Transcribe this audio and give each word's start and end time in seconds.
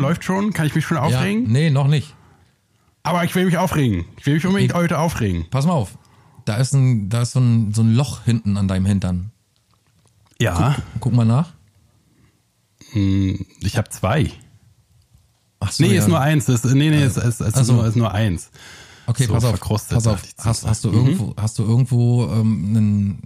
läuft 0.00 0.24
schon, 0.24 0.36
läuft 0.44 0.46
schon. 0.46 0.52
Kann 0.52 0.66
ich 0.66 0.74
mich 0.74 0.84
schon 0.84 0.96
aufregen? 0.98 1.44
Ja, 1.46 1.50
nee, 1.52 1.70
noch 1.70 1.86
nicht. 1.88 2.14
Aber 3.02 3.24
ich 3.24 3.34
will 3.34 3.44
mich 3.46 3.58
aufregen. 3.58 4.04
Ich 4.18 4.26
will 4.26 4.34
mich 4.34 4.46
unbedingt 4.46 4.72
Ich- 4.72 4.76
heute 4.76 4.98
aufregen. 4.98 5.46
Pass 5.50 5.66
mal 5.66 5.72
auf. 5.72 5.98
Da 6.44 6.56
ist 6.56 6.72
ein, 6.72 7.08
da 7.08 7.22
ist 7.22 7.32
so 7.32 7.40
ein, 7.40 7.72
so 7.74 7.82
ein 7.82 7.94
Loch 7.94 8.24
hinten 8.24 8.56
an 8.56 8.66
deinem 8.68 8.86
Hintern. 8.86 9.30
Ja, 10.40 10.76
Guck 11.00 11.12
mal 11.12 11.24
nach. 11.24 11.52
ich 12.94 13.76
habe 13.76 13.88
zwei. 13.90 14.30
Ach 15.60 15.70
so, 15.70 15.84
Nee, 15.84 15.94
ja. 15.94 16.00
ist 16.02 16.08
nur 16.08 16.20
eins. 16.20 16.46
Das, 16.46 16.64
nee, 16.64 16.90
nee, 16.90 17.02
es 17.02 17.16
ist, 17.16 17.40
Ach 17.40 17.46
ist, 17.46 17.66
so. 17.66 17.74
nur, 17.74 17.86
ist 17.86 17.96
nur 17.96 18.12
eins. 18.12 18.50
Okay, 19.06 19.26
so 19.26 19.32
pass 19.34 19.44
auf. 19.44 19.60
Pass 19.60 20.06
auf. 20.06 20.22
Hast, 20.38 20.66
hast 20.66 20.84
du 20.84 20.88
Mhm. 20.90 20.94
irgendwo, 20.96 21.34
hast 21.36 21.58
du 21.58 21.62
irgendwo 21.64 22.24
ähm, 22.26 22.64
einen, 22.76 23.22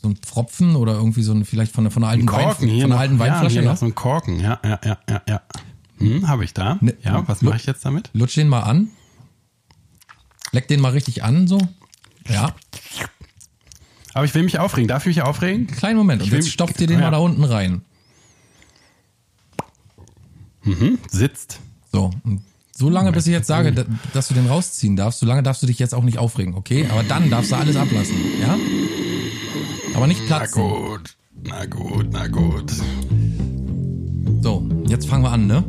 so 0.00 0.08
einen 0.08 0.16
Pfropfen 0.16 0.76
oder 0.76 0.94
irgendwie 0.94 1.22
so 1.22 1.32
ein, 1.32 1.44
vielleicht 1.44 1.72
von 1.72 1.84
der, 1.84 1.90
von 1.90 2.02
der 2.02 2.10
alten, 2.10 2.26
Korken 2.26 2.68
Wein, 2.68 2.74
hier 2.74 2.82
von 2.82 2.90
noch, 2.90 2.98
alten 3.00 3.14
ja, 3.14 3.20
Weinflasche? 3.20 3.52
hier 3.52 3.62
Ja, 3.62 3.70
noch 3.70 3.76
so 3.76 3.86
ein 3.86 3.94
Korken. 3.94 4.40
Ja, 4.40 4.58
ja, 4.64 4.78
ja, 4.84 4.98
ja, 5.08 5.22
ja. 5.28 5.40
Hm, 5.98 6.28
habe 6.28 6.44
ich 6.44 6.52
da. 6.54 6.78
Ne- 6.80 6.96
ja, 7.02 7.26
was 7.26 7.42
mache 7.42 7.56
ich 7.56 7.66
jetzt 7.66 7.84
damit? 7.84 8.10
Lutsch 8.12 8.34
den 8.36 8.48
mal 8.48 8.60
an. 8.60 8.88
Leck 10.52 10.68
den 10.68 10.80
mal 10.80 10.92
richtig 10.92 11.24
an, 11.24 11.46
so. 11.48 11.58
Ja. 12.28 12.54
Aber 14.14 14.24
ich 14.24 14.34
will 14.34 14.42
mich 14.42 14.58
aufregen. 14.58 14.88
Darf 14.88 15.02
ich 15.06 15.16
mich 15.16 15.22
aufregen? 15.22 15.66
Kleinen 15.66 15.96
Moment. 15.98 16.22
Und 16.22 16.28
Ich 16.28 16.32
jetzt 16.34 16.50
stopft 16.50 16.78
dir 16.80 16.86
den 16.86 16.98
ja. 16.98 17.06
mal 17.06 17.10
da 17.10 17.18
unten 17.18 17.44
rein. 17.44 17.82
Sitzt. 21.10 21.60
So. 21.92 22.10
Und 22.24 22.42
so 22.76 22.90
lange, 22.90 23.12
bis 23.12 23.26
ich 23.26 23.32
jetzt 23.32 23.46
sage, 23.46 23.72
da- 23.72 23.84
dass 24.12 24.28
du 24.28 24.34
den 24.34 24.46
rausziehen 24.48 24.96
darfst, 24.96 25.20
so 25.20 25.26
lange 25.26 25.42
darfst 25.42 25.62
du 25.62 25.66
dich 25.66 25.78
jetzt 25.78 25.94
auch 25.94 26.02
nicht 26.02 26.18
aufregen, 26.18 26.54
okay? 26.54 26.86
Aber 26.90 27.02
dann 27.04 27.30
darfst 27.30 27.52
du 27.52 27.56
alles 27.56 27.76
ablassen, 27.76 28.16
ja? 28.40 28.56
Aber 29.94 30.06
nicht 30.06 30.20
Na 30.28 30.38
platzen. 30.38 30.62
gut. 30.62 31.16
Na 31.44 31.64
gut, 31.66 32.06
na 32.10 32.26
gut. 32.26 32.72
So, 34.42 34.68
jetzt 34.88 35.06
fangen 35.08 35.22
wir 35.22 35.30
an, 35.30 35.46
ne? 35.46 35.64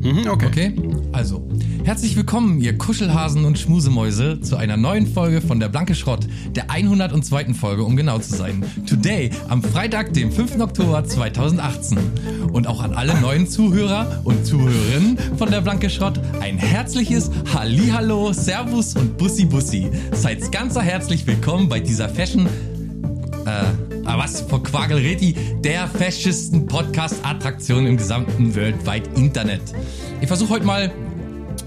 Mhm, 0.00 0.26
okay. 0.30 0.46
Okay, 0.46 0.72
also, 1.12 1.46
herzlich 1.84 2.16
willkommen, 2.16 2.58
ihr 2.62 2.78
Kuschelhasen 2.78 3.44
und 3.44 3.58
Schmusemäuse, 3.58 4.40
zu 4.40 4.56
einer 4.56 4.78
neuen 4.78 5.06
Folge 5.06 5.42
von 5.42 5.60
der 5.60 5.68
Blanke 5.68 5.94
Schrott, 5.94 6.26
der 6.56 6.70
102. 6.70 7.52
Folge, 7.52 7.84
um 7.84 7.96
genau 7.96 8.18
zu 8.18 8.34
sein. 8.34 8.64
Today, 8.86 9.28
am 9.48 9.62
Freitag, 9.62 10.14
dem 10.14 10.32
5. 10.32 10.58
Oktober 10.58 11.04
2018. 11.04 11.98
Und 12.50 12.66
auch 12.66 12.82
an 12.82 12.94
alle 12.94 13.20
neuen 13.20 13.46
Zuhörer 13.46 14.22
und 14.24 14.46
Zuhörerinnen 14.46 15.18
von 15.36 15.50
der 15.50 15.60
Blanke 15.60 15.90
Schrott 15.90 16.18
ein 16.40 16.56
herzliches 16.56 17.30
Hallihallo, 17.52 18.32
Servus 18.32 18.96
und 18.96 19.18
Bussi 19.18 19.44
Bussi. 19.44 19.90
Seid 20.12 20.50
ganz 20.50 20.76
herzlich 20.76 21.26
willkommen 21.26 21.68
bei 21.68 21.78
dieser 21.78 22.08
Fashion 22.08 22.46
äh, 23.44 23.89
was 24.04 24.42
vor 24.42 24.62
Quagelreti, 24.62 25.34
der 25.62 25.88
feschesten 25.88 26.66
Podcast-Attraktion 26.66 27.86
im 27.86 27.96
gesamten 27.96 28.54
Worldwide 28.54 29.08
Internet. 29.14 29.62
Ich 30.20 30.28
versuche 30.28 30.50
heute 30.50 30.66
mal 30.66 30.92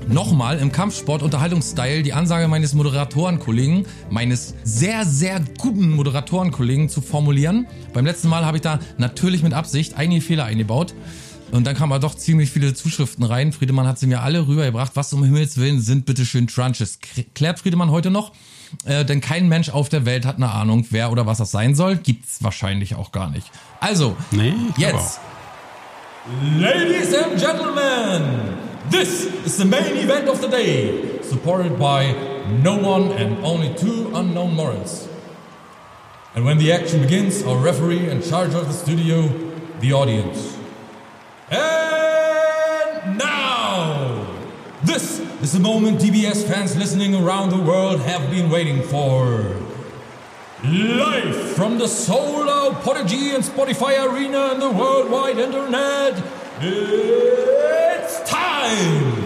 nochmal 0.08 0.60
im 0.60 0.72
Kampfsport-Unterhaltungsstyle 0.72 2.04
die 2.04 2.14
Ansage 2.14 2.48
meines 2.48 2.74
Moderatorenkollegen, 2.74 3.86
meines 4.10 4.54
sehr, 4.64 5.06
sehr 5.06 5.42
guten 5.58 5.92
Moderatorenkollegen 5.92 6.90
zu 6.90 7.02
formulieren. 7.02 7.68
Beim 7.94 8.06
letzten 8.06 8.28
Mal 8.28 8.46
habe 8.46 8.58
ich 8.58 8.62
da 8.64 8.80
natürlich 8.98 9.44
mit 9.44 9.54
Absicht 9.54 9.96
einige 9.96 10.22
Fehler 10.22 10.46
eingebaut. 10.46 10.94
Und 11.52 11.68
dann 11.68 11.76
kamen 11.76 11.92
aber 11.94 12.00
doch 12.02 12.16
ziemlich 12.16 12.50
viele 12.50 12.74
Zuschriften 12.74 13.24
rein. 13.24 13.54
Friedemann 13.54 13.86
hat 13.86 14.00
sie 14.00 14.08
mir 14.08 14.22
alle 14.22 14.48
rübergebracht. 14.48 14.94
Was 14.96 15.14
um 15.14 15.24
Himmels 15.24 15.58
Willen 15.58 15.80
sind 15.82 16.06
bitteschön 16.08 16.48
Trunches? 16.48 17.00
K- 17.00 17.26
Klärt 17.36 17.60
Friedemann 17.60 17.92
heute 17.92 18.10
noch? 18.10 18.32
Äh, 18.86 19.06
denn 19.06 19.22
kein 19.22 19.48
Mensch 19.48 19.70
auf 19.70 19.90
der 19.90 20.06
Welt 20.06 20.26
hat 20.26 20.38
eine 20.38 20.52
Ahnung, 20.52 20.86
wer 20.90 21.12
oder 21.12 21.26
was 21.26 21.38
das 21.38 21.52
sein 21.52 21.76
soll. 21.76 21.96
Gibt's 21.96 22.44
wahrscheinlich 22.44 22.96
auch 22.96 23.12
gar 23.12 23.30
nicht. 23.30 23.50
Also, 23.80 24.16
Nee, 24.32 24.54
jetzt. 24.78 25.20
Ladies 26.58 27.14
and 27.14 27.38
gentlemen, 27.38 28.58
this 28.90 29.26
is 29.46 29.58
the 29.58 29.66
main 29.66 29.98
event 29.98 30.30
of 30.30 30.40
the 30.42 30.48
day, 30.48 31.20
supported 31.22 31.78
by 31.78 32.16
no 32.64 32.76
one 32.78 33.12
and 33.18 33.44
only 33.44 33.74
two 33.76 34.10
unknown 34.16 34.56
morals. 34.56 35.10
And 36.36 36.46
when 36.46 36.58
the 36.60 36.72
action 36.72 37.02
begins, 37.02 37.44
our 37.44 37.58
referee 37.58 38.10
in 38.10 38.22
charge 38.22 38.56
of 38.56 38.68
the 38.68 38.74
studio, 38.74 39.30
the 39.82 39.92
audience. 39.94 40.58
And 41.52 43.18
now, 43.18 43.43
this 44.84 45.20
is 45.42 45.54
the 45.54 45.60
moment 45.60 46.00
DBS 46.00 46.46
fans 46.48 46.76
listening 46.76 47.16
around 47.16 47.50
the 47.50 47.58
world 47.58 48.02
have 48.02 48.30
been 48.30 48.50
waiting 48.50 48.82
for. 48.84 49.56
Live 50.64 51.36
from 51.56 51.78
the 51.78 51.88
Solar 51.88 52.74
Podigy 52.76 53.32
and 53.32 53.44
Spotify 53.44 54.02
Arena 54.06 54.52
and 54.52 54.62
the 54.62 54.70
worldwide 54.70 55.38
internet, 55.38 56.22
it's 56.62 58.30
time! 58.30 59.24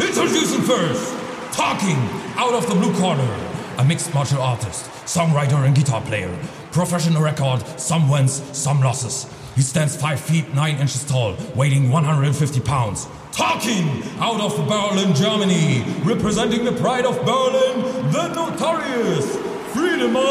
Introducing 0.00 0.62
first, 0.62 1.14
talking 1.52 1.96
out 2.36 2.54
of 2.54 2.66
the 2.68 2.74
blue 2.74 2.92
corner, 2.98 3.50
a 3.78 3.84
mixed 3.84 4.12
martial 4.14 4.40
artist, 4.40 4.84
songwriter 5.04 5.64
and 5.66 5.74
guitar 5.74 6.00
player, 6.00 6.36
professional 6.72 7.22
record, 7.22 7.62
some 7.78 8.08
wins, 8.08 8.42
some 8.56 8.80
losses. 8.80 9.30
He 9.54 9.62
stands 9.62 9.96
5 9.96 10.20
feet 10.20 10.54
9 10.54 10.76
inches 10.76 11.04
tall, 11.04 11.36
weighing 11.54 11.90
150 11.90 12.60
pounds. 12.60 13.06
Talking 13.32 14.02
out 14.20 14.40
of 14.40 14.54
Berlin, 14.68 15.14
Germany, 15.14 15.82
representing 16.04 16.64
the 16.64 16.72
pride 16.72 17.06
of 17.06 17.16
Berlin, 17.24 17.82
the 18.12 18.28
notorious 18.28 19.36
Friedemann! 19.72 20.22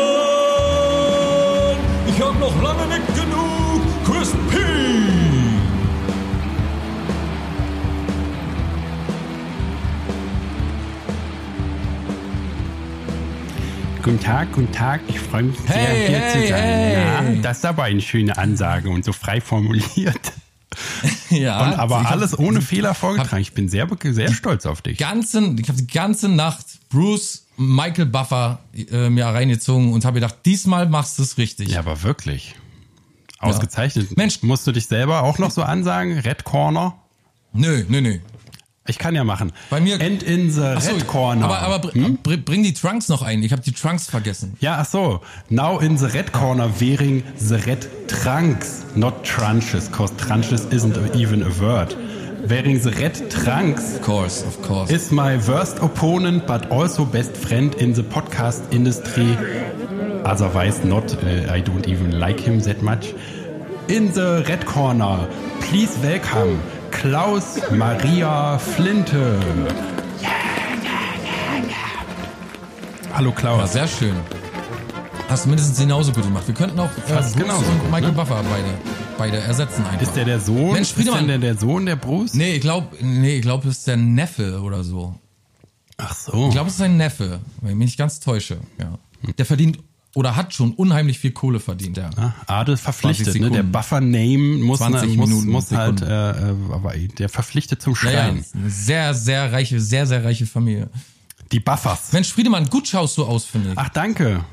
Ich 2.08 2.22
hab 2.22 2.40
noch 2.40 2.56
lange 2.62 2.86
nicht 2.88 3.08
genug, 3.16 3.82
Chris 4.06 4.32
P! 4.52 4.58
Guten 14.04 14.20
Tag, 14.20 14.52
guten 14.52 14.72
Tag. 14.72 15.02
Ich 15.08 15.20
freue 15.20 15.44
mich 15.44 15.60
sehr, 15.60 15.76
Hey, 15.76 16.08
hier 16.08 16.18
hey, 16.20 16.32
zu 16.42 16.48
sein. 16.48 16.64
hey. 16.64 17.36
Ja, 17.36 17.42
das 17.42 17.58
ist 17.58 17.66
aber 17.66 17.84
eine 17.84 18.02
schöne 18.02 18.36
Ansage 18.38 18.90
und 18.90 19.06
so 19.06 19.14
frei 19.14 19.40
formuliert. 19.42 20.34
Ja, 21.30 21.64
Und 21.64 21.74
aber 21.80 22.04
hab 22.04 22.12
alles 22.12 22.38
ohne 22.38 22.62
Fehler 22.62 22.94
vorgetragen. 22.94 23.42
Ich 23.42 23.54
bin 23.54 23.70
sehr, 23.70 23.88
sehr 24.02 24.34
stolz 24.34 24.66
auf 24.66 24.82
dich. 24.82 24.98
Ganzen, 24.98 25.58
ich 25.58 25.70
habe 25.70 25.82
die 25.82 25.88
ganze 25.88 26.28
Nacht 26.30 26.66
Bruce 26.90 27.46
Michael 27.58 28.08
Buffer 28.08 28.60
äh, 28.74 29.10
mir 29.10 29.26
reingezogen 29.28 29.94
und 29.94 30.04
habe 30.04 30.16
gedacht, 30.16 30.38
diesmal 30.46 30.90
machst 30.90 31.20
du 31.20 31.24
es 31.24 31.38
richtig. 31.38 31.70
Ja, 31.70 31.80
aber 31.80 32.04
wirklich. 32.04 32.56
Ausgezeichnet. 33.40 34.16
Mensch. 34.18 34.44
Musst 34.44 34.68
du 34.68 34.72
dich 34.72 34.88
selber 34.88 35.24
auch 35.24 35.38
noch 35.38 35.52
so 35.52 35.64
ansagen? 35.64 36.20
Red 36.20 36.44
Corner? 36.44 36.96
Nö, 37.54 37.84
nö, 37.88 38.02
nö. 38.02 38.20
Ich 38.88 38.98
kann 38.98 39.14
ja 39.14 39.24
machen. 39.24 39.52
Bei 39.70 39.80
mir- 39.80 40.02
End 40.02 40.24
in 40.24 40.50
the 40.50 40.62
Ach 40.76 40.82
so, 40.82 40.94
Red 40.94 41.08
Corner. 41.08 41.46
Aber, 41.46 41.60
aber 41.60 41.94
Hm? 41.94 42.18
br 42.24 42.38
bring 42.38 42.64
die 42.64 42.74
Trunks 42.74 43.10
noch 43.10 43.22
ein. 43.22 43.44
Ich 43.44 43.52
habe 43.52 43.62
die 43.62 43.74
Trunks 43.74 44.08
vergessen. 44.10 44.56
Ja, 44.60 44.80
ach 44.80 44.86
so. 44.88 45.22
Now 45.50 45.78
in 45.80 45.98
the 45.98 46.08
red 46.08 46.32
corner 46.34 46.68
wearing 46.80 47.24
the 47.38 47.56
red 47.68 47.88
trunks, 48.08 48.84
not 48.96 49.24
trunches, 49.24 49.92
cause 49.92 50.12
trunches 50.18 50.66
isn't 50.74 50.98
even 51.16 51.44
a 51.44 51.50
word. 51.62 51.96
Wearing 52.48 52.82
the 52.82 52.90
red 53.00 53.30
trunks 53.30 53.98
Of 53.98 54.02
course, 54.02 54.44
of 54.44 54.60
course. 54.64 54.92
is 54.92 55.12
my 55.12 55.38
worst 55.48 55.78
opponent, 55.80 56.48
but 56.48 56.72
also 56.72 57.06
best 57.06 57.38
friend 57.38 57.76
in 57.76 57.94
the 57.94 58.02
podcast 58.02 58.62
industry. 58.72 59.38
Otherwise 60.26 60.84
not, 60.84 61.14
uh, 61.24 61.54
I 61.54 61.62
don't 61.62 61.88
even 61.88 62.20
like 62.20 62.40
him 62.40 62.60
that 62.62 62.82
much. 62.82 63.14
In 63.90 64.12
the 64.14 64.44
red 64.48 64.66
corner, 64.66 65.28
please 65.60 65.96
welcome 66.02 66.60
Klaus 66.92 67.60
Maria 67.72 68.58
Flinte. 68.60 69.40
Hallo 73.14 73.30
ja, 73.30 73.36
Klaus. 73.36 73.74
sehr 73.74 73.88
schön. 73.88 74.16
Hast 75.28 75.46
du 75.46 75.50
mindestens 75.50 75.80
genauso 75.80 76.12
gut 76.12 76.24
gemacht. 76.24 76.46
Wir 76.48 76.54
könnten 76.54 76.80
auch 76.80 76.90
äh, 76.92 77.14
Bruce 77.14 77.34
genauso 77.34 77.66
und 77.66 77.80
gut, 77.80 77.92
Michael 77.92 78.10
ne? 78.10 78.16
Buffer 78.16 78.44
beide, 78.44 78.74
beide 79.18 79.38
ersetzen 79.38 79.86
einfach. 79.86 80.02
Ist 80.02 80.16
der 80.16 80.26
der 80.26 80.40
Sohn? 80.40 80.74
Mensch, 80.74 80.90
ist 80.90 80.98
denn 80.98 81.06
Friedemann. 81.06 81.28
der 81.28 81.38
der 81.40 81.58
Sohn 81.58 81.86
der 81.86 81.96
Bruce? 81.96 82.34
Nee, 82.34 82.56
ich 82.56 82.62
glaube, 82.62 82.88
nee, 83.02 83.38
ich 83.38 83.42
glaube, 83.42 83.68
es 83.70 83.80
ist 83.80 83.88
der 83.88 83.98
Neffe 83.98 84.62
oder 84.62 84.84
so. 84.84 85.16
Ach 85.98 86.16
so. 86.16 86.48
Ich 86.48 86.52
glaube, 86.52 86.68
es 86.68 86.74
ist 86.74 86.80
sein 86.80 86.98
Neffe, 86.98 87.40
wenn 87.62 87.72
ich 87.72 87.78
mich 87.78 87.86
nicht 87.88 87.98
ganz 87.98 88.20
täusche. 88.20 88.58
Ja. 88.80 88.98
Der 89.38 89.46
verdient 89.46 89.80
oder 90.14 90.36
hat 90.36 90.54
schon 90.54 90.74
unheimlich 90.74 91.20
viel 91.20 91.32
Kohle 91.32 91.60
verdient, 91.60 91.98
ja. 91.98 92.10
Ah, 92.18 92.34
Adel 92.48 92.76
verpflichtet, 92.78 93.28
20 93.28 93.42
ne? 93.42 93.52
Der. 93.52 93.64
Buffer-Name 93.64 94.58
muss, 94.64 94.80
20 94.80 95.16
muss, 95.16 95.30
Minuten, 95.30 95.50
muss 95.50 95.72
halt, 95.72 96.02
äh, 96.02 96.32
äh, 96.32 96.56
aber 96.72 96.94
der 96.98 97.30
verpflichtet 97.30 97.82
zum 97.82 97.94
Ja, 98.04 98.12
ja, 98.12 98.24
Schreien. 98.26 98.46
eine 98.54 98.70
sehr, 98.70 99.14
sehr 99.14 99.52
reiche, 99.54 99.80
sehr, 99.80 100.06
sehr 100.08 100.24
reiche 100.24 100.46
Familie. 100.46 100.90
Die 101.52 101.60
Buffers. 101.60 102.12
Mensch, 102.14 102.32
Friedemann, 102.34 102.66
gut 102.70 102.88
schaust 102.88 103.18
du 103.18 103.26
aus, 103.26 103.46
finde 103.46 103.72
ich. 103.72 103.78
Ach, 103.78 103.90
danke. 103.90 104.44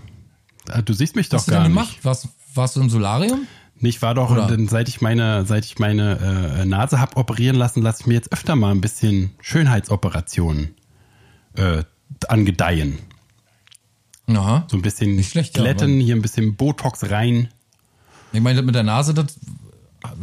Ah, 0.69 0.83
Du 0.83 0.93
siehst 0.93 1.17
mich 1.17 1.29
doch 1.29 1.37
Was 1.39 1.43
hast 1.43 1.49
du 1.49 1.53
gar 1.53 1.63
denn 1.65 1.73
nicht. 1.73 1.81
gemacht? 1.81 2.05
Warst, 2.05 2.29
warst 2.55 2.77
du 2.77 2.81
im 2.81 2.91
Solarium? 2.91 3.47
Ich 3.81 4.03
war 4.03 4.15
doch, 4.15 4.31
Oder? 4.31 4.57
seit 4.69 4.89
ich 4.89 5.01
meine, 5.01 5.47
seit 5.47 5.65
ich 5.65 5.79
meine 5.79 6.57
äh, 6.61 6.65
Nase 6.65 7.01
hab 7.01 7.17
operieren 7.17 7.55
lassen, 7.57 7.81
lasse 7.83 8.01
ich 8.03 8.07
mir 8.09 8.15
jetzt 8.15 8.33
öfter 8.33 8.57
mal 8.57 8.73
ein 8.73 8.81
bisschen 8.81 9.31
Schönheitsoperationen 9.41 10.75
äh, 11.55 11.85
angedeihen. 12.29 12.99
Aha. 14.29 14.67
So 14.71 14.77
ein 14.77 14.83
bisschen 14.83 15.17
Nicht 15.17 15.31
schlecht, 15.31 15.57
ja, 15.57 15.63
glätten, 15.63 16.01
hier 16.01 16.15
ein 16.15 16.23
bisschen 16.23 16.55
Botox 16.57 17.11
rein. 17.11 17.49
Ich 18.33 18.41
meine, 18.41 18.57
das 18.59 18.67
mit 18.67 18.75
der 18.75 18.83
Nase, 18.83 19.15
das 19.15 19.27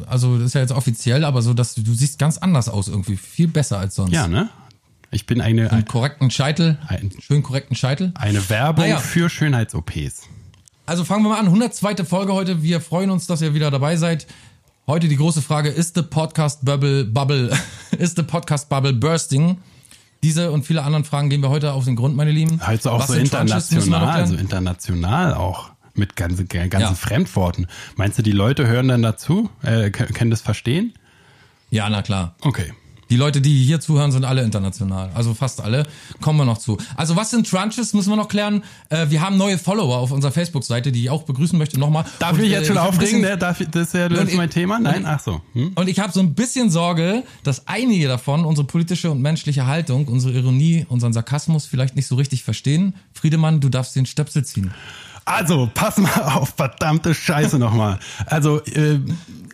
also 0.08 0.38
das 0.38 0.48
ist 0.48 0.54
ja 0.54 0.62
jetzt 0.62 0.72
offiziell, 0.72 1.26
aber 1.26 1.42
so, 1.42 1.54
dass 1.54 1.76
du, 1.76 1.82
du 1.82 1.94
siehst 1.94 2.18
ganz 2.20 2.38
anders 2.38 2.70
aus 2.70 2.88
irgendwie, 2.88 3.18
viel 3.18 3.48
besser 3.48 3.78
als 3.80 3.96
sonst. 3.96 4.14
Ja, 4.14 4.28
ne? 4.28 4.50
Ich 5.12 5.26
bin 5.26 5.42
eine, 5.42 5.72
Einen 5.72 5.86
korrekten 5.86 6.32
Scheitel, 6.32 6.78
Ein- 6.88 7.12
schön 7.20 7.44
korrekten 7.44 7.76
Scheitel. 7.76 8.12
eine 8.16 8.48
Werbung 8.50 8.86
Naja. 8.86 8.98
für 9.00 9.30
Schönheits-OPs. 9.30 10.24
Also 10.86 11.04
fangen 11.04 11.24
wir 11.24 11.30
mal 11.30 11.40
an. 11.40 11.46
102. 11.48 12.04
Folge 12.06 12.34
heute. 12.34 12.62
Wir 12.62 12.80
freuen 12.80 13.10
uns, 13.10 13.26
dass 13.28 13.42
ihr 13.42 13.54
wieder 13.54 13.72
dabei 13.72 13.98
seid. 13.98 14.28
Heute 14.88 15.08
die 15.08 15.16
große 15.18 15.42
Frage, 15.42 15.70
ist 15.70 15.96
the 15.96 16.04
Podcast 16.04 16.64
Bubble, 16.64 17.06
Bubble, 17.06 17.52
ist 17.98 18.18
the 18.18 18.24
Podcast 18.24 18.70
Bubble 18.70 18.94
bursting? 18.94 19.58
Diese 20.26 20.52
und 20.52 20.66
viele 20.66 20.82
anderen 20.82 21.04
Fragen 21.04 21.30
gehen 21.30 21.44
wir 21.44 21.50
heute 21.50 21.74
auf 21.74 21.86
den 21.86 21.96
Grund, 21.96 22.16
meine 22.16 22.32
Lieben. 22.32 22.60
Also 22.60 22.90
auch 22.90 23.02
Was 23.02 23.10
so 23.10 23.14
international, 23.14 24.26
so 24.26 24.34
international 24.34 25.36
auch. 25.36 25.70
Mit 25.94 26.16
ganzen, 26.16 26.48
ganzen 26.48 26.80
Ja. 26.80 26.94
Fremdworten. 26.96 27.68
Meinst 27.96 28.18
du, 28.18 28.24
die 28.24 28.32
Leute 28.32 28.66
hören 28.66 28.88
dann 28.88 29.04
dazu? 29.04 29.52
Äh, 29.62 29.92
können 29.92 30.32
das 30.32 30.42
verstehen? 30.42 30.94
Ja, 31.70 31.88
na 31.92 32.02
klar. 32.02 32.34
Okay. 32.42 32.74
Die 33.16 33.20
Leute, 33.20 33.40
die 33.40 33.64
hier 33.64 33.80
zuhören, 33.80 34.12
sind 34.12 34.26
alle 34.26 34.42
international. 34.44 35.10
Also 35.14 35.34
fast 35.34 35.62
alle. 35.62 35.88
Kommen 36.20 36.38
wir 36.38 36.44
noch 36.44 36.58
zu. 36.58 36.78
Also 36.98 37.16
was 37.16 37.30
sind 37.30 37.50
Trunches, 37.50 37.94
müssen 37.94 38.10
wir 38.10 38.18
noch 38.18 38.28
klären. 38.28 38.62
Äh, 38.90 39.10
wir 39.10 39.22
haben 39.22 39.38
neue 39.38 39.58
Follower 39.58 40.00
auf 40.00 40.12
unserer 40.12 40.34
Facebook-Seite, 40.34 40.92
die 40.92 41.04
ich 41.04 41.10
auch 41.10 41.24
begrüßen 41.24 41.58
möchte. 41.58 41.80
Nochmal. 41.80 42.04
Darf 42.20 42.34
Und, 42.34 42.42
ich 42.44 42.48
äh, 42.52 42.56
jetzt 42.56 42.68
schon 42.68 42.78
hab 42.78 42.90
ein 42.90 42.90
aufregen? 42.90 43.22
bisschen-? 43.22 43.40
Darf 43.40 43.62
ich, 43.62 43.70
das 43.70 43.88
ist 43.88 43.94
ja 43.94 44.10
das 44.10 44.28
ich- 44.28 44.36
mein 44.36 44.50
Thema. 44.50 44.80
Nein? 44.80 45.04
und- 45.04 45.06
Ach 45.06 45.22
so. 45.22 45.40
Hm? 45.54 45.72
Und 45.76 45.88
ich 45.88 45.98
habe 46.00 46.12
so 46.12 46.20
ein 46.20 46.34
bisschen 46.34 46.70
Sorge, 46.70 47.24
dass 47.44 47.68
einige 47.70 48.10
davon 48.10 48.44
unsere 48.44 48.68
politische 48.68 49.10
und 49.10 49.22
menschliche 49.22 49.66
Haltung, 49.66 50.10
unsere 50.10 50.34
Ironie, 50.34 50.86
unseren 50.90 51.14
Sarkasmus 51.14 51.66
vielleicht 51.68 51.96
nicht 51.96 52.08
so 52.08 52.16
richtig 52.16 52.44
verstehen. 52.44 52.96
Friedemann, 53.14 53.62
du 53.62 53.70
darfst 53.70 53.96
den 53.96 54.06
Stöpsel 54.06 54.44
ziehen. 54.44 54.72
Also, 55.26 55.70
pass 55.74 55.98
mal 55.98 56.22
auf, 56.22 56.54
verdammte 56.56 57.16
Scheiße 57.16 57.58
nochmal. 57.58 58.00
Also, 58.28 58.64
äh, 58.66 59.00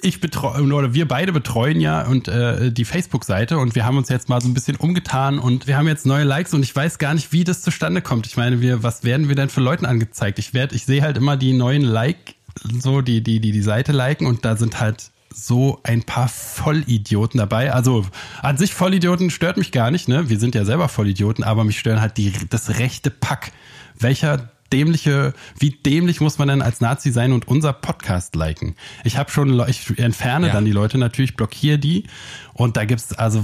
ich 0.02 0.20
betreue, 0.20 0.62
oder 0.64 0.94
wir 0.94 1.08
beide 1.08 1.32
betreuen 1.32 1.80
ja 1.80 2.06
und 2.06 2.28
äh, 2.28 2.72
die 2.72 2.86
Facebook-Seite 2.86 3.58
und 3.58 3.76
wir 3.76 3.86
haben 3.86 3.98
uns 3.98 4.10
jetzt 4.10 4.30
mal 4.30 4.42
so 4.42 4.50
ein 4.50 4.54
bisschen 4.54 4.76
umgetan 4.76 5.40
und 5.40 5.68
wir 5.68 5.78
haben 5.78 5.88
jetzt 5.88 6.06
neue 6.06 6.24
Likes 6.24 6.54
und 6.54 6.64
ich 6.64 6.76
weiß 6.76 6.98
gar 6.98 7.14
nicht, 7.14 7.32
wie 7.32 7.44
das 7.44 7.62
zustande 7.62 8.02
kommt. 8.02 8.28
Ich 8.28 8.36
meine, 8.36 8.62
wir, 8.62 8.84
was 8.84 9.04
werden 9.04 9.30
wir 9.30 9.36
denn 9.36 9.50
für 9.50 9.62
Leuten 9.62 9.86
angezeigt? 9.86 10.40
Ich 10.40 10.54
werde, 10.54 10.76
ich 10.76 10.86
sehe 10.86 11.02
halt 11.04 11.18
immer 11.18 11.38
die 11.38 11.54
neuen 11.54 11.84
Like, 11.84 12.36
so 12.82 13.02
die, 13.02 13.22
die, 13.22 13.40
die 13.40 13.52
die 13.52 13.62
Seite 13.62 13.92
liken 13.92 14.28
und 14.28 14.44
da 14.44 14.58
sind 14.58 14.80
halt 14.80 15.12
so 15.34 15.80
ein 15.84 16.04
paar 16.04 16.28
Vollidioten 16.28 17.38
dabei. 17.38 17.72
Also 17.72 18.06
an 18.42 18.58
sich 18.58 18.74
Vollidioten 18.74 19.30
stört 19.30 19.56
mich 19.56 19.72
gar 19.72 19.92
nicht, 19.92 20.10
ne? 20.10 20.30
Wir 20.30 20.40
sind 20.40 20.56
ja 20.56 20.66
selber 20.66 20.90
Vollidioten, 20.90 21.46
aber 21.46 21.64
mich 21.64 21.80
stören 21.80 22.02
halt 22.02 22.18
die, 22.18 22.34
das 22.50 22.80
rechte 22.80 23.10
Pack. 23.10 23.54
Welcher 23.98 24.50
dämliche, 24.72 25.34
wie 25.60 25.72
dämlich 25.72 26.22
muss 26.22 26.38
man 26.38 26.48
denn 26.48 26.62
als 26.62 26.82
Nazi 26.82 27.12
sein 27.12 27.34
und 27.34 27.48
unser 27.48 27.74
Podcast 27.74 28.36
liken? 28.36 28.76
Ich 29.04 29.18
habe 29.18 29.32
schon, 29.32 29.60
ich 29.68 29.98
entferne 30.00 30.48
Ja. 30.48 30.54
dann 30.54 30.66
die 30.66 30.72
Leute 30.72 30.98
natürlich, 30.98 31.36
blockiere 31.36 31.78
die 31.80 32.06
und 32.54 32.78
da 32.78 32.86
gibt's 32.86 33.14
also, 33.14 33.44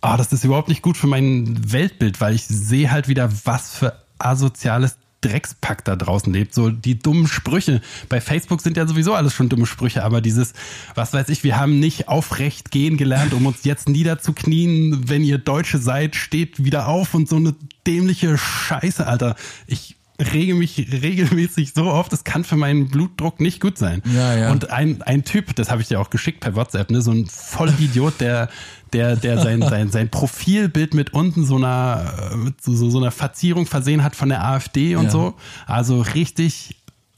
ah, 0.00 0.16
das 0.16 0.32
ist 0.32 0.44
überhaupt 0.44 0.68
nicht 0.68 0.82
gut 0.82 0.96
für 0.96 1.06
mein 1.06 1.72
Weltbild, 1.72 2.20
weil 2.20 2.34
ich 2.34 2.44
sehe 2.46 2.90
halt 2.90 3.08
wieder, 3.08 3.30
was 3.44 3.74
für 3.74 3.94
asoziales 4.18 4.98
Dreckspack 5.22 5.84
da 5.84 5.96
draußen 5.96 6.32
lebt. 6.32 6.54
So 6.54 6.70
die 6.70 6.98
dummen 6.98 7.26
Sprüche. 7.26 7.80
Bei 8.08 8.20
Facebook 8.20 8.60
sind 8.60 8.76
ja 8.76 8.86
sowieso 8.86 9.14
alles 9.14 9.32
schon 9.34 9.48
dumme 9.48 9.66
Sprüche, 9.66 10.04
aber 10.04 10.20
dieses, 10.20 10.52
was 10.94 11.14
weiß 11.14 11.30
ich, 11.30 11.42
wir 11.42 11.58
haben 11.58 11.80
nicht 11.80 12.08
aufrecht 12.08 12.70
gehen 12.70 12.96
gelernt, 12.96 13.32
um 13.32 13.46
uns 13.46 13.64
jetzt 13.64 13.88
niederzuknien. 13.88 15.08
Wenn 15.08 15.24
ihr 15.24 15.38
Deutsche 15.38 15.78
seid, 15.78 16.16
steht 16.16 16.62
wieder 16.62 16.86
auf 16.86 17.14
und 17.14 17.28
so 17.28 17.36
eine 17.36 17.54
dämliche 17.86 18.36
Scheiße, 18.38 19.06
Alter. 19.06 19.36
Ich 19.66 19.96
rege 20.18 20.54
mich 20.54 20.78
regelmäßig 20.78 21.72
so 21.74 21.84
oft, 21.84 22.12
das 22.12 22.24
kann 22.24 22.44
für 22.44 22.56
meinen 22.56 22.88
Blutdruck 22.88 23.40
nicht 23.40 23.60
gut 23.60 23.76
sein. 23.78 24.02
Ja, 24.14 24.34
ja. 24.34 24.50
Und 24.50 24.70
ein, 24.70 25.02
ein 25.02 25.24
Typ, 25.24 25.54
das 25.56 25.70
habe 25.70 25.82
ich 25.82 25.88
dir 25.88 26.00
auch 26.00 26.10
geschickt 26.10 26.40
per 26.40 26.54
WhatsApp, 26.56 26.90
ne, 26.90 27.02
so 27.02 27.10
ein 27.10 27.26
Vollidiot, 27.26 28.20
der, 28.20 28.48
der, 28.92 29.16
der 29.16 29.38
sein, 29.40 29.60
sein, 29.68 29.90
sein 29.90 30.08
Profilbild 30.08 30.94
mit 30.94 31.12
unten 31.12 31.44
so 31.44 31.56
einer, 31.56 32.12
so, 32.60 32.74
so, 32.90 32.98
einer 32.98 33.10
Verzierung 33.10 33.66
versehen 33.66 34.02
hat 34.02 34.16
von 34.16 34.28
der 34.28 34.44
AfD 34.44 34.96
und 34.96 35.04
Ja. 35.06 35.10
so. 35.10 35.34
Also 35.66 36.00
richtig, 36.00 36.76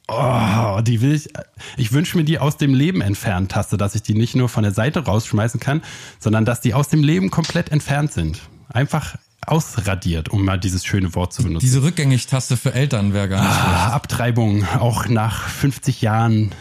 oh, 0.09 0.81
die 0.83 1.01
will 1.01 1.15
ich, 1.15 1.29
ich 1.77 1.93
wünsche 1.93 2.17
mir 2.17 2.25
die 2.25 2.39
aus 2.41 2.57
dem 2.57 2.75
Leben 2.75 3.01
entfernen 3.01 3.47
Taste, 3.47 3.77
dass 3.77 3.95
ich 3.95 4.03
die 4.03 4.15
nicht 4.15 4.35
nur 4.35 4.49
von 4.49 4.65
der 4.65 4.73
Seite 4.73 5.05
rausschmeißen 5.05 5.61
kann, 5.61 5.83
sondern 6.19 6.45
dass 6.45 6.61
die 6.61 6.75
aus 6.75 6.89
dem 6.89 7.05
Leben 7.05 7.31
komplett 7.31 7.71
entfernt 7.71 8.13
sind. 8.13 8.41
Einfach 8.71 9.17
ausradiert, 9.51 10.29
um 10.29 10.45
mal 10.45 10.59
dieses 10.59 10.85
schöne 10.85 11.15
Wort 11.15 11.33
zu 11.33 11.43
benutzen. 11.43 11.65
Diese 11.65 11.83
Rückgängig-Taste 11.83 12.57
für 12.57 12.75
Eltern 12.75 13.13
wäre 13.13 13.29
gar 13.29 13.43
nicht 13.43 13.53
schlecht. 13.53 13.69
Ah, 13.69 13.89
Abtreibung, 13.91 14.65
auch 14.79 15.09
nach 15.09 15.49
50 15.49 16.03
Jahren 16.03 16.53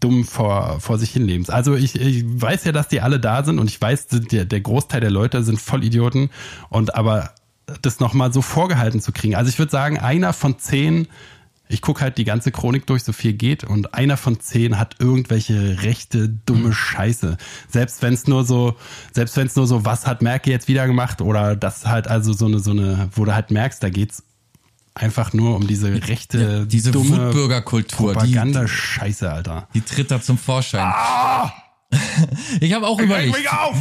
dumm 0.00 0.24
vor, 0.24 0.80
vor 0.80 0.98
sich 0.98 1.10
hinlebens. 1.10 1.50
Also 1.50 1.74
ich, 1.74 2.00
ich 2.00 2.24
weiß 2.26 2.64
ja, 2.64 2.72
dass 2.72 2.88
die 2.88 3.00
alle 3.00 3.20
da 3.20 3.44
sind 3.44 3.58
und 3.58 3.68
ich 3.68 3.80
weiß, 3.80 4.06
der, 4.08 4.46
der 4.46 4.60
Großteil 4.60 5.00
der 5.00 5.10
Leute 5.10 5.42
sind 5.42 5.60
Vollidioten 5.60 6.30
und 6.70 6.94
aber 6.94 7.34
das 7.82 8.00
nochmal 8.00 8.32
so 8.32 8.42
vorgehalten 8.42 9.00
zu 9.00 9.12
kriegen. 9.12 9.36
Also 9.36 9.48
ich 9.48 9.58
würde 9.58 9.70
sagen, 9.70 9.98
einer 9.98 10.32
von 10.32 10.58
zehn, 10.58 11.06
ich 11.72 11.80
gucke 11.82 12.00
halt 12.02 12.18
die 12.18 12.24
ganze 12.24 12.50
Chronik 12.50 12.86
durch, 12.86 13.04
so 13.04 13.12
viel 13.12 13.32
geht 13.32 13.62
und 13.64 13.94
einer 13.94 14.16
von 14.16 14.40
zehn 14.40 14.76
hat 14.78 14.96
irgendwelche 14.98 15.82
rechte, 15.82 16.28
dumme 16.28 16.72
Scheiße. 16.72 17.36
Selbst 17.68 18.02
wenn 18.02 18.12
es 18.12 18.26
nur 18.26 18.44
so, 18.44 18.76
selbst 19.12 19.36
wenn 19.36 19.46
es 19.46 19.54
nur 19.56 19.66
so, 19.66 19.84
was 19.84 20.06
hat 20.06 20.20
Merkel 20.20 20.52
jetzt 20.52 20.66
wieder 20.68 20.86
gemacht 20.86 21.20
oder 21.20 21.54
das 21.56 21.86
halt 21.86 22.08
also 22.08 22.32
so 22.32 22.46
eine, 22.46 22.58
so 22.58 22.72
eine, 22.72 23.08
wo 23.14 23.24
du 23.24 23.34
halt 23.34 23.50
merkst, 23.52 23.82
da 23.82 23.88
geht's 23.88 24.24
einfach 24.94 25.32
nur 25.32 25.54
um 25.56 25.66
diese 25.68 26.06
rechte, 26.08 26.40
Ja, 26.42 26.64
diese 26.64 26.90
dumme 26.90 27.26
Wutbürgerkultur, 27.28 28.12
die- 28.14 28.18
Propaganda-Scheiße, 28.18 29.30
Alter. 29.30 29.68
Die 29.72 29.80
tritt 29.82 30.10
da 30.10 30.20
zum 30.20 30.36
Vorschein. 30.38 30.82
Ah! 30.82 31.52
Ich 32.60 32.72
habe 32.72 32.86
auch 32.86 33.00
überlegt. 33.00 33.52
auf! 33.52 33.76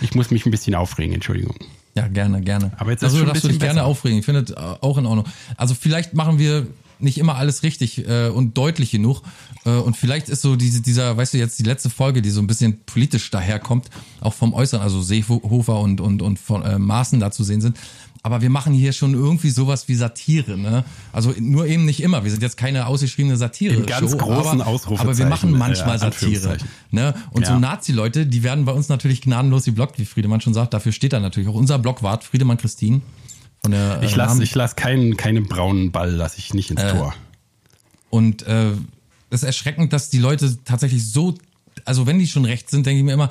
Ich 0.00 0.14
muss 0.14 0.30
mich 0.30 0.44
ein 0.46 0.50
bisschen 0.50 0.74
aufregen, 0.74 1.14
Entschuldigung. 1.14 1.56
Ja, 1.94 2.08
gerne, 2.08 2.40
gerne. 2.40 2.72
Aber 2.78 2.90
jetzt 2.90 3.04
also 3.04 3.24
darfst 3.24 3.44
du 3.44 3.48
dich 3.48 3.58
bisschen 3.58 3.60
gerne 3.60 3.80
besser. 3.80 3.86
aufregen. 3.86 4.18
Ich 4.18 4.24
finde 4.24 4.40
es 4.40 4.56
auch 4.56 4.96
in 4.96 5.06
Ordnung. 5.06 5.26
Also 5.56 5.74
vielleicht 5.74 6.14
machen 6.14 6.38
wir 6.38 6.66
nicht 7.02 7.18
immer 7.18 7.36
alles 7.36 7.62
richtig 7.62 8.08
äh, 8.08 8.28
und 8.28 8.56
deutlich 8.56 8.90
genug. 8.90 9.22
Äh, 9.64 9.70
und 9.70 9.96
vielleicht 9.96 10.28
ist 10.28 10.40
so 10.40 10.56
diese, 10.56 10.80
dieser, 10.80 11.16
weißt 11.16 11.34
du, 11.34 11.38
jetzt 11.38 11.58
die 11.58 11.64
letzte 11.64 11.90
Folge, 11.90 12.22
die 12.22 12.30
so 12.30 12.40
ein 12.40 12.46
bisschen 12.46 12.80
politisch 12.86 13.30
daherkommt, 13.30 13.90
auch 14.20 14.34
vom 14.34 14.54
Äußeren, 14.54 14.82
also 14.82 15.02
Seehofer 15.02 15.80
und, 15.80 16.00
und, 16.00 16.22
und 16.22 16.38
von 16.38 16.62
äh, 16.62 16.78
Maaßen 16.78 17.20
da 17.20 17.30
zu 17.30 17.44
sehen 17.44 17.60
sind. 17.60 17.76
Aber 18.24 18.40
wir 18.40 18.50
machen 18.50 18.72
hier 18.72 18.92
schon 18.92 19.14
irgendwie 19.14 19.50
sowas 19.50 19.88
wie 19.88 19.96
Satire, 19.96 20.56
ne? 20.56 20.84
Also 21.12 21.34
nur 21.40 21.66
eben 21.66 21.84
nicht 21.84 22.00
immer. 22.00 22.22
Wir 22.22 22.30
sind 22.30 22.40
jetzt 22.40 22.56
keine 22.56 22.86
ausgeschriebene 22.86 23.36
Satire. 23.36 23.74
Im 23.74 23.84
ganz 23.86 24.16
großen 24.16 24.60
aber, 24.60 24.80
aber 25.00 25.18
wir 25.18 25.26
machen 25.26 25.54
äh, 25.54 25.58
manchmal 25.58 25.98
Satire. 25.98 26.12
Anführungszeichen. 26.12 26.68
Ne? 26.92 27.14
Und 27.32 27.46
so 27.46 27.52
Ja. 27.54 27.58
Nazi-Leute, 27.58 28.26
die 28.26 28.44
werden 28.44 28.64
bei 28.64 28.70
uns 28.72 28.88
natürlich 28.88 29.22
gnadenlos 29.22 29.64
geblockt, 29.64 29.98
wie 29.98 30.04
Friedemann 30.04 30.40
schon 30.40 30.54
sagt. 30.54 30.72
Dafür 30.72 30.92
steht 30.92 31.12
da 31.12 31.18
natürlich 31.18 31.48
auch 31.48 31.54
unser 31.54 31.80
Blockwart, 31.80 32.22
Friedemann 32.22 32.58
Christine. 32.58 33.00
Von 33.60 33.72
der, 33.72 34.00
Ich 34.04 34.12
äh, 34.12 34.16
lasse 34.16 34.34
Namen- 34.34 34.42
ich 34.42 34.54
lass 34.54 34.76
keinen, 34.76 35.16
keinen 35.16 35.48
braunen 35.48 35.90
Ball, 35.90 36.12
lasse 36.12 36.38
ich 36.38 36.54
nicht 36.54 36.70
ins 36.70 36.80
Tor. 36.92 37.14
Und 38.08 38.42
äh, 38.46 38.70
es 39.30 39.40
ist 39.40 39.44
erschreckend, 39.44 39.92
dass 39.92 40.10
die 40.10 40.18
Leute 40.18 40.58
tatsächlich 40.64 41.10
so, 41.10 41.34
also 41.84 42.06
wenn 42.06 42.20
die 42.20 42.26
schon 42.28 42.44
rechts 42.44 42.70
sind, 42.70 42.86
denke 42.86 42.98
ich 43.00 43.04
mir 43.04 43.14
immer, 43.14 43.30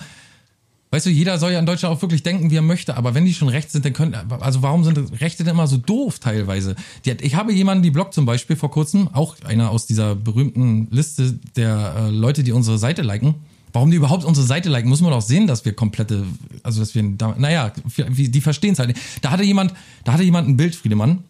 weißt 0.92 1.06
du, 1.06 1.10
jeder 1.10 1.40
soll 1.40 1.54
ja 1.54 1.60
in 1.60 1.66
Deutschland 1.66 1.96
auch 1.96 2.02
wirklich 2.02 2.22
denken, 2.22 2.52
wie 2.52 2.58
er 2.58 2.62
möchte, 2.62 2.98
aber 2.98 3.16
wenn 3.16 3.26
die 3.26 3.34
schon 3.34 3.48
rechts 3.48 3.72
sind, 3.72 3.86
dann 3.86 3.94
können, 3.94 4.14
also 4.14 4.62
warum 4.62 4.84
sind 4.84 5.22
Rechte 5.22 5.44
denn 5.44 5.54
immer 5.54 5.68
so 5.68 5.78
doof 5.78 6.20
teilweise? 6.20 6.76
Hat, 7.08 7.22
ich 7.22 7.36
habe 7.36 7.54
jemanden, 7.54 7.82
die 7.82 7.92
blockt 7.92 8.14
zum 8.14 8.26
Beispiel 8.26 8.56
vor 8.58 8.72
kurzem, 8.72 9.08
auch 9.14 9.38
einer 9.46 9.72
aus 9.72 9.88
dieser 9.88 10.16
berühmten 10.16 10.88
Liste 10.92 11.40
der 11.56 11.96
äh, 11.98 12.10
Leute, 12.10 12.44
die 12.44 12.52
unsere 12.52 12.78
Seite 12.78 13.02
liken. 13.02 13.36
Warum 13.74 13.90
die 13.90 13.96
überhaupt 13.96 14.26
unsere 14.26 14.46
Seite 14.46 14.68
liken, 14.68 14.90
muss 14.90 15.00
man 15.00 15.12
doch 15.12 15.22
sehen, 15.22 15.48
dass 15.48 15.64
wir 15.64 15.74
komplette, 15.74 16.26
also 16.62 16.82
dass 16.82 16.94
wir, 16.94 17.04
naja, 17.04 17.72
die 17.98 18.42
verstehen 18.42 18.74
es 18.74 18.80
halt 18.80 18.90
nicht. 18.90 19.00
Da 19.22 19.32
hatte 19.32 19.44
jemand, 19.44 19.74
da 20.04 20.12
hatte 20.12 20.24
jemand 20.24 20.50
ein 20.50 20.58
Bild, 20.58 20.76
Friedemann, 20.76 21.24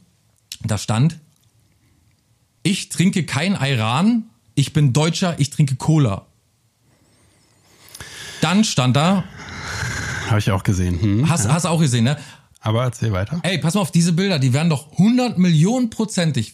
da 0.64 0.80
stand, 0.80 1.18
ich 2.64 2.90
trinke 2.90 3.26
kein 3.26 3.54
Iran, 3.54 4.24
ich 4.56 4.74
bin 4.74 4.92
Deutscher, 4.92 5.40
ich 5.40 5.52
trinke 5.52 5.76
Cola. 5.76 6.26
Dann 8.42 8.64
stand 8.64 8.96
da, 8.96 9.24
Habe 10.28 10.40
ich 10.40 10.52
auch 10.52 10.64
gesehen. 10.64 11.02
Hm? 11.02 11.30
hast, 11.30 11.48
hast 11.48 11.66
du 11.66 11.70
auch 11.70 11.80
gesehen, 11.80 12.04
ne? 12.04 12.18
Aber 12.62 12.84
erzähl 12.84 13.12
weiter. 13.12 13.40
Ey, 13.44 13.58
pass 13.58 13.74
mal 13.74 13.82
auf, 13.82 13.92
diese 13.92 14.14
Bilder, 14.14 14.38
die 14.38 14.54
werden 14.54 14.70
doch 14.70 14.92
100 14.92 15.38
Millionen 15.40 15.90
prozentig, 15.90 16.54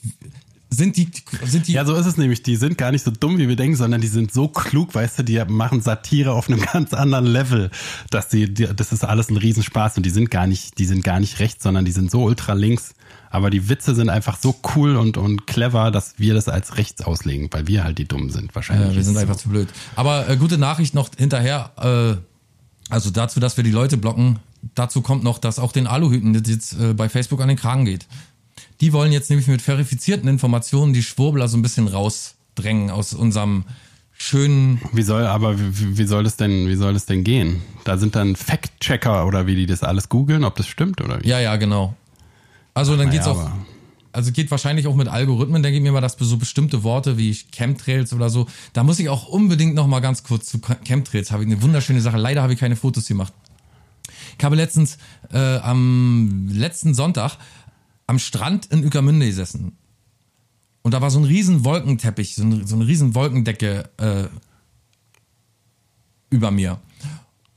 sind 0.70 0.98
die, 0.98 1.10
sind 1.46 1.68
die, 1.68 1.74
Ja, 1.74 1.86
so 1.86 1.96
ist 1.96 2.06
es 2.06 2.18
nämlich. 2.18 2.44
Die 2.44 2.58
sind 2.58 2.78
gar 2.78 2.92
nicht 2.92 3.04
so 3.06 3.12
dumm, 3.12 3.38
wie 3.38 3.48
wir 3.48 3.56
denken, 3.56 3.78
sondern 3.78 4.02
die 4.02 4.08
sind 4.08 4.34
so 4.34 4.50
klug, 4.50 4.94
weißt 4.96 5.20
du, 5.20 5.24
die 5.24 5.42
machen 5.48 5.82
Satire 5.82 6.34
auf 6.34 6.50
einem 6.50 6.62
ganz 6.74 6.94
anderen 6.94 7.26
Level, 7.26 7.72
dass 8.10 8.28
die, 8.28 8.54
die 8.54 8.68
das 8.76 8.92
ist 8.92 9.06
alles 9.06 9.30
ein 9.30 9.38
Riesenspaß 9.38 9.98
und 9.98 10.06
die 10.06 10.10
sind 10.10 10.30
gar 10.30 10.46
nicht, 10.46 10.78
die 10.78 10.86
sind 10.86 11.04
gar 11.04 11.20
nicht 11.20 11.40
rechts, 11.40 11.64
sondern 11.64 11.86
die 11.86 11.92
sind 11.92 12.12
so 12.12 12.24
ultra 12.24 12.54
links. 12.54 12.94
Aber 13.30 13.50
die 13.50 13.70
Witze 13.70 13.94
sind 13.94 14.10
einfach 14.10 14.38
so 14.38 14.56
cool 14.76 14.96
und, 14.96 15.18
und 15.18 15.48
clever, 15.48 15.92
dass 15.92 16.16
wir 16.18 16.34
das 16.34 16.48
als 16.48 16.78
rechts 16.78 17.02
auslegen, 17.02 17.50
weil 17.52 17.68
wir 17.68 17.84
halt 17.84 17.98
die 17.98 18.08
Dummen 18.08 18.30
sind 18.30 18.56
wahrscheinlich. 18.56 18.90
Ja, 18.90 18.96
wir 18.96 19.04
sind 19.04 19.16
Ist 19.16 19.22
einfach 19.22 19.36
so. 19.36 19.42
zu 19.42 19.50
blöd. 19.50 19.70
Aber 19.96 20.30
äh, 20.30 20.38
gute 20.38 20.58
Nachricht 20.58 20.96
noch 20.96 21.10
hinterher, 21.18 21.72
äh, 21.78 22.22
also 22.89 23.10
dazu, 23.12 23.39
dass 23.39 23.58
wir 23.58 23.63
die 23.63 23.72
Leute 23.72 23.98
blocken, 23.98 24.39
dazu 24.75 25.01
kommt 25.01 25.24
noch, 25.24 25.39
dass 25.39 25.60
auch 25.60 25.72
den 25.72 25.88
Aluhüten 25.88 26.34
das 26.34 26.44
jetzt 26.48 26.79
äh, 26.79 26.94
bei 26.94 27.10
Facebook 27.10 27.41
an 27.41 27.48
den 27.48 27.58
Kragen 27.58 27.86
geht. 27.86 28.08
Die 28.82 28.94
wollen 28.94 29.12
jetzt 29.12 29.29
nämlich 29.29 29.48
mit 29.48 29.62
verifizierten 29.62 30.29
Informationen 30.29 30.94
die 30.94 31.03
Schwurbler 31.03 31.48
so 31.48 31.58
ein 31.58 31.62
bisschen 31.62 31.88
rausdrängen 31.88 32.91
aus 32.91 33.13
unserem 33.13 33.65
schönen. 34.13 34.82
Wie 34.94 35.03
soll, 35.03 35.25
aber 35.25 35.60
wie, 35.60 35.98
wie 35.98 36.06
soll 36.06 36.25
es 36.25 36.38
denn, 36.38 36.67
wie 36.67 36.75
soll 36.75 36.96
es 36.96 37.06
denn 37.06 37.24
gehen? 37.24 37.62
Da 37.84 37.98
sind 37.98 38.15
dann 38.15 38.36
Fact-Checker 38.36 39.25
oder 39.25 39.48
wie 39.48 39.56
die 39.56 39.65
das 39.65 39.84
alles 39.84 40.10
googeln, 40.10 40.44
ob 40.44 40.56
das 40.56 40.67
stimmt 40.67 41.01
oder 41.01 41.22
wie? 41.22 41.27
Ja, 41.27 41.39
ja, 41.39 41.56
genau. 41.56 41.96
Also 42.74 42.96
dann 42.96 43.10
geht's 43.10 43.27
auch. 43.27 43.50
Also 44.12 44.32
geht 44.32 44.50
wahrscheinlich 44.52 44.88
auch 44.88 44.96
mit 44.96 45.08
Algorithmen, 45.08 45.62
denke 45.64 45.78
ich 45.78 45.84
mir 45.84 45.92
mal, 45.92 46.02
dass 46.02 46.16
so 46.20 46.38
bestimmte 46.38 46.84
Worte 46.84 47.18
wie 47.18 47.34
Chemtrails 47.52 48.14
oder 48.14 48.30
so, 48.30 48.48
da 48.74 48.84
muss 48.84 49.00
ich 49.00 49.10
auch 49.10 49.28
unbedingt 49.28 49.76
noch 49.76 49.88
mal 49.88 50.00
ganz 50.00 50.24
kurz 50.24 50.48
zu 50.48 50.60
Chemtrails, 50.60 51.32
habe 51.32 51.44
ich 51.44 51.50
eine 51.50 51.62
wunderschöne 51.62 52.02
Sache. 52.02 52.18
Leider 52.18 52.42
habe 52.42 52.54
ich 52.54 52.60
keine 52.60 52.76
Fotos 52.76 53.08
gemacht. 53.08 53.34
Ich 54.38 54.44
habe 54.44 54.56
letztens 54.56 54.98
äh, 55.32 55.58
am 55.58 56.48
letzten 56.52 56.94
Sonntag 56.94 57.38
am 58.06 58.20
Strand 58.20 58.68
in 58.68 58.84
Ueckermünde 58.84 59.26
gesessen. 59.26 59.74
Und 60.82 60.94
da 60.94 61.02
war 61.02 61.12
so 61.12 61.20
ein 61.20 61.26
riesen 61.26 61.66
Wolkenteppich, 61.66 62.36
so, 62.36 62.44
ein, 62.44 62.66
so 62.66 62.76
eine 62.76 62.88
riesen 62.88 63.14
Wolkendecke 63.14 63.90
äh, 63.98 64.28
über 66.30 66.52
mir. 66.52 66.80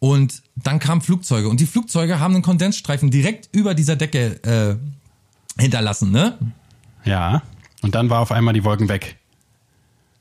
Und 0.00 0.42
dann 0.56 0.78
kamen 0.78 1.02
Flugzeuge 1.02 1.48
und 1.48 1.60
die 1.60 1.66
Flugzeuge 1.66 2.18
haben 2.18 2.34
einen 2.34 2.42
Kondensstreifen 2.42 3.10
direkt 3.10 3.48
über 3.54 3.74
dieser 3.74 3.96
Decke 3.96 4.42
äh, 4.42 4.76
hinterlassen, 5.58 6.10
ne? 6.10 6.38
Ja. 7.04 7.42
Und 7.82 7.94
dann 7.94 8.10
war 8.10 8.20
auf 8.20 8.32
einmal 8.32 8.54
die 8.54 8.64
Wolken 8.64 8.88
weg. 8.88 9.16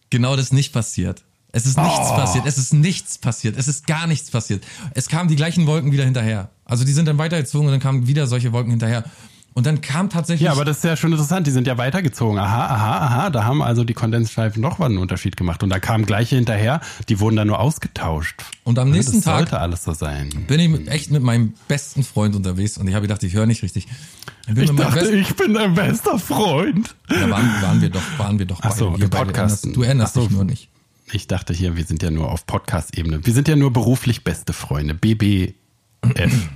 Genau 0.10 0.36
das 0.36 0.46
ist 0.46 0.54
nicht 0.54 0.74
passiert. 0.74 1.24
Es 1.52 1.66
ist 1.66 1.78
nichts 1.78 2.10
Oh. 2.12 2.16
passiert. 2.16 2.46
Es 2.46 2.58
ist 2.58 2.74
nichts 2.74 3.18
passiert. 3.18 3.58
Es 3.58 3.68
ist 3.68 3.88
gar 3.88 4.06
nichts 4.08 4.30
passiert. 4.30 4.64
Es 4.94 5.08
kamen 5.10 5.30
die 5.30 5.36
gleichen 5.36 5.66
Wolken 5.66 5.92
wieder 5.92 6.06
hinterher. 6.06 6.50
Also 6.66 6.86
die 6.86 6.92
sind 6.92 7.08
dann 7.08 7.18
weitergezogen 7.18 7.68
und 7.68 7.74
dann 7.74 7.82
kamen 7.82 8.08
wieder 8.08 8.28
solche 8.28 8.52
Wolken 8.54 8.70
hinterher. 8.72 9.04
Und 9.56 9.66
dann 9.66 9.82
kam 9.82 10.10
tatsächlich. 10.10 10.46
Ja, 10.46 10.52
aber 10.54 10.64
das 10.64 10.78
ist 10.78 10.84
ja 10.84 10.96
schon 10.96 11.12
interessant. 11.12 11.46
Die 11.48 11.52
sind 11.52 11.68
ja 11.68 11.78
weitergezogen. 11.78 12.38
Aha, 12.40 12.66
aha, 12.68 12.98
aha. 13.06 13.30
Da 13.30 13.44
haben 13.44 13.62
also 13.62 13.84
die 13.84 13.94
Kondensstreifen 13.94 14.62
doch 14.62 14.78
mal 14.78 14.86
einen 14.86 15.00
Unterschied 15.00 15.36
gemacht. 15.36 15.64
Und 15.64 15.70
da 15.70 15.80
kamen 15.80 16.06
gleiche 16.06 16.36
hinterher. 16.36 16.80
Die 17.10 17.20
wurden 17.20 17.36
dann 17.36 17.48
nur 17.48 17.60
ausgetauscht. 17.60 18.42
Und 18.64 18.80
am 18.80 18.90
Ja, 18.90 18.94
nächsten 18.96 19.16
das 19.18 19.26
Tag 19.26 19.38
sollte 19.38 19.60
alles 19.60 19.84
so 19.84 19.94
sein. 19.94 20.30
bin 20.48 20.60
ich 20.60 20.70
mit, 20.70 20.88
echt 20.88 21.12
mit 21.12 21.24
meinem 21.24 21.54
besten 21.68 22.04
Freund 22.04 22.36
unterwegs 22.36 22.78
und 22.78 22.88
ich 22.88 22.94
habe 22.94 23.02
gedacht, 23.08 23.24
ich 23.24 23.34
höre 23.34 23.48
nicht 23.48 23.64
richtig. 23.64 23.88
Ich 24.48 24.54
bin 24.54 24.64
Ich 24.64 24.72
dachte, 24.76 25.12
ich 25.12 25.36
bin 25.36 25.54
dein 25.54 25.74
bester 25.74 26.18
Freund. 26.20 26.96
ja, 27.10 27.30
waren, 27.30 27.62
waren 27.62 27.82
wir 27.82 27.90
doch, 27.90 28.02
waren 28.18 28.40
wir 28.40 28.46
doch 28.46 28.60
Ach 28.62 28.72
so, 28.72 28.92
beide 28.92 29.08
Podcast. 29.10 29.66
Du 29.76 29.84
Ach 29.84 30.08
so. 30.08 30.22
dich 30.22 30.30
nur 30.32 30.46
nicht. 30.46 30.70
Ich 31.12 31.28
dachte 31.28 31.54
hier, 31.54 31.76
wir 31.76 31.86
sind 31.86 32.04
ja 32.04 32.12
nur 32.12 32.32
auf 32.32 32.46
Podcast-Ebene. 32.46 33.26
Wir 33.26 33.34
sind 33.34 33.48
ja 33.48 33.56
nur 33.56 33.74
beruflich 33.74 34.24
beste 34.24 34.54
Freunde. 34.54 34.94
BBF. 34.94 35.56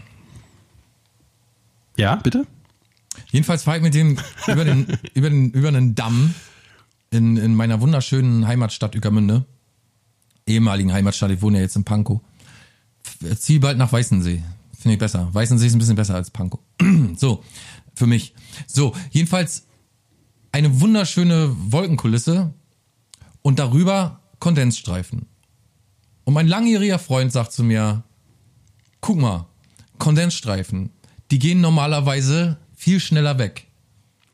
ja, 1.97 2.15
bitte? 2.17 2.45
Jedenfalls 3.31 3.63
fahre 3.63 3.77
ich 3.77 3.83
mit 3.83 3.93
dem 3.93 4.17
über 4.47 4.65
den, 4.65 4.87
über 5.13 5.29
den, 5.29 5.51
über 5.51 5.67
einen 5.69 5.95
Damm 5.95 6.33
in, 7.11 7.37
in 7.37 7.55
meiner 7.55 7.81
wunderschönen 7.81 8.47
Heimatstadt 8.47 8.95
Ueckermünde. 8.95 9.45
Ehemaligen 10.45 10.91
Heimatstadt, 10.91 11.31
ich 11.31 11.41
wohne 11.41 11.57
ja 11.57 11.63
jetzt 11.63 11.75
in 11.75 11.83
Pankow. 11.83 12.19
F- 13.23 13.39
Zieh 13.39 13.59
bald 13.59 13.77
nach 13.77 13.91
Weißensee. 13.91 14.43
Finde 14.77 14.93
ich 14.93 14.99
besser. 14.99 15.29
Weißensee 15.33 15.67
ist 15.67 15.73
ein 15.73 15.79
bisschen 15.79 15.95
besser 15.95 16.15
als 16.15 16.31
Pankow. 16.31 16.59
so, 17.15 17.43
für 17.95 18.07
mich. 18.07 18.33
So, 18.67 18.93
jedenfalls 19.11 19.67
eine 20.51 20.81
wunderschöne 20.81 21.55
Wolkenkulisse 21.71 22.53
und 23.41 23.59
darüber 23.59 24.19
Kondensstreifen. 24.39 25.27
Und 26.25 26.33
mein 26.33 26.47
langjähriger 26.47 26.99
Freund 26.99 27.31
sagt 27.31 27.53
zu 27.53 27.63
mir, 27.63 28.03
guck 29.01 29.17
mal, 29.17 29.47
Kondensstreifen, 29.99 30.89
die 31.31 31.39
gehen 31.39 31.61
normalerweise 31.61 32.57
viel 32.83 32.99
schneller 32.99 33.37
weg. 33.39 33.65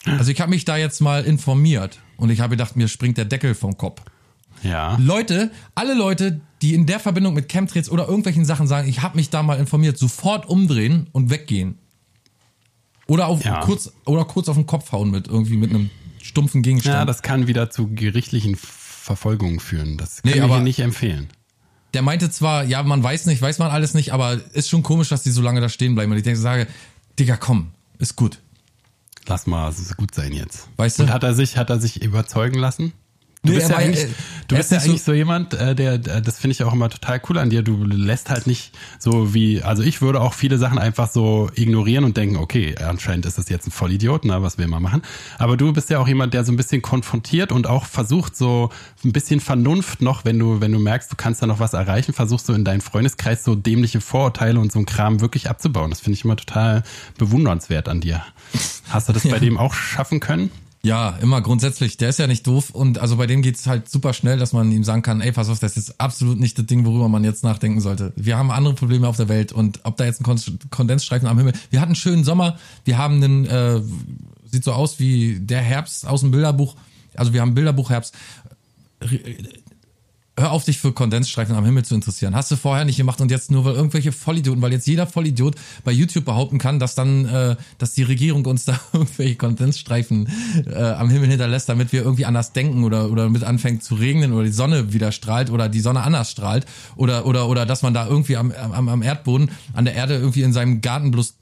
Also 0.06 0.32
ich 0.32 0.42
habe 0.42 0.50
mich 0.50 0.66
da 0.66 0.76
jetzt 0.78 1.02
mal 1.02 1.24
informiert 1.24 2.00
und 2.18 2.30
ich 2.32 2.40
habe 2.40 2.52
gedacht, 2.52 2.76
mir 2.76 2.88
springt 2.88 3.18
der 3.18 3.26
Deckel 3.26 3.54
vom 3.54 3.78
Kopf. 3.78 4.02
Ja. 4.64 4.98
Leute, 5.00 5.52
alle 5.76 5.94
Leute, 5.94 6.42
die 6.62 6.74
in 6.74 6.86
der 6.86 7.00
Verbindung 7.00 7.34
mit 7.34 7.48
Chemtrails 7.50 7.90
oder 7.90 8.08
irgendwelchen 8.08 8.44
Sachen 8.46 8.68
sagen, 8.68 8.88
ich 8.90 9.02
habe 9.02 9.18
mich 9.18 9.30
da 9.30 9.44
mal 9.44 9.60
informiert, 9.60 9.98
sofort 9.98 10.48
umdrehen 10.50 11.08
und 11.12 11.30
weggehen. 11.30 11.78
Oder 13.08 13.28
auf 13.28 13.44
Ja. 13.44 13.62
kurz 13.62 13.92
oder 14.06 14.26
kurz 14.26 14.50
auf 14.50 14.56
den 14.58 14.66
Kopf 14.66 14.92
hauen 14.92 15.12
mit 15.12 15.28
irgendwie 15.28 15.58
mit 15.58 15.70
einem 15.70 15.90
stumpfen 16.22 16.62
Gegenstand. 16.62 16.96
Ja, 16.96 17.06
das 17.06 17.22
kann 17.22 17.48
wieder 17.48 17.70
zu 17.70 17.88
gerichtlichen 17.94 18.56
Verfolgungen 18.56 19.60
führen. 19.60 19.98
Das 19.98 20.24
Nee, 20.24 20.32
kann 20.32 20.40
ich 20.40 20.44
aber- 20.46 20.60
nicht 20.62 20.80
empfehlen. 20.80 21.28
der 21.94 22.02
meinte 22.04 22.30
zwar, 22.30 22.64
ja, 22.66 22.84
man 22.84 23.02
weiß 23.04 23.26
nicht, 23.26 23.42
weiß 23.42 23.60
man 23.60 23.72
alles 23.72 23.94
nicht, 23.94 24.14
aber 24.14 24.40
ist 24.54 24.70
schon 24.70 24.84
komisch, 24.84 25.10
dass 25.10 25.24
die 25.24 25.32
so 25.32 25.42
lange 25.42 25.62
da 25.62 25.70
stehen 25.70 25.96
bleiben. 25.96 26.12
Und 26.12 26.18
ich 26.18 26.24
denke, 26.24 26.40
sage, 26.40 26.68
Digga, 27.18 27.36
komm, 27.38 27.72
ist 28.00 28.16
gut. 28.16 28.40
Lass 29.28 29.46
mal, 29.46 29.70
es 29.70 29.78
ist 29.78 29.96
gut 29.96 30.16
sein 30.16 30.34
jetzt. 30.34 30.68
Weißt 30.78 30.98
du? 30.98 31.04
Und 31.04 31.14
hat 31.14 31.24
er 31.24 31.36
sich, 31.36 31.58
hat 31.58 31.70
er 31.70 31.80
sich 31.80 32.02
überzeugen 32.02 32.58
lassen? 32.58 32.94
Du 33.42 33.54
Nee, 33.54 33.60
bist 33.60 33.70
ja 33.70 33.78
eigentlich, 33.78 34.04
äh, 34.04 34.08
du 34.50 34.56
bist 34.58 34.70
ist 34.70 34.72
ja 34.72 34.78
nicht 34.78 34.84
so- 34.84 34.90
eigentlich 34.92 35.04
so 35.04 35.14
jemand, 35.14 35.54
äh, 35.54 35.74
der, 35.74 35.98
der, 35.98 36.20
das 36.20 36.40
finde 36.40 36.52
ich 36.52 36.64
auch 36.66 36.74
immer 36.74 36.90
total 36.90 37.22
cool 37.30 37.38
an 37.38 37.50
dir. 37.50 37.62
Du 37.64 37.86
lässt 37.86 38.30
halt 38.30 38.48
nicht 38.48 38.74
so 39.00 39.34
wie, 39.34 39.62
also 39.64 39.82
ich 39.82 40.02
würde 40.02 40.20
auch 40.20 40.34
viele 40.34 40.58
Sachen 40.58 40.78
einfach 40.78 41.10
so 41.10 41.50
ignorieren 41.56 42.04
und 42.04 42.18
denken, 42.18 42.36
okay, 42.36 42.76
anscheinend 42.78 43.26
ist 43.26 43.38
das 43.38 43.48
jetzt 43.48 43.66
ein 43.66 43.72
Vollidiot, 43.72 44.26
na, 44.26 44.42
was 44.44 44.58
will 44.58 44.68
man 44.68 44.84
machen? 44.84 45.04
Aber 45.38 45.56
du 45.56 45.72
bist 45.72 45.90
ja 45.90 46.00
auch 46.00 46.08
jemand, 46.10 46.34
der 46.34 46.44
so 46.44 46.52
ein 46.52 46.58
bisschen 46.58 46.82
konfrontiert 46.82 47.54
und 47.54 47.66
auch 47.66 47.86
versucht 47.86 48.36
so 48.36 48.72
ein 49.06 49.14
bisschen 49.14 49.40
Vernunft 49.40 50.02
noch, 50.02 50.26
wenn 50.26 50.38
du, 50.38 50.60
wenn 50.60 50.74
du 50.74 50.80
merkst, 50.80 51.10
du 51.10 51.16
kannst 51.16 51.42
da 51.42 51.48
noch 51.48 51.60
was 51.60 51.72
erreichen, 51.72 52.12
versuchst 52.12 52.50
du 52.50 52.54
in 52.54 52.66
deinen 52.66 52.82
Freundeskreis 52.82 53.46
so 53.46 53.56
dämliche 53.56 54.02
Vorurteile 54.02 54.60
und 54.60 54.74
so 54.74 54.80
ein 54.80 54.86
Kram 54.86 55.22
wirklich 55.22 55.50
abzubauen. 55.50 55.92
Das 55.92 56.02
finde 56.02 56.16
ich 56.18 56.26
immer 56.26 56.36
total 56.36 56.84
bewundernswert 57.18 57.88
an 57.88 58.02
dir. 58.02 58.22
Hast 58.90 59.08
du 59.08 59.14
das 59.14 59.24
bei 59.30 59.40
dem 59.40 59.58
auch 59.58 59.74
schaffen 59.74 60.20
können? 60.20 60.52
Ja, 60.82 61.18
immer 61.22 61.42
grundsätzlich. 61.42 61.98
Der 61.98 62.10
ist 62.10 62.20
ja 62.20 62.28
nicht 62.28 62.48
doof 62.48 62.70
und 62.70 63.00
also 63.00 63.18
bei 63.18 63.28
dem 63.28 63.42
geht's 63.42 63.68
halt 63.68 63.90
super 63.90 64.14
schnell, 64.14 64.40
dass 64.40 64.54
man 64.54 64.72
ihm 64.72 64.86
sagen 64.86 65.02
kann, 65.02 65.20
ey, 65.20 65.34
pass 65.34 65.50
auf, 65.50 65.60
das 65.60 65.76
ist 65.76 66.00
absolut 66.00 66.40
nicht 66.40 66.58
das 66.58 66.66
Ding, 66.68 66.86
worüber 66.86 67.10
man 67.10 67.26
jetzt 67.26 67.44
nachdenken 67.44 67.82
sollte. 67.82 68.14
Wir 68.16 68.38
haben 68.38 68.50
andere 68.50 68.76
Probleme 68.76 69.08
auf 69.08 69.18
der 69.18 69.28
Welt 69.28 69.52
und 69.52 69.82
ob 69.84 69.98
da 69.98 70.06
jetzt 70.06 70.22
ein 70.22 70.24
Kon 70.24 70.40
Kondensstreifen 70.70 71.28
am 71.28 71.38
Himmel. 71.38 71.54
Wir 71.70 71.82
hatten 71.82 71.90
einen 71.90 71.96
schönen 71.96 72.24
Sommer, 72.24 72.58
wir 72.86 72.98
haben 72.98 73.22
einen, 73.22 73.46
äh, 73.46 73.82
sieht 74.50 74.64
so 74.64 74.72
aus 74.72 75.00
wie 75.00 75.40
der 75.42 75.62
Herbst 75.62 76.08
aus 76.08 76.22
dem 76.22 76.32
Bilderbuch. 76.32 76.76
Also 77.14 77.34
wir 77.34 77.42
haben 77.42 77.56
Bilderbuchherbst. 77.56 78.16
Hör 80.40 80.52
auf, 80.52 80.64
dich 80.64 80.78
für 80.78 80.94
Kondensstreifen 80.94 81.54
am 81.54 81.66
Himmel 81.66 81.84
zu 81.84 81.96
interessieren. 81.96 82.34
Hast 82.34 82.50
du 82.50 82.56
vorher 82.56 82.86
nicht 82.86 82.96
gemacht 82.96 83.20
und 83.20 83.30
jetzt 83.30 83.52
nur 83.52 83.66
weil 83.66 83.74
irgendwelche 83.74 84.14
Vollidioten, 84.14 84.62
weil 84.62 84.72
jetzt 84.72 84.88
jeder 84.88 85.06
Vollidiot 85.06 85.56
bei 85.84 85.92
YouTube 85.92 86.24
behaupten 86.24 86.60
kann, 86.60 86.80
dass 86.80 86.96
dann, 86.96 87.26
äh, 87.26 87.58
dass 87.78 87.94
die 87.94 88.04
Regierung 88.04 88.46
uns 88.46 88.64
da 88.66 88.80
irgendwelche 88.94 89.36
Kondensstreifen 89.36 90.30
äh, 90.66 90.82
am 90.82 91.10
Himmel 91.10 91.30
hinterlässt, 91.30 91.68
damit 91.68 91.92
wir 91.92 92.04
irgendwie 92.04 92.26
anders 92.26 92.54
denken 92.54 92.86
oder 92.86 93.12
oder 93.12 93.30
mit 93.30 93.44
anfängt 93.44 93.84
zu 93.84 93.96
regnen 93.96 94.32
oder 94.32 94.46
die 94.46 94.52
Sonne 94.52 94.94
wieder 94.94 95.12
strahlt 95.12 95.50
oder 95.50 95.68
die 95.68 95.82
Sonne 95.82 96.04
anders 96.04 96.32
strahlt 96.32 96.66
oder 96.96 97.26
oder 97.26 97.50
oder 97.50 97.66
dass 97.66 97.82
man 97.82 97.94
da 97.94 98.08
irgendwie 98.08 98.38
am 98.38 98.52
am, 98.52 98.88
am 98.88 99.02
Erdboden 99.02 99.52
an 99.74 99.84
der 99.84 99.96
Erde 99.96 100.16
irgendwie 100.16 100.44
in 100.44 100.54
seinem 100.54 100.80
Garten 100.80 101.12
bloß 101.12 101.36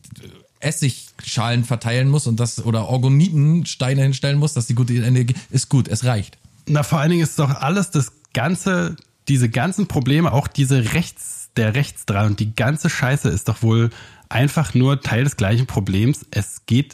Essigschalen 0.60 1.66
verteilen 1.66 2.10
muss 2.10 2.26
und 2.26 2.40
das 2.40 2.66
oder 2.66 2.88
Orgonitensteine 2.88 4.02
hinstellen 4.02 4.40
muss, 4.40 4.54
dass 4.54 4.66
die 4.66 4.74
gute 4.74 4.96
Energie 4.96 5.36
ist 5.52 5.70
gut, 5.70 5.88
es 5.88 6.04
reicht. 6.04 6.40
Na, 6.66 6.84
vor 6.84 7.00
allen 7.00 7.12
Dingen 7.12 7.24
ist 7.24 7.38
doch 7.40 7.50
alles 7.50 7.92
das 7.92 8.12
ganze, 8.38 8.96
diese 9.28 9.50
ganzen 9.50 9.88
Probleme, 9.88 10.32
auch 10.32 10.48
diese 10.48 10.94
Rechts, 10.94 11.50
der 11.58 11.74
Rechtsdrall 11.74 12.28
und 12.28 12.40
die 12.40 12.54
ganze 12.54 12.88
Scheiße 12.88 13.30
ist 13.30 13.50
doch 13.50 13.64
wohl 13.64 13.90
einfach 14.30 14.76
nur 14.76 15.02
Teil 15.02 15.24
des 15.24 15.38
gleichen 15.38 15.66
Problems. 15.66 16.24
Es 16.30 16.68
geht 16.68 16.94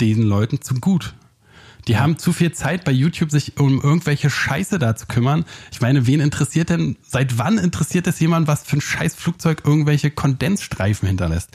den 0.00 0.22
Leuten 0.22 0.62
zu 0.62 0.72
gut. 0.76 1.12
Die 1.86 1.98
haben 1.98 2.16
zu 2.16 2.32
viel 2.32 2.52
Zeit 2.52 2.84
bei 2.84 2.92
YouTube, 2.92 3.30
sich 3.30 3.58
um 3.58 3.82
irgendwelche 3.82 4.30
Scheiße 4.30 4.78
da 4.78 4.96
zu 4.96 5.06
kümmern. 5.06 5.44
Ich 5.70 5.82
meine, 5.82 6.06
wen 6.06 6.20
interessiert 6.20 6.70
denn, 6.70 6.96
seit 7.06 7.36
wann 7.36 7.58
interessiert 7.58 8.06
es 8.06 8.18
jemand, 8.18 8.48
was 8.48 8.62
für 8.62 8.78
ein 8.78 8.80
scheiß 8.80 9.14
Flugzeug 9.14 9.62
irgendwelche 9.66 10.10
Kondensstreifen 10.10 11.08
hinterlässt? 11.08 11.50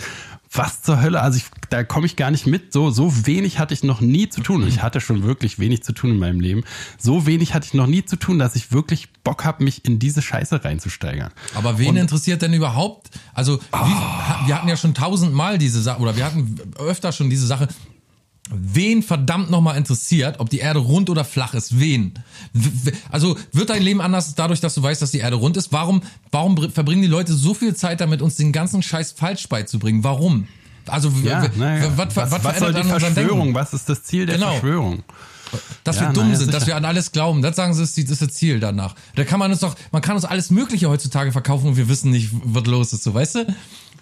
Was 0.55 0.81
zur 0.81 1.01
Hölle? 1.01 1.21
Also 1.21 1.37
ich, 1.37 1.45
da 1.69 1.83
komme 1.83 2.05
ich 2.05 2.15
gar 2.15 2.31
nicht 2.31 2.47
mit. 2.47 2.71
So, 2.73 2.89
so 2.91 3.25
wenig 3.25 3.59
hatte 3.59 3.73
ich 3.73 3.83
noch 3.83 4.01
nie 4.01 4.29
zu 4.29 4.41
tun. 4.41 4.61
Und 4.63 4.67
ich 4.69 4.81
hatte 4.81 5.01
schon 5.01 5.23
wirklich 5.23 5.59
wenig 5.59 5.83
zu 5.83 5.91
tun 5.93 6.11
in 6.11 6.19
meinem 6.19 6.39
Leben. 6.39 6.63
So 6.97 7.25
wenig 7.25 7.53
hatte 7.53 7.67
ich 7.67 7.73
noch 7.73 7.87
nie 7.87 8.05
zu 8.05 8.15
tun, 8.15 8.39
dass 8.39 8.55
ich 8.55 8.71
wirklich 8.71 9.09
Bock 9.23 9.43
habe, 9.45 9.63
mich 9.63 9.85
in 9.85 9.99
diese 9.99 10.21
Scheiße 10.21 10.63
reinzusteigern. 10.63 11.31
Aber 11.55 11.77
wen 11.77 11.97
interessiert 11.97 12.41
denn 12.41 12.53
überhaupt? 12.53 13.09
Also, 13.33 13.57
wie, 13.59 13.75
ha- 13.93 14.43
wir 14.45 14.55
hatten 14.55 14.67
ja 14.67 14.77
schon 14.77 14.93
tausendmal 14.93 15.57
diese 15.57 15.81
Sache, 15.81 15.99
oder 16.01 16.15
wir 16.15 16.25
hatten 16.25 16.55
öfter 16.77 17.11
schon 17.11 17.29
diese 17.29 17.47
Sache. 17.47 17.67
Wen 18.51 19.01
verdammt 19.01 19.49
nochmal 19.49 19.75
interessiert, 19.75 20.39
ob 20.39 20.51
die 20.51 20.59
Erde 20.59 20.79
rund 20.79 21.09
oder 21.09 21.25
flach 21.25 21.55
ist? 21.55 21.79
Wen? 21.79 22.13
Also 23.09 23.37
wird 23.53 23.71
dein 23.71 23.81
Leben 23.81 24.01
anders 24.01 24.35
dadurch, 24.35 24.59
dass 24.61 24.75
du 24.75 24.83
weißt, 24.83 25.01
dass 25.01 25.09
die 25.11 25.17
Erde 25.17 25.37
rund 25.37 25.57
ist? 25.57 25.71
Warum, 25.73 26.01
warum 26.31 26.53
br- 26.53 26.69
verbringen 26.69 27.01
die 27.01 27.07
Leute 27.07 27.33
so 27.33 27.55
viel 27.55 27.75
Zeit 27.75 28.01
damit, 28.01 28.21
uns 28.21 28.35
den 28.35 28.51
ganzen 28.51 28.83
Scheiß 28.83 29.13
falsch 29.13 29.49
beizubringen? 29.49 30.03
Warum? 30.03 30.47
Also, 30.85 31.11
Ja, 31.23 31.47
naja. 31.55 31.91
was, 31.95 32.15
was, 32.15 32.29
was, 32.31 32.43
was, 32.43 32.59
soll 32.59 32.73
die 32.73 32.83
Verschwörung? 32.83 33.39
Denken? 33.39 33.55
Was 33.55 33.73
ist 33.73 33.89
das 33.89 34.03
Ziel 34.03 34.27
der 34.27 34.35
Genau. 34.35 34.51
Verschwörung? 34.51 35.03
Dass 35.83 35.95
Ja, 35.95 36.03
wir 36.03 36.09
dumm 36.13 36.25
naja, 36.27 36.37
sind, 36.37 36.53
dass 36.53 36.67
wir 36.67 36.75
an 36.75 36.85
alles 36.85 37.11
glauben. 37.11 37.41
Das 37.41 37.55
sagen 37.55 37.73
sie, 37.73 37.81
das 37.81 37.97
ist 37.97 38.21
das 38.21 38.33
Ziel 38.33 38.59
danach. 38.59 38.93
Da 39.15 39.23
kann 39.23 39.39
man 39.39 39.49
uns 39.51 39.61
doch, 39.61 39.75
man 39.91 40.03
kann 40.03 40.15
uns 40.15 40.25
alles 40.25 40.51
Mögliche 40.51 40.87
heutzutage 40.89 41.31
verkaufen 41.31 41.67
und 41.69 41.77
wir 41.77 41.89
wissen 41.89 42.11
nicht, 42.11 42.29
was 42.43 42.65
los 42.65 42.93
ist, 42.93 43.03
so 43.03 43.13
weißt 43.13 43.35
du? 43.35 43.55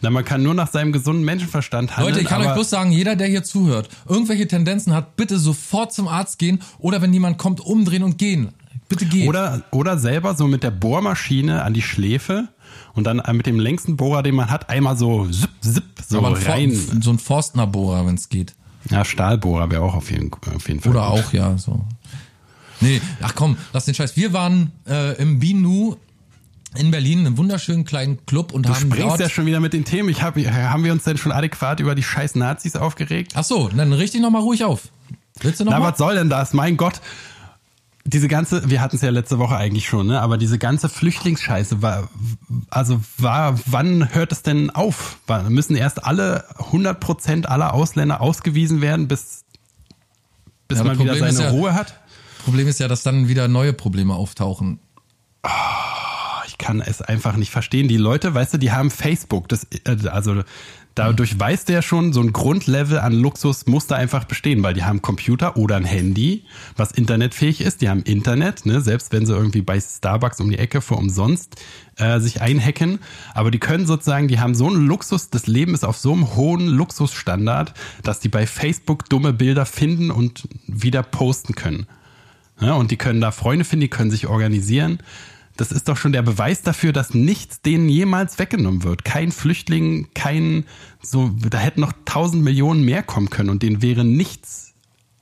Na, 0.04 0.10
man 0.10 0.26
kann 0.26 0.44
nur 0.44 0.54
nach 0.54 0.70
seinem 0.70 0.92
gesunden 0.92 1.24
Menschenverstand 1.24 1.96
handeln. 1.96 2.14
Leute, 2.14 2.22
ich 2.22 2.28
kann 2.28 2.42
euch 2.42 2.54
bloß 2.54 2.70
sagen, 2.70 2.92
jeder, 2.92 3.16
der 3.16 3.28
hier 3.28 3.46
zuhört, 3.46 3.88
irgendwelche 4.06 4.46
Tendenzen 4.46 4.94
hat, 4.94 5.16
bitte 5.16 5.40
sofort 5.40 5.94
zum 5.94 6.10
Arzt 6.10 6.40
gehen 6.40 6.60
oder 6.78 7.02
wenn 7.02 7.14
jemand 7.14 7.38
kommt, 7.38 7.62
umdrehen 7.62 8.04
und 8.04 8.18
gehen. 8.18 8.50
Bitte 8.90 9.06
geh. 9.06 9.30
Oder, 9.30 9.64
oder 9.72 9.98
selber 9.98 10.36
so 10.36 10.46
mit 10.48 10.62
der 10.62 10.72
Bohrmaschine 10.72 11.64
an 11.64 11.74
die 11.74 11.82
Schläfe 11.82 12.50
und 12.96 13.06
dann 13.06 13.24
mit 13.32 13.46
dem 13.46 13.62
längsten 13.62 13.96
Bohrer, 13.96 14.24
den 14.24 14.36
man 14.36 14.50
hat, 14.50 14.70
einmal 14.70 14.98
so 14.98 15.26
zip, 15.28 15.50
zip, 15.62 15.84
so 16.06 16.18
Aber 16.18 16.28
ein 16.28 16.34
rein. 16.34 16.72
For 16.74 17.02
so 17.02 17.12
ein 17.12 17.18
Forstner-Bohrer, 17.18 18.06
wenn 18.06 18.16
es 18.16 18.28
geht. 18.28 18.56
Ja, 18.90 19.06
Stahlbohrer 19.06 19.72
wäre 19.72 19.84
auch 19.84 19.96
auf 19.96 20.12
jeden, 20.12 20.30
auf 20.34 20.68
jeden 20.68 20.82
Fall. 20.82 20.92
Oder 20.92 21.10
gut. 21.12 21.20
auch, 21.20 21.32
ja, 21.32 21.58
so. 21.58 21.82
Nee, 22.82 23.00
ach 23.22 23.36
komm, 23.36 23.56
lass 23.72 23.86
den 23.86 23.96
Scheiß. 23.96 24.18
Wir 24.18 24.34
waren 24.34 24.74
äh, 24.86 25.16
im 25.22 25.40
Binu 25.40 25.96
in 26.76 26.92
Berlin, 26.92 27.20
in 27.20 27.28
einem 27.28 27.38
wunderschönen 27.38 27.86
kleinen 27.86 28.26
Club 28.26 28.52
und 28.54 28.66
Du 28.66 28.70
haben 28.74 28.82
springst 28.92 29.02
dort... 29.10 29.20
ja 29.20 29.30
schon 29.30 29.46
wieder 29.46 29.60
mit 29.60 29.74
den 29.74 29.86
Themen. 29.86 30.10
Ich 30.10 30.22
hab, 30.22 30.36
haben 30.38 30.84
wir 30.84 30.92
uns 30.92 31.04
denn 31.04 31.18
schon 31.18 31.32
adäquat 31.32 31.80
über 31.80 31.96
die 31.96 32.04
scheiß 32.04 32.36
Nazis 32.36 32.76
aufgeregt? 32.76 33.34
Ach 33.36 33.44
so, 33.44 33.70
dann 33.70 33.94
richte 33.94 34.18
dich 34.18 34.22
noch 34.22 34.32
mal 34.32 34.42
ruhig 34.42 34.64
auf. 34.64 34.90
Willst 35.40 35.60
du 35.60 35.66
noch 35.66 35.72
Na, 35.72 35.80
mal? 35.80 35.92
was 35.92 35.98
soll 35.98 36.16
denn 36.16 36.30
das? 36.30 36.54
Mein 36.54 36.78
Gott. 36.78 37.02
Diese 38.06 38.28
ganze, 38.28 38.70
wir 38.70 38.82
hatten 38.82 38.98
es 38.98 39.02
ja 39.02 39.12
letzte 39.12 39.40
Woche 39.40 39.56
eigentlich 39.56 39.88
schon, 39.88 40.08
ne? 40.08 40.20
Aber 40.20 40.38
diese 40.38 40.60
ganze 40.60 40.90
Flüchtlingsscheiße 40.90 41.82
war, 41.82 42.10
also 42.70 43.00
war, 43.18 43.58
wann 43.66 44.14
hört 44.14 44.34
es 44.34 44.42
denn 44.44 44.70
auf? 44.72 45.20
War, 45.26 45.50
müssen 45.50 45.78
erst 45.78 46.04
alle 46.04 46.44
100 46.60 47.00
Prozent 47.00 47.48
aller 47.48 47.74
Ausländer 47.74 48.20
ausgewiesen 48.20 48.82
werden, 48.82 49.08
bis, 49.08 49.46
bis 50.68 50.80
Ja, 50.80 50.84
man 50.84 50.98
das 50.98 51.04
wieder 51.06 51.14
Problem 51.14 51.32
seine 51.34 51.46
ja- 51.48 51.52
Ruhe 51.52 51.74
hat? 51.76 51.98
Problem 52.44 52.68
ist 52.68 52.80
ja, 52.82 52.90
dass 52.90 53.04
dann 53.04 53.30
wieder 53.30 53.48
neue 53.48 53.72
Probleme 53.72 54.14
auftauchen. 54.16 54.80
Ich 55.46 55.50
kann 56.64 56.80
es 56.80 57.02
einfach 57.02 57.36
nicht 57.36 57.52
verstehen. 57.52 57.90
Die 57.90 57.98
Leute, 57.98 58.34
weißt 58.34 58.54
du, 58.54 58.58
die 58.58 58.72
haben 58.72 58.90
Facebook. 58.90 59.50
Das, 59.50 59.68
äh, 59.84 60.08
also 60.08 60.44
dadurch 60.96 61.38
weiß 61.38 61.66
der 61.66 61.82
schon, 61.82 62.14
so 62.14 62.22
ein 62.22 62.32
Grundlevel 62.32 63.00
an 63.00 63.12
Luxus 63.12 63.66
muss 63.68 63.88
da 63.88 63.96
einfach 63.96 64.24
bestehen, 64.24 64.64
weil 64.64 64.74
die 64.74 64.86
haben 64.86 65.02
Computer 65.02 65.58
oder 65.58 65.76
ein 65.76 65.84
Handy, 65.84 66.46
was 66.78 66.94
internetfähig 66.94 67.60
ist. 67.60 67.82
Die 67.82 67.90
haben 67.90 68.04
Internet, 68.04 68.66
ne, 68.66 68.80
selbst 68.80 69.12
wenn 69.12 69.26
sie 69.26 69.34
irgendwie 69.34 69.62
bei 69.62 69.78
Starbucks 69.78 70.40
um 70.40 70.50
die 70.50 70.58
Ecke 70.58 70.80
für 70.80 70.96
umsonst 70.96 71.62
äh, 71.98 72.22
sich 72.22 72.42
einhacken. 72.42 73.00
Aber 73.34 73.52
die 73.52 73.60
können 73.60 73.86
sozusagen, 73.86 74.30
die 74.30 74.40
haben 74.40 74.56
so 74.56 74.68
einen 74.68 74.88
Luxus, 74.88 75.30
das 75.30 75.48
Leben 75.48 75.74
ist 75.74 75.84
auf 75.84 75.98
so 75.98 76.14
einem 76.14 76.34
hohen 76.38 76.68
Luxusstandard, 76.68 77.74
dass 78.04 78.22
die 78.22 78.30
bei 78.30 78.48
Facebook 78.48 79.10
dumme 79.10 79.34
Bilder 79.34 79.66
finden 79.66 80.12
und 80.12 80.48
wieder 80.66 81.04
posten 81.04 81.56
können. 81.56 81.88
Ja, 82.62 82.76
und 82.76 82.92
die 82.92 82.98
können 82.98 83.20
da 83.20 83.32
Freunde 83.32 83.66
finden, 83.66 83.82
die 83.82 83.90
können 83.90 84.12
sich 84.12 84.28
organisieren. 84.28 85.00
Das 85.56 85.72
ist 85.72 85.88
doch 85.88 85.98
schon 85.98 86.14
der 86.14 86.24
Beweis 86.24 86.62
dafür, 86.64 86.94
dass 86.94 87.14
nichts 87.14 87.62
denen 87.62 87.88
jemals 87.88 88.40
weggenommen 88.40 88.84
wird. 88.84 89.06
Kein 89.06 89.32
Flüchtling, 89.32 90.08
kein, 90.16 90.66
so, 91.02 91.30
da 91.50 91.60
hätten 91.60 91.82
noch 91.82 91.94
tausend 92.06 92.44
Millionen 92.44 92.84
mehr 92.84 93.04
kommen 93.04 93.30
können 93.30 93.50
und 93.50 93.62
denen 93.62 93.82
wäre 93.82 94.04
nichts 94.04 94.74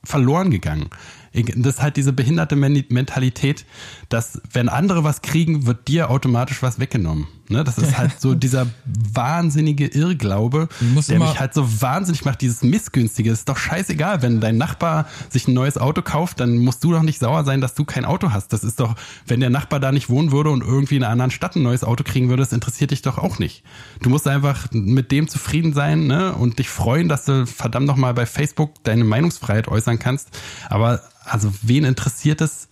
verloren 0.04 0.50
gegangen. 0.50 0.88
Das 1.32 1.74
ist 1.76 1.82
halt 1.82 1.96
diese 1.96 2.12
behinderte 2.12 2.56
Men- 2.56 2.84
Mentalität, 2.88 3.64
dass 4.08 4.40
wenn 4.52 4.68
andere 4.68 5.02
was 5.04 5.22
kriegen, 5.22 5.66
wird 5.66 5.88
dir 5.88 6.10
automatisch 6.10 6.62
was 6.62 6.78
weggenommen. 6.78 7.26
Ne? 7.48 7.64
Das 7.64 7.78
ist 7.78 7.96
halt 7.96 8.20
so 8.20 8.34
dieser 8.42 8.66
wahnsinnige 8.84 9.86
Irrglaube, 9.86 10.68
der 11.08 11.18
mich 11.18 11.40
halt 11.40 11.54
so 11.54 11.80
wahnsinnig 11.80 12.24
macht, 12.24 12.40
dieses 12.40 12.62
Missgünstige. 12.62 13.30
Ist 13.30 13.48
doch 13.48 13.56
scheißegal, 13.56 14.22
wenn 14.22 14.40
dein 14.40 14.56
Nachbar 14.58 15.06
sich 15.30 15.48
ein 15.48 15.54
neues 15.54 15.78
Auto 15.78 16.02
kauft, 16.02 16.40
dann 16.40 16.58
musst 16.58 16.84
du 16.84 16.92
doch 16.92 17.02
nicht 17.02 17.18
sauer 17.18 17.44
sein, 17.44 17.60
dass 17.60 17.74
du 17.74 17.84
kein 17.84 18.04
Auto 18.04 18.32
hast. 18.32 18.52
Das 18.52 18.64
ist 18.64 18.80
doch, 18.80 18.94
wenn 19.26 19.40
der 19.40 19.50
Nachbar 19.50 19.80
da 19.80 19.92
nicht 19.92 20.10
wohnen 20.10 20.32
würde 20.32 20.50
und 20.50 20.62
irgendwie 20.62 20.96
in 20.96 21.02
einer 21.04 21.12
anderen 21.12 21.30
Stadt 21.30 21.56
ein 21.56 21.62
neues 21.62 21.84
Auto 21.84 22.04
kriegen 22.04 22.28
würde, 22.28 22.42
das 22.42 22.52
interessiert 22.52 22.90
dich 22.90 23.02
doch 23.02 23.18
auch 23.18 23.38
nicht. 23.38 23.62
Du 24.02 24.10
musst 24.10 24.26
einfach 24.28 24.66
mit 24.72 25.12
dem 25.12 25.28
zufrieden 25.28 25.72
sein 25.72 26.06
ne? 26.06 26.32
und 26.34 26.58
dich 26.58 26.68
freuen, 26.68 27.08
dass 27.08 27.24
du 27.24 27.46
verdammt 27.46 27.86
noch 27.86 27.96
mal 27.96 28.14
bei 28.14 28.26
Facebook 28.26 28.82
deine 28.84 29.04
Meinungsfreiheit 29.04 29.68
äußern 29.68 29.98
kannst. 29.98 30.28
Aber 30.68 31.00
also 31.32 31.52
wen 31.62 31.84
interessiert 31.84 32.40
es, 32.40 32.68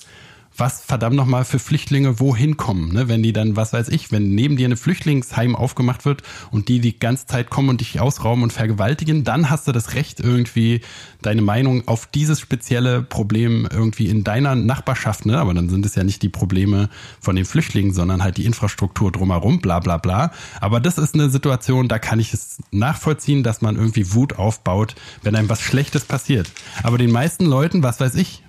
was 0.61 0.83
verdammt 0.83 1.17
nochmal 1.17 1.45
für 1.45 1.59
Flüchtlinge 1.59 2.21
wohin 2.21 2.57
kommen, 2.59 2.93
ne? 2.93 3.09
wenn 3.09 3.23
die 3.23 3.33
dann, 3.33 3.57
was 3.57 3.73
weiß 3.73 3.89
ich, 3.89 4.13
wenn 4.13 4.35
neben 4.35 4.57
dir 4.57 4.67
eine 4.67 4.77
Flüchtlingsheim 4.77 5.57
aufgemacht 5.57 6.05
wird 6.05 6.23
und 6.51 6.69
die 6.69 6.81
die 6.81 6.99
ganze 6.99 7.27
Zeit 7.27 7.51
kommen 7.51 7.71
und 7.71 7.81
dich 7.81 7.99
ausrauben 7.99 8.43
und 8.43 8.53
vergewaltigen, 8.53 9.25
dann 9.25 9.49
hast 9.49 9.67
du 9.67 9.73
das 9.73 9.95
Recht 9.95 10.21
irgendwie 10.21 10.83
deine 11.23 11.43
Meinung 11.43 11.89
auf 11.89 12.07
dieses 12.07 12.41
spezielle 12.41 13.03
Problem 13.03 13.67
irgendwie 13.71 14.09
in 14.09 14.23
deiner 14.23 14.55
Nachbarschaft, 14.55 15.27
ne? 15.27 15.39
aber 15.39 15.55
dann 15.55 15.71
sind 15.71 15.87
es 15.87 15.95
ja 15.95 16.05
nicht 16.05 16.23
die 16.23 16.29
Probleme 16.29 16.91
von 17.21 17.37
den 17.37 17.47
Flüchtlingen, 17.47 17.95
sondern 17.95 18.23
halt 18.23 18.37
die 18.37 18.45
Infrastruktur 18.45 19.11
drumherum, 19.11 19.61
bla 19.61 19.81
bla 19.81 19.97
bla. 19.97 20.31
Aber 20.61 20.81
das 20.81 20.99
ist 20.99 21.15
eine 21.15 21.31
Situation, 21.31 21.89
da 21.89 21.99
kann 21.99 22.21
ich 22.21 22.35
es 22.35 22.63
nachvollziehen, 22.71 23.43
dass 23.43 23.63
man 23.63 23.77
irgendwie 23.77 24.13
Wut 24.13 24.39
aufbaut, 24.39 24.95
wenn 25.23 25.35
einem 25.35 25.49
was 25.49 25.63
Schlechtes 25.63 26.05
passiert. 26.05 26.51
Aber 26.83 26.99
den 26.99 27.11
meisten 27.11 27.47
Leuten, 27.47 27.83
was 27.83 27.99
weiß 27.99 28.15
ich, 28.17 28.43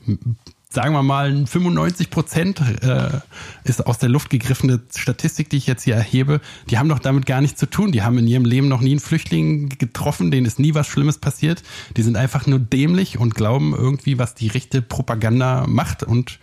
sagen 0.73 0.93
wir 0.93 1.03
mal, 1.03 1.45
95 1.45 2.09
Prozent 2.09 2.61
äh, 2.81 3.19
ist 3.65 3.85
aus 3.85 3.97
der 3.97 4.07
Luft 4.07 4.29
gegriffene 4.29 4.79
Statistik, 4.95 5.49
die 5.49 5.57
ich 5.57 5.67
jetzt 5.67 5.83
hier 5.83 5.95
erhebe. 5.95 6.39
Die 6.69 6.77
haben 6.77 6.87
doch 6.87 6.99
damit 6.99 7.25
gar 7.25 7.41
nichts 7.41 7.59
zu 7.59 7.69
tun. 7.69 7.91
Die 7.91 8.03
haben 8.03 8.17
in 8.17 8.27
ihrem 8.27 8.45
Leben 8.45 8.69
noch 8.69 8.79
nie 8.79 8.91
einen 8.91 8.99
Flüchtling 9.01 9.69
getroffen, 9.69 10.31
denen 10.31 10.45
ist 10.45 10.59
nie 10.59 10.73
was 10.73 10.87
Schlimmes 10.87 11.17
passiert. 11.17 11.61
Die 11.97 12.03
sind 12.03 12.15
einfach 12.15 12.47
nur 12.47 12.59
dämlich 12.59 13.19
und 13.19 13.35
glauben 13.35 13.75
irgendwie, 13.75 14.17
was 14.17 14.33
die 14.33 14.47
rechte 14.47 14.81
Propaganda 14.81 15.65
macht 15.67 16.03
und 16.03 16.39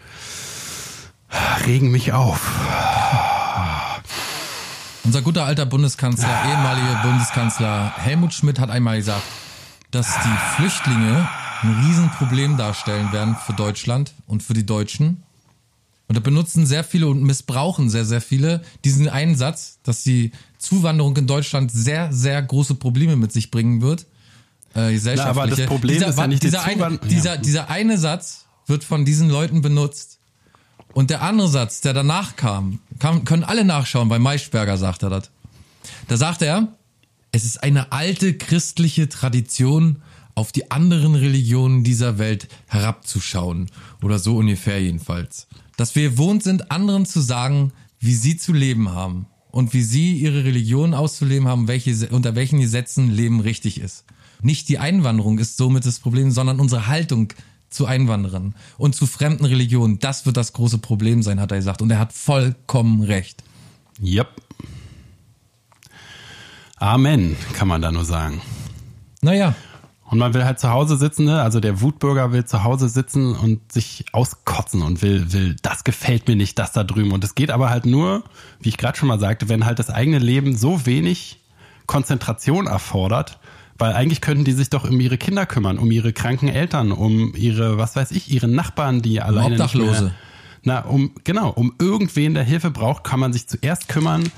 regen 1.67 1.91
mich 1.91 2.13
auf. 2.13 2.51
Unser 5.05 5.23
guter 5.23 5.45
alter 5.45 5.65
Bundeskanzler, 5.65 6.29
ehemaliger 6.51 7.01
Bundeskanzler 7.03 7.95
Helmut 7.97 8.35
Schmidt 8.35 8.61
hat 8.61 8.69
einmal 8.69 8.99
gesagt, 8.99 9.23
dass 9.91 10.15
die 10.23 10.57
Flüchtlinge 10.57 11.27
ein 11.63 11.85
Riesenproblem 11.85 12.57
darstellen 12.57 13.13
werden 13.13 13.37
für 13.47 13.53
Deutschland 13.53 14.13
und 14.27 14.43
für 14.43 14.55
die 14.55 14.67
Deutschen. 14.67 15.23
Und 16.07 16.17
da 16.17 16.21
benutzen 16.21 16.67
sehr 16.67 16.85
viele 16.85 17.09
und 17.09 17.23
missbrauchen 17.23 17.91
sehr, 17.91 18.05
sehr 18.05 18.21
viele 18.21 18.63
diesen 18.85 19.09
einen 19.09 19.37
Satz, 19.37 19.79
dass 19.83 20.03
die 20.03 20.33
Zuwanderung 20.57 21.17
in 21.17 21.27
Deutschland 21.27 21.71
sehr, 21.71 22.13
sehr 22.13 22.41
große 22.43 22.77
Probleme 22.77 23.17
mit 23.17 23.33
sich 23.33 23.51
bringen 23.51 23.83
wird. 23.83 24.07
Äh, 24.75 24.93
gesellschaftliche. 24.93 25.41
aber 25.41 25.47
das 25.47 25.67
Problem 25.67 25.95
dieser, 25.97 26.09
ist 26.09 26.19
ja 26.19 26.27
nicht 26.27 26.43
die 26.43 26.47
dieser, 26.47 26.65
eine, 26.65 26.77
Zuwand- 26.77 27.11
dieser, 27.11 27.35
ja. 27.35 27.41
dieser 27.41 27.71
eine 27.71 27.99
Satz 27.99 28.47
wird 28.67 28.85
von 28.85 29.05
diesen 29.05 29.29
Leuten 29.29 29.61
benutzt. 29.61 30.19
Und 30.95 31.11
der 31.11 31.23
andere 31.23 31.49
Satz, 31.49 31.81
der 31.81 31.93
danach 31.93 32.37
kam, 32.37 32.81
kam 32.99 33.25
können 33.25 33.45
alle 33.45 33.65
nachschauen, 33.65 34.09
bei 34.09 34.19
Maischberger 34.19 34.79
sagt 34.79 35.03
er 35.03 35.11
das. 35.11 35.31
Da 36.09 36.17
sagt 36.17 36.43
er, 36.43 36.69
es 37.33 37.45
ist 37.45 37.63
eine 37.63 37.93
alte 37.93 38.35
christliche 38.35 39.09
Tradition, 39.09 40.03
auf 40.39 40.53
die 40.53 40.71
anderen 40.71 41.17
Religionen 41.17 41.83
dieser 41.83 42.19
Welt 42.19 42.47
herabzuschauen. 42.69 43.71
Oder 44.03 44.21
so 44.21 44.37
ungefähr 44.37 44.81
jedenfalls. 44.81 45.49
Dass 45.77 45.97
wir 45.97 46.11
gewohnt 46.11 46.45
sind, 46.45 46.71
anderen 46.71 47.07
zu 47.07 47.21
sagen, 47.21 47.73
wie 47.99 48.15
sie 48.15 48.37
zu 48.37 48.53
leben 48.53 48.91
haben. 48.91 49.27
Und 49.51 49.75
wie 49.75 49.83
sie 49.83 50.15
ihre 50.15 50.45
Religion 50.45 50.95
auszuleben 50.95 51.49
haben, 51.49 51.67
welche, 51.67 52.09
unter 52.11 52.37
welchen 52.37 52.61
Gesetzen 52.61 53.11
Leben 53.11 53.41
richtig 53.41 53.81
ist. 53.81 54.05
Nicht 54.41 54.69
die 54.69 54.79
Einwanderung 54.79 55.41
ist 55.41 55.57
somit 55.57 55.85
das 55.85 55.99
Problem, 55.99 56.31
sondern 56.31 56.61
unsere 56.61 56.87
Haltung 56.87 57.33
zu 57.69 57.87
Einwanderern 57.87 58.55
und 58.77 58.95
zu 58.95 59.07
fremden 59.07 59.45
Religionen. 59.45 59.99
Das 59.99 60.25
wird 60.25 60.37
das 60.37 60.53
große 60.53 60.79
Problem 60.79 61.25
sein, 61.25 61.41
hat 61.41 61.51
er 61.51 61.57
gesagt. 61.57 61.83
Und 61.83 61.91
er 61.91 61.99
hat 61.99 62.13
vollkommen 62.13 63.03
recht. 63.03 63.43
Yep. 64.01 64.29
Amen, 66.77 67.37
kann 67.55 67.67
man 67.67 67.83
da 67.83 67.91
nur 67.91 68.05
sagen. 68.05 68.41
Naja, 69.21 69.57
Und 70.11 70.19
man 70.19 70.33
will 70.33 70.45
halt 70.45 70.59
zu 70.59 70.71
Hause 70.71 70.97
sitzen, 70.97 71.27
ne? 71.27 71.43
Also 71.43 71.61
der 71.61 71.83
Wutbürger 71.83 72.33
will 72.33 72.47
zu 72.47 72.65
Hause 72.65 72.89
sitzen 72.89 73.37
und 73.37 73.71
sich 73.71 74.07
auskotzen 74.13 74.81
und 74.81 75.03
will, 75.03 75.33
will, 75.33 75.57
das 75.63 75.85
gefällt 75.85 76.29
mir 76.29 76.37
nicht, 76.37 76.59
das 76.59 76.73
da 76.73 76.83
drüben. 76.83 77.13
Und 77.13 77.23
es 77.25 77.35
geht 77.35 77.51
aber 77.51 77.69
halt 77.69 77.85
nur, 77.85 78.25
wie 78.61 78.71
ich 78.71 78.79
gerade 78.79 78.97
schon 78.97 79.09
mal 79.09 79.21
sagte, 79.21 79.51
wenn 79.51 79.67
halt 79.67 79.79
das 79.79 79.91
eigene 79.91 80.19
Leben 80.19 80.57
so 80.57 80.87
wenig 80.87 81.41
Konzentration 81.87 82.67
erfordert, 82.67 83.39
weil 83.77 83.93
eigentlich 83.93 84.23
könnten 84.23 84.45
die 84.45 84.53
sich 84.53 84.71
doch 84.71 84.89
um 84.89 84.99
ihre 84.99 85.19
Kinder 85.19 85.45
kümmern, 85.45 85.79
um 85.79 85.91
ihre 85.91 86.15
kranken 86.15 86.49
Eltern, 86.49 86.91
um 86.91 87.35
ihre, 87.35 87.77
was 87.77 87.95
weiß 87.95 88.11
ich, 88.13 88.31
ihre 88.31 88.49
Nachbarn, 88.49 89.03
die 89.03 89.21
alleine 89.21 89.51
nicht 89.51 89.61
Obdachlose. 89.61 90.05
mehr, 90.05 90.15
na, 90.63 90.81
um, 90.81 91.13
genau, 91.25 91.51
um 91.51 91.75
irgendwen, 91.79 92.35
der 92.35 92.45
Hilfe 92.45 92.71
braucht, 92.71 93.05
kann 93.05 93.21
man 93.21 93.33
sich 93.33 93.47
zuerst 93.47 93.89
kümmern, 93.89 94.31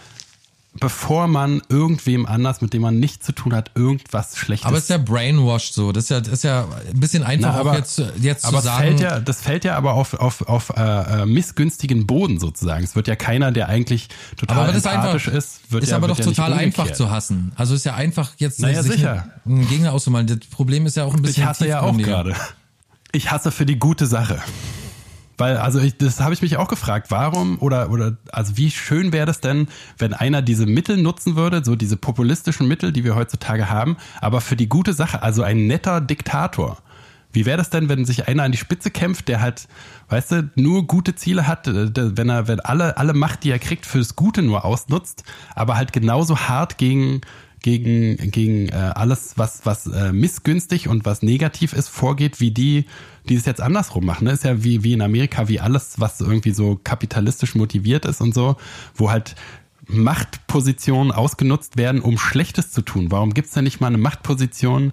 bevor 0.78 1.26
man 1.26 1.62
irgendwem 1.68 2.26
anders, 2.26 2.60
mit 2.60 2.72
dem 2.72 2.82
man 2.82 3.00
nichts 3.00 3.26
zu 3.26 3.32
tun 3.32 3.52
hat, 3.54 3.72
irgendwas 3.74 4.36
Schlechtes 4.36 4.66
aber 4.66 4.76
es 4.76 4.84
ist 4.84 4.90
ja 4.90 4.98
brainwashed 4.98 5.74
so. 5.74 5.90
Das 5.90 6.04
ist 6.04 6.10
ja, 6.10 6.20
das 6.20 6.32
ist 6.34 6.44
ja 6.44 6.68
ein 6.92 7.00
bisschen 7.00 7.24
einfach 7.24 7.52
Na, 7.52 7.56
auch 7.56 7.66
aber- 7.66 7.76
jetzt, 7.78 8.00
jetzt 8.20 8.44
aber 8.44 8.58
zu 8.58 8.64
sagen. 8.64 8.82
fällt 8.82 9.00
ja, 9.00 9.18
das 9.20 9.40
fällt 9.40 9.64
ja 9.64 9.76
aber 9.76 9.94
auf, 9.94 10.14
auf, 10.14 10.42
auf 10.42 10.70
äh, 10.76 11.22
äh, 11.22 11.26
missgünstigen 11.26 12.06
Boden 12.06 12.38
sozusagen. 12.38 12.84
Es 12.84 12.94
wird 12.94 13.08
ja 13.08 13.16
keiner, 13.16 13.50
der 13.50 13.68
eigentlich 13.68 14.08
total 14.36 14.58
aber 14.58 14.66
das 14.68 14.76
ist 14.76 14.86
einfach, 14.86 15.04
empathisch 15.06 15.26
ist, 15.28 15.72
wird 15.72 15.82
ist 15.82 15.90
ja, 15.90 15.96
aber 15.96 16.06
doch 16.08 16.18
ja 16.18 16.24
total 16.24 16.52
einfach 16.52 16.92
zu 16.92 17.10
hassen. 17.10 17.52
Also 17.56 17.74
ist 17.74 17.84
ja 17.84 17.94
einfach 17.94 18.32
jetzt 18.38 18.60
Naja, 18.60 18.82
sich 18.82 18.92
sicher. 18.92 19.28
einen 19.44 19.68
Gegner 19.68 19.92
auszumalen. 19.92 20.28
Das 20.28 20.38
Problem 20.50 20.86
ist 20.86 20.96
ja 20.96 21.04
auch 21.04 21.14
ein 21.14 21.22
bisschen 21.22 21.42
Ich 21.42 21.48
hasse 21.48 21.66
ja 21.66 21.80
auch 21.80 21.96
gerade. 21.98 22.34
Ich 23.12 23.30
hasse 23.32 23.50
für 23.50 23.66
die 23.66 23.78
gute 23.78 24.06
Sache. 24.06 24.40
Weil, 25.40 25.56
also 25.56 25.80
ich, 25.80 25.96
das 25.96 26.20
habe 26.20 26.34
ich 26.34 26.42
mich 26.42 26.58
auch 26.58 26.68
gefragt, 26.68 27.10
warum 27.10 27.58
oder 27.60 27.90
oder 27.90 28.18
also 28.30 28.58
wie 28.58 28.70
schön 28.70 29.10
wäre 29.12 29.24
das 29.24 29.40
denn, 29.40 29.68
wenn 29.96 30.12
einer 30.12 30.42
diese 30.42 30.66
Mittel 30.66 30.98
nutzen 30.98 31.34
würde, 31.34 31.64
so 31.64 31.76
diese 31.76 31.96
populistischen 31.96 32.68
Mittel, 32.68 32.92
die 32.92 33.04
wir 33.04 33.14
heutzutage 33.14 33.70
haben, 33.70 33.96
aber 34.20 34.42
für 34.42 34.54
die 34.54 34.68
gute 34.68 34.92
Sache, 34.92 35.22
also 35.22 35.42
ein 35.42 35.66
netter 35.66 36.02
Diktator, 36.02 36.76
Wie 37.32 37.46
wäre 37.46 37.58
das 37.58 37.70
denn, 37.70 37.88
wenn 37.88 38.04
sich 38.04 38.26
einer 38.26 38.42
an 38.42 38.52
die 38.52 38.58
Spitze 38.58 38.90
kämpft, 38.90 39.28
der 39.28 39.40
halt, 39.40 39.68
weißt 40.08 40.32
du, 40.32 40.50
nur 40.56 40.86
gute 40.86 41.14
Ziele 41.14 41.46
hat, 41.46 41.68
äh, 41.68 42.16
wenn 42.16 42.28
er, 42.28 42.48
wenn 42.48 42.60
alle, 42.60 42.96
alle 42.96 43.14
Macht, 43.14 43.44
die 43.44 43.50
er 43.50 43.58
kriegt, 43.58 43.86
fürs 43.86 44.16
Gute 44.16 44.42
nur 44.42 44.64
ausnutzt, 44.64 45.24
aber 45.54 45.76
halt 45.76 45.92
genauso 45.92 46.38
hart 46.38 46.76
gegen, 46.76 47.20
gegen, 47.62 48.16
gegen 48.30 48.68
äh, 48.68 48.72
alles, 48.72 49.34
was, 49.36 49.60
was 49.64 49.86
äh, 49.86 50.12
missgünstig 50.12 50.88
und 50.88 51.04
was 51.04 51.22
negativ 51.22 51.72
ist, 51.72 51.88
vorgeht, 51.88 52.40
wie 52.40 52.50
die, 52.50 52.86
die 53.28 53.34
es 53.34 53.46
jetzt 53.46 53.60
andersrum 53.60 54.04
machen. 54.04 54.24
Ne? 54.24 54.32
Ist 54.32 54.44
ja 54.44 54.64
wie, 54.64 54.82
wie 54.84 54.92
in 54.92 55.02
Amerika, 55.02 55.48
wie 55.48 55.60
alles, 55.60 55.98
was 55.98 56.20
irgendwie 56.20 56.52
so 56.52 56.80
kapitalistisch 56.82 57.54
motiviert 57.54 58.04
ist 58.04 58.20
und 58.20 58.34
so, 58.34 58.56
wo 58.94 59.10
halt 59.10 59.34
Machtpositionen 59.86 61.12
ausgenutzt 61.12 61.76
werden, 61.76 62.00
um 62.00 62.16
Schlechtes 62.18 62.70
zu 62.70 62.82
tun. 62.82 63.10
Warum 63.10 63.34
gibt's 63.34 63.52
denn 63.52 63.64
nicht 63.64 63.80
mal 63.80 63.88
eine 63.88 63.98
Machtposition, 63.98 64.92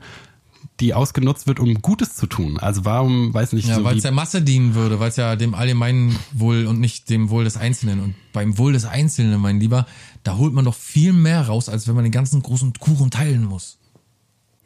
die 0.79 0.93
ausgenutzt 0.93 1.47
wird, 1.47 1.59
um 1.59 1.81
Gutes 1.81 2.15
zu 2.15 2.27
tun. 2.27 2.59
Also 2.59 2.85
warum, 2.85 3.33
weiß 3.33 3.53
nicht, 3.53 3.67
ja, 3.67 3.75
so 3.75 3.83
weil 3.83 3.97
es 3.97 4.03
der 4.03 4.11
Masse 4.11 4.41
dienen 4.41 4.75
würde, 4.75 4.99
weil 4.99 5.09
es 5.09 5.15
ja 5.15 5.35
dem 5.35 5.55
allgemeinen 5.55 6.17
Wohl 6.33 6.67
und 6.67 6.79
nicht 6.79 7.09
dem 7.09 7.29
Wohl 7.29 7.43
des 7.43 7.57
Einzelnen. 7.57 7.99
Und 7.99 8.15
beim 8.31 8.57
Wohl 8.57 8.73
des 8.73 8.85
Einzelnen, 8.85 9.39
mein 9.39 9.59
Lieber, 9.59 9.87
da 10.23 10.37
holt 10.37 10.53
man 10.53 10.65
doch 10.65 10.75
viel 10.75 11.13
mehr 11.13 11.47
raus, 11.47 11.69
als 11.69 11.87
wenn 11.87 11.95
man 11.95 12.03
den 12.03 12.11
ganzen 12.11 12.41
großen 12.41 12.73
Kuchen 12.73 13.09
teilen 13.09 13.43
muss. 13.45 13.79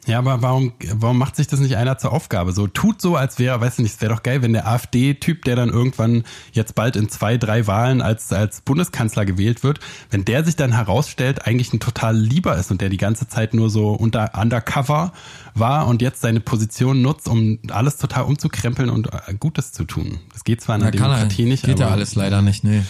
Ja, 0.04 0.18
aber 0.18 0.42
warum, 0.42 0.72
warum 0.94 1.16
macht 1.16 1.36
sich 1.36 1.46
das 1.46 1.60
nicht 1.60 1.76
einer 1.76 1.96
zur 1.96 2.12
Aufgabe? 2.12 2.52
So 2.52 2.66
tut 2.66 3.00
so, 3.00 3.14
als 3.14 3.38
wäre, 3.38 3.60
weiß 3.60 3.78
nicht, 3.78 3.94
es 3.94 4.00
wäre 4.00 4.12
doch 4.12 4.24
geil, 4.24 4.42
wenn 4.42 4.52
der 4.52 4.66
AfD-Typ, 4.66 5.44
der 5.44 5.54
dann 5.54 5.68
irgendwann 5.68 6.24
jetzt 6.52 6.74
bald 6.74 6.96
in 6.96 7.08
zwei, 7.08 7.38
drei 7.38 7.68
Wahlen 7.68 8.02
als, 8.02 8.32
als 8.32 8.62
Bundeskanzler 8.62 9.24
gewählt 9.24 9.62
wird, 9.62 9.78
wenn 10.10 10.24
der 10.24 10.44
sich 10.44 10.56
dann 10.56 10.72
herausstellt, 10.72 11.46
eigentlich 11.46 11.72
ein 11.72 11.78
total 11.78 12.16
lieber 12.16 12.56
ist 12.56 12.72
und 12.72 12.80
der 12.80 12.88
die 12.88 12.96
ganze 12.96 13.28
Zeit 13.28 13.54
nur 13.54 13.70
so 13.70 13.90
unter 13.90 14.32
undercover 14.34 15.12
war 15.54 15.86
und 15.86 16.02
jetzt 16.02 16.20
seine 16.20 16.40
Position 16.40 17.00
nutzt, 17.00 17.28
um 17.28 17.60
alles 17.70 17.96
total 17.96 18.24
umzukrempeln 18.24 18.90
und 18.90 19.08
Gutes 19.38 19.70
zu 19.70 19.84
tun. 19.84 20.18
Das 20.32 20.42
geht 20.42 20.60
zwar 20.60 20.76
in 20.76 20.82
der 20.82 20.90
Demokratie 20.90 21.44
nicht, 21.44 21.62
geht 21.62 21.74
aber. 21.74 21.78
Geht 21.78 21.88
ja 21.88 21.92
alles 21.92 22.14
leider 22.16 22.42
nicht, 22.42 22.64
nee. 22.64 22.82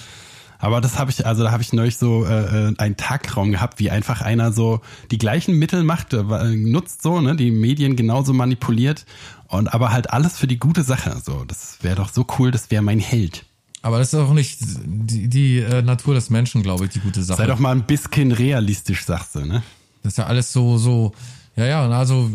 Aber 0.62 0.80
das 0.80 0.96
habe 0.96 1.10
ich, 1.10 1.26
also 1.26 1.42
da 1.42 1.50
habe 1.50 1.60
ich 1.60 1.72
neulich 1.72 1.96
so 1.96 2.24
äh, 2.24 2.68
äh, 2.68 2.74
einen 2.78 2.96
Tagraum 2.96 3.50
gehabt, 3.50 3.80
wie 3.80 3.90
einfach 3.90 4.22
einer 4.22 4.52
so 4.52 4.80
die 5.10 5.18
gleichen 5.18 5.58
Mittel 5.58 5.82
macht, 5.82 6.12
äh, 6.12 6.22
nutzt 6.22 7.02
so, 7.02 7.20
ne, 7.20 7.34
die 7.34 7.50
Medien 7.50 7.96
genauso 7.96 8.32
manipuliert 8.32 9.04
und 9.48 9.74
aber 9.74 9.90
halt 9.90 10.10
alles 10.10 10.38
für 10.38 10.46
die 10.46 10.60
gute 10.60 10.84
Sache. 10.84 11.20
So, 11.20 11.44
das 11.44 11.78
wäre 11.82 11.96
doch 11.96 12.12
so 12.12 12.24
cool, 12.38 12.52
das 12.52 12.70
wäre 12.70 12.80
mein 12.80 13.00
Held. 13.00 13.44
Aber 13.82 13.98
das 13.98 14.12
ist 14.12 14.20
auch 14.20 14.32
nicht 14.34 14.58
die, 14.60 15.26
die 15.28 15.58
äh, 15.58 15.82
Natur 15.82 16.14
des 16.14 16.30
Menschen, 16.30 16.62
glaube 16.62 16.84
ich, 16.84 16.92
die 16.92 17.00
gute 17.00 17.24
Sache. 17.24 17.38
Sei 17.38 17.46
doch 17.48 17.58
mal 17.58 17.72
ein 17.72 17.82
bisschen 17.82 18.30
realistisch, 18.30 19.04
sagst 19.04 19.34
du, 19.34 19.40
ne? 19.40 19.64
Das 20.04 20.12
ist 20.12 20.18
ja 20.18 20.26
alles 20.26 20.52
so, 20.52 20.78
so, 20.78 21.12
ja, 21.56 21.66
ja, 21.66 21.88
also 21.88 22.30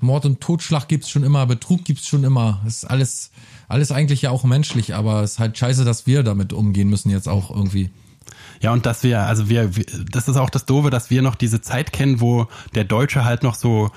Mord 0.00 0.26
und 0.26 0.40
Totschlag 0.40 0.88
gibt's 0.88 1.10
schon 1.10 1.22
immer, 1.22 1.46
Betrug 1.46 1.84
gibt's 1.84 2.08
schon 2.08 2.24
immer. 2.24 2.60
Das 2.64 2.78
ist 2.78 2.84
alles 2.86 3.30
alles 3.68 3.92
eigentlich 3.92 4.22
ja 4.22 4.30
auch 4.30 4.44
menschlich, 4.44 4.94
aber 4.94 5.22
es 5.22 5.32
ist 5.32 5.38
halt 5.38 5.56
scheiße, 5.56 5.84
dass 5.84 6.06
wir 6.06 6.22
damit 6.22 6.52
umgehen 6.52 6.88
müssen 6.88 7.10
jetzt 7.10 7.28
auch 7.28 7.50
irgendwie. 7.50 7.90
Ja, 8.60 8.72
und 8.72 8.86
dass 8.86 9.02
wir, 9.02 9.20
also 9.20 9.48
wir, 9.48 9.70
das 10.10 10.26
ist 10.26 10.36
auch 10.36 10.50
das 10.50 10.66
Doofe, 10.66 10.90
dass 10.90 11.10
wir 11.10 11.22
noch 11.22 11.36
diese 11.36 11.60
Zeit 11.60 11.92
kennen, 11.92 12.20
wo 12.20 12.48
der 12.74 12.84
Deutsche 12.84 13.24
halt 13.24 13.42
noch 13.42 13.54
so 13.54 13.90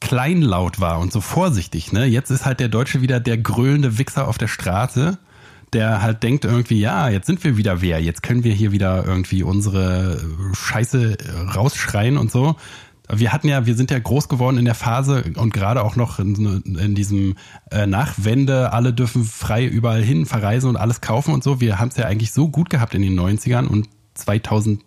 kleinlaut 0.00 0.78
war 0.78 1.00
und 1.00 1.12
so 1.12 1.20
vorsichtig, 1.20 1.92
ne? 1.92 2.06
Jetzt 2.06 2.30
ist 2.30 2.44
halt 2.44 2.60
der 2.60 2.68
Deutsche 2.68 3.02
wieder 3.02 3.20
der 3.20 3.38
grölende 3.38 3.98
Wichser 3.98 4.28
auf 4.28 4.36
der 4.36 4.48
Straße, 4.48 5.18
der 5.72 6.02
halt 6.02 6.22
denkt 6.22 6.44
irgendwie, 6.44 6.80
ja, 6.80 7.08
jetzt 7.08 7.26
sind 7.26 7.42
wir 7.44 7.56
wieder 7.56 7.80
wer, 7.80 8.00
jetzt 8.00 8.22
können 8.22 8.44
wir 8.44 8.52
hier 8.52 8.72
wieder 8.72 9.04
irgendwie 9.06 9.42
unsere 9.42 10.20
Scheiße 10.54 11.16
rausschreien 11.54 12.18
und 12.18 12.30
so 12.30 12.56
wir 13.14 13.32
hatten 13.32 13.48
ja, 13.48 13.66
wir 13.66 13.74
sind 13.74 13.90
ja 13.90 13.98
groß 13.98 14.28
geworden 14.28 14.58
in 14.58 14.64
der 14.64 14.74
Phase 14.74 15.24
und 15.36 15.52
gerade 15.52 15.84
auch 15.84 15.96
noch 15.96 16.18
in, 16.18 16.62
in 16.62 16.94
diesem 16.94 17.36
äh, 17.70 17.86
Nachwende, 17.86 18.72
alle 18.72 18.92
dürfen 18.92 19.24
frei 19.24 19.66
überall 19.66 20.02
hin 20.02 20.26
verreisen 20.26 20.70
und 20.70 20.76
alles 20.76 21.00
kaufen 21.00 21.34
und 21.34 21.44
so. 21.44 21.60
Wir 21.60 21.78
haben 21.78 21.88
es 21.88 21.96
ja 21.96 22.06
eigentlich 22.06 22.32
so 22.32 22.48
gut 22.48 22.70
gehabt 22.70 22.94
in 22.94 23.02
den 23.02 23.18
90ern 23.18 23.66
und 23.66 23.88
2000 24.14 24.82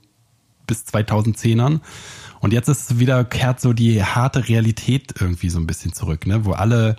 bis 0.68 0.86
2010ern. 0.86 1.82
Und 2.40 2.54
jetzt 2.54 2.68
ist 2.68 3.00
wieder, 3.00 3.24
kehrt 3.24 3.62
so 3.62 3.74
die 3.74 4.04
harte 4.04 4.48
Realität 4.48 5.14
irgendwie 5.20 5.50
so 5.50 5.60
ein 5.60 5.68
bisschen 5.68 5.94
zurück, 5.94 6.28
ne? 6.28 6.46
wo 6.46 6.52
alle 6.52 6.96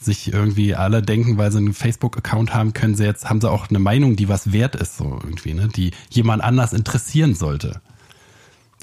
sich 0.00 0.32
irgendwie 0.32 0.74
alle 0.74 1.02
denken, 1.02 1.38
weil 1.38 1.50
sie 1.50 1.58
einen 1.58 1.72
Facebook-Account 1.72 2.52
haben, 2.52 2.74
können 2.74 2.94
sie 2.94 3.04
jetzt, 3.04 3.28
haben 3.28 3.40
sie 3.40 3.50
auch 3.50 3.70
eine 3.70 3.78
Meinung, 3.78 4.16
die 4.16 4.28
was 4.28 4.52
wert 4.52 4.76
ist, 4.76 4.98
so 4.98 5.18
irgendwie, 5.22 5.54
ne? 5.54 5.68
die 5.68 5.92
jemand 6.10 6.42
anders 6.42 6.72
interessieren 6.72 7.34
sollte. 7.34 7.80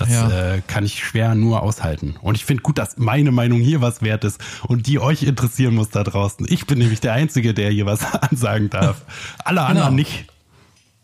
Das 0.02 0.10
ja. 0.10 0.56
äh, 0.56 0.62
kann 0.66 0.84
ich 0.84 1.04
schwer 1.04 1.36
nur 1.36 1.62
aushalten. 1.62 2.16
Und 2.22 2.36
ich 2.36 2.46
finde 2.46 2.64
gut, 2.64 2.78
dass 2.80 2.98
meine 2.98 3.32
Meinung 3.32 3.60
hier 3.60 3.82
was 3.82 4.02
wert 4.02 4.24
ist 4.24 4.42
und 4.68 4.88
die 4.88 5.00
euch 5.00 5.22
interessieren 5.24 5.76
muss 5.76 5.90
da 5.90 6.04
draußen. 6.04 6.48
Ich 6.50 6.66
bin 6.66 6.80
nämlich 6.80 7.02
der 7.02 7.14
Einzige, 7.14 7.54
der 7.54 7.70
hier 7.70 7.86
was 7.86 8.04
ansagen 8.22 8.70
darf. 8.72 9.04
Alle 9.46 9.62
anderen 9.62 9.90
genau. 9.90 9.96
nicht. 9.96 10.26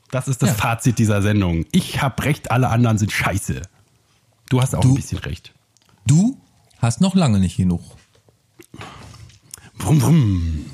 Das 0.09 0.27
ist 0.27 0.41
das 0.41 0.49
ja. 0.49 0.55
Fazit 0.55 0.97
dieser 0.97 1.21
Sendung. 1.21 1.65
Ich 1.71 2.01
habe 2.01 2.23
recht, 2.23 2.49
alle 2.49 2.69
anderen 2.69 2.97
sind 2.97 3.11
scheiße. 3.11 3.61
Du 4.49 4.61
hast 4.61 4.73
auch 4.73 4.81
du, 4.81 4.89
ein 4.89 4.95
bisschen 4.95 5.19
recht. 5.19 5.53
Du 6.05 6.39
hast 6.79 7.01
noch 7.01 7.13
lange 7.13 7.39
nicht 7.39 7.57
genug. 7.57 7.81
Brumm, 9.77 9.99
brumm. 9.99 10.65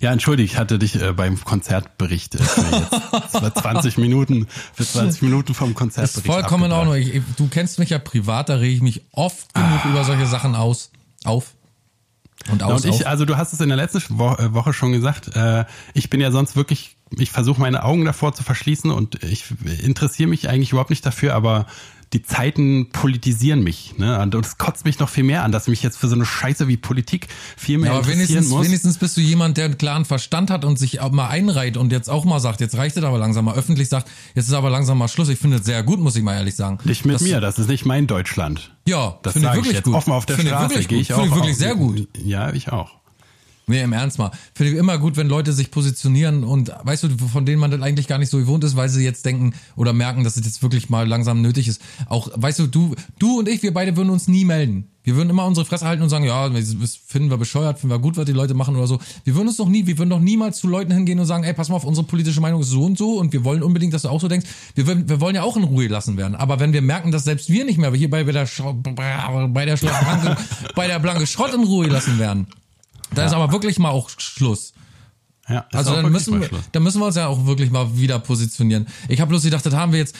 Ja, 0.00 0.12
entschuldige, 0.12 0.50
ich 0.50 0.56
hatte 0.56 0.78
dich 0.78 1.00
äh, 1.00 1.12
beim 1.12 1.42
Konzertbericht 1.44 2.34
äh, 2.34 2.38
für 2.38 2.62
jetzt 3.42 3.58
20 3.62 3.98
Minuten, 3.98 4.46
für 4.72 4.86
20 4.86 5.20
Minuten 5.22 5.52
vom 5.52 5.74
Konzertbericht. 5.74 6.26
Ist 6.26 6.32
vollkommen 6.32 6.64
in 6.64 6.72
Ordnung. 6.72 6.94
Ich, 6.94 7.20
du 7.36 7.48
kennst 7.48 7.78
mich 7.78 7.90
ja 7.90 7.98
privat, 7.98 8.48
da 8.48 8.54
rege 8.54 8.74
ich 8.74 8.80
mich 8.80 9.02
oft 9.12 9.52
genug 9.52 9.80
ah. 9.84 9.88
über 9.90 10.04
solche 10.04 10.26
Sachen 10.26 10.54
aus, 10.54 10.90
auf. 11.24 11.52
Und 12.50 12.62
aus, 12.62 12.84
ja, 12.84 12.90
und 12.90 12.96
ich, 12.96 13.06
also 13.06 13.26
du 13.26 13.36
hast 13.36 13.52
es 13.52 13.60
in 13.60 13.68
der 13.68 13.76
letzten 13.76 13.98
äh, 13.98 14.54
Woche 14.54 14.72
schon 14.72 14.92
gesagt, 14.92 15.36
äh, 15.36 15.66
ich 15.92 16.08
bin 16.08 16.22
ja 16.22 16.30
sonst 16.30 16.56
wirklich, 16.56 16.96
ich 17.18 17.30
versuche 17.30 17.60
meine 17.60 17.84
Augen 17.84 18.06
davor 18.06 18.32
zu 18.32 18.42
verschließen 18.42 18.90
und 18.90 19.22
ich 19.22 19.44
interessiere 19.82 20.30
mich 20.30 20.48
eigentlich 20.48 20.72
überhaupt 20.72 20.90
nicht 20.90 21.04
dafür, 21.04 21.34
aber 21.34 21.66
die 22.12 22.22
Zeiten 22.22 22.88
politisieren 22.90 23.62
mich. 23.62 23.96
Ne? 23.98 24.20
Und 24.20 24.34
es 24.34 24.58
kotzt 24.58 24.84
mich 24.84 24.98
noch 24.98 25.08
viel 25.08 25.22
mehr 25.22 25.44
an, 25.44 25.52
dass 25.52 25.64
ich 25.64 25.68
mich 25.68 25.82
jetzt 25.82 25.96
für 25.96 26.08
so 26.08 26.16
eine 26.16 26.24
Scheiße 26.26 26.66
wie 26.66 26.76
Politik 26.76 27.28
viel 27.56 27.78
mehr 27.78 27.92
ja, 27.92 27.98
aber 27.98 28.08
interessieren 28.08 28.28
wenigstens, 28.28 28.50
muss. 28.50 28.66
Wenigstens 28.66 28.98
bist 28.98 29.16
du 29.16 29.20
jemand, 29.20 29.56
der 29.56 29.66
einen 29.66 29.78
klaren 29.78 30.04
Verstand 30.04 30.50
hat 30.50 30.64
und 30.64 30.78
sich 30.78 31.00
auch 31.00 31.12
mal 31.12 31.28
einreiht 31.28 31.76
und 31.76 31.92
jetzt 31.92 32.10
auch 32.10 32.24
mal 32.24 32.40
sagt, 32.40 32.60
jetzt 32.60 32.76
reicht 32.76 32.96
es 32.96 33.04
aber 33.04 33.18
langsam 33.18 33.44
mal 33.44 33.54
öffentlich 33.54 33.88
sagt, 33.88 34.08
jetzt 34.34 34.48
ist 34.48 34.54
aber 34.54 34.70
langsam 34.70 34.98
mal 34.98 35.06
Schluss. 35.06 35.28
Ich 35.28 35.38
finde 35.38 35.58
es 35.58 35.64
sehr 35.64 35.84
gut, 35.84 36.00
muss 36.00 36.16
ich 36.16 36.22
mal 36.24 36.34
ehrlich 36.34 36.56
sagen. 36.56 36.78
Nicht 36.84 37.04
mit 37.06 37.16
das, 37.16 37.22
mir, 37.22 37.40
das 37.40 37.58
ist 37.60 37.68
nicht 37.68 37.86
mein 37.86 38.08
Deutschland. 38.08 38.74
Ja, 38.86 39.18
das 39.22 39.34
finde 39.34 39.48
ich 39.48 39.54
wirklich 39.54 39.70
ich 39.70 39.76
jetzt 39.76 39.84
gut. 39.84 39.94
Offen 39.94 40.12
auf 40.12 40.26
der 40.26 40.36
finde 40.36 40.50
Straße 40.50 40.84
gehe 40.84 41.00
ich 41.00 41.12
auch. 41.12 41.18
Finde 41.20 41.30
ich 41.30 41.36
wirklich 41.36 41.56
sehr 41.56 41.76
gut. 41.76 42.08
Ja, 42.24 42.52
ich 42.52 42.72
auch. 42.72 42.99
Nee, 43.70 43.82
im 43.82 43.92
Ernst 43.92 44.18
mal. 44.18 44.32
Finde 44.52 44.72
ich 44.72 44.78
immer 44.78 44.98
gut, 44.98 45.16
wenn 45.16 45.28
Leute 45.28 45.52
sich 45.52 45.70
positionieren 45.70 46.42
und 46.42 46.72
weißt 46.82 47.04
du, 47.04 47.08
von 47.28 47.46
denen 47.46 47.60
man 47.60 47.70
dann 47.70 47.84
eigentlich 47.84 48.08
gar 48.08 48.18
nicht 48.18 48.28
so 48.28 48.38
gewohnt 48.38 48.64
ist, 48.64 48.74
weil 48.74 48.88
sie 48.88 49.04
jetzt 49.04 49.24
denken 49.24 49.54
oder 49.76 49.92
merken, 49.92 50.24
dass 50.24 50.36
es 50.36 50.44
jetzt 50.44 50.60
wirklich 50.62 50.90
mal 50.90 51.06
langsam 51.06 51.40
nötig 51.40 51.68
ist. 51.68 51.80
Auch, 52.08 52.28
weißt 52.34 52.58
du, 52.58 52.66
du, 52.66 52.96
du 53.20 53.38
und 53.38 53.48
ich, 53.48 53.62
wir 53.62 53.72
beide 53.72 53.96
würden 53.96 54.10
uns 54.10 54.26
nie 54.26 54.44
melden. 54.44 54.88
Wir 55.04 55.14
würden 55.14 55.30
immer 55.30 55.46
unsere 55.46 55.64
Fresse 55.64 55.86
halten 55.86 56.02
und 56.02 56.08
sagen, 56.10 56.24
ja, 56.24 56.48
das 56.48 56.96
finden 57.06 57.30
wir 57.30 57.38
bescheuert, 57.38 57.78
finden 57.78 57.94
wir 57.94 58.00
gut, 58.00 58.16
was 58.16 58.26
die 58.26 58.32
Leute 58.32 58.54
machen 58.54 58.74
oder 58.76 58.88
so. 58.88 58.98
Wir 59.24 59.34
würden 59.36 59.48
uns 59.48 59.56
doch 59.56 59.68
nie, 59.68 59.86
wir 59.86 59.96
würden 59.96 60.10
doch 60.10 60.20
niemals 60.20 60.58
zu 60.58 60.66
Leuten 60.66 60.92
hingehen 60.92 61.18
und 61.20 61.26
sagen, 61.26 61.44
ey, 61.44 61.54
pass 61.54 61.68
mal 61.68 61.76
auf, 61.76 61.84
unsere 61.84 62.06
politische 62.06 62.40
Meinung 62.40 62.60
ist 62.60 62.70
so 62.70 62.82
und 62.82 62.98
so 62.98 63.18
und 63.18 63.32
wir 63.32 63.44
wollen 63.44 63.62
unbedingt, 63.62 63.94
dass 63.94 64.02
du 64.02 64.08
auch 64.08 64.20
so 64.20 64.28
denkst. 64.28 64.46
Wir, 64.74 65.08
wir 65.08 65.20
wollen 65.20 65.36
ja 65.36 65.42
auch 65.42 65.56
in 65.56 65.62
Ruhe 65.64 65.84
gelassen 65.84 66.16
werden. 66.16 66.34
Aber 66.34 66.60
wenn 66.60 66.72
wir 66.72 66.82
merken, 66.82 67.12
dass 67.12 67.24
selbst 67.24 67.48
wir 67.48 67.64
nicht 67.64 67.78
mehr 67.78 67.92
hier 67.94 68.10
bei, 68.10 68.24
bei 68.24 68.32
der, 68.32 68.48
bei 69.54 69.64
der, 69.64 69.78
bei 70.74 70.86
der 70.88 70.98
blanke 70.98 71.26
Schrott 71.26 71.54
in 71.54 71.62
Ruhe 71.62 71.86
gelassen 71.86 72.18
werden, 72.18 72.48
da 73.14 73.22
ja. 73.22 73.28
ist 73.28 73.34
aber 73.34 73.52
wirklich 73.52 73.78
mal 73.78 73.90
auch 73.90 74.10
Schluss. 74.10 74.72
Ja, 75.50 75.66
also 75.72 75.96
dann 75.96 76.12
müssen, 76.12 76.40
wir, 76.40 76.48
dann 76.70 76.82
müssen 76.84 77.00
wir 77.00 77.06
uns 77.06 77.16
ja 77.16 77.26
auch 77.26 77.44
wirklich 77.44 77.72
mal 77.72 77.96
wieder 77.98 78.20
positionieren. 78.20 78.86
Ich 79.08 79.20
habe 79.20 79.30
bloß 79.30 79.42
gedacht, 79.42 79.66
das 79.66 79.74
haben 79.74 79.90
wir 79.90 79.98
jetzt, 79.98 80.14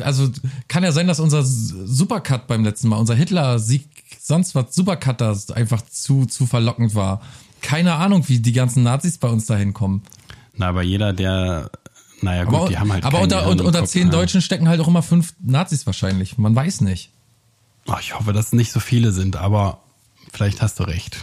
also 0.00 0.30
kann 0.68 0.82
ja 0.82 0.90
sein, 0.90 1.06
dass 1.06 1.20
unser 1.20 1.42
Supercut 1.44 2.46
beim 2.46 2.64
letzten 2.64 2.88
Mal, 2.88 2.96
unser 2.96 3.14
Hitler-Sieg, 3.14 3.86
sonst 4.22 4.54
was 4.54 4.74
Supercut 4.74 5.20
da 5.20 5.36
einfach 5.54 5.82
zu, 5.82 6.24
zu 6.24 6.46
verlockend 6.46 6.94
war. 6.94 7.20
Keine 7.60 7.94
Ahnung, 7.94 8.26
wie 8.28 8.38
die 8.38 8.52
ganzen 8.52 8.82
Nazis 8.84 9.18
bei 9.18 9.28
uns 9.28 9.44
dahin 9.44 9.74
kommen. 9.74 10.02
Na, 10.56 10.68
aber 10.68 10.82
jeder, 10.82 11.12
der, 11.12 11.70
naja 12.22 12.44
gut, 12.44 12.54
aber, 12.54 12.68
die 12.68 12.78
haben 12.78 12.92
halt 12.92 13.04
Aber 13.04 13.20
unter, 13.20 13.46
unter, 13.46 13.66
unter 13.66 13.84
zehn 13.84 14.10
Deutschen 14.10 14.40
stecken 14.40 14.68
halt 14.68 14.80
auch 14.80 14.88
immer 14.88 15.02
fünf 15.02 15.34
Nazis 15.42 15.84
wahrscheinlich. 15.84 16.38
Man 16.38 16.56
weiß 16.56 16.80
nicht. 16.80 17.10
Ach, 17.86 18.00
ich 18.00 18.14
hoffe, 18.14 18.32
dass 18.32 18.46
es 18.46 18.52
nicht 18.52 18.72
so 18.72 18.80
viele 18.80 19.12
sind, 19.12 19.36
aber 19.36 19.82
vielleicht 20.32 20.62
hast 20.62 20.80
du 20.80 20.84
recht. 20.84 21.22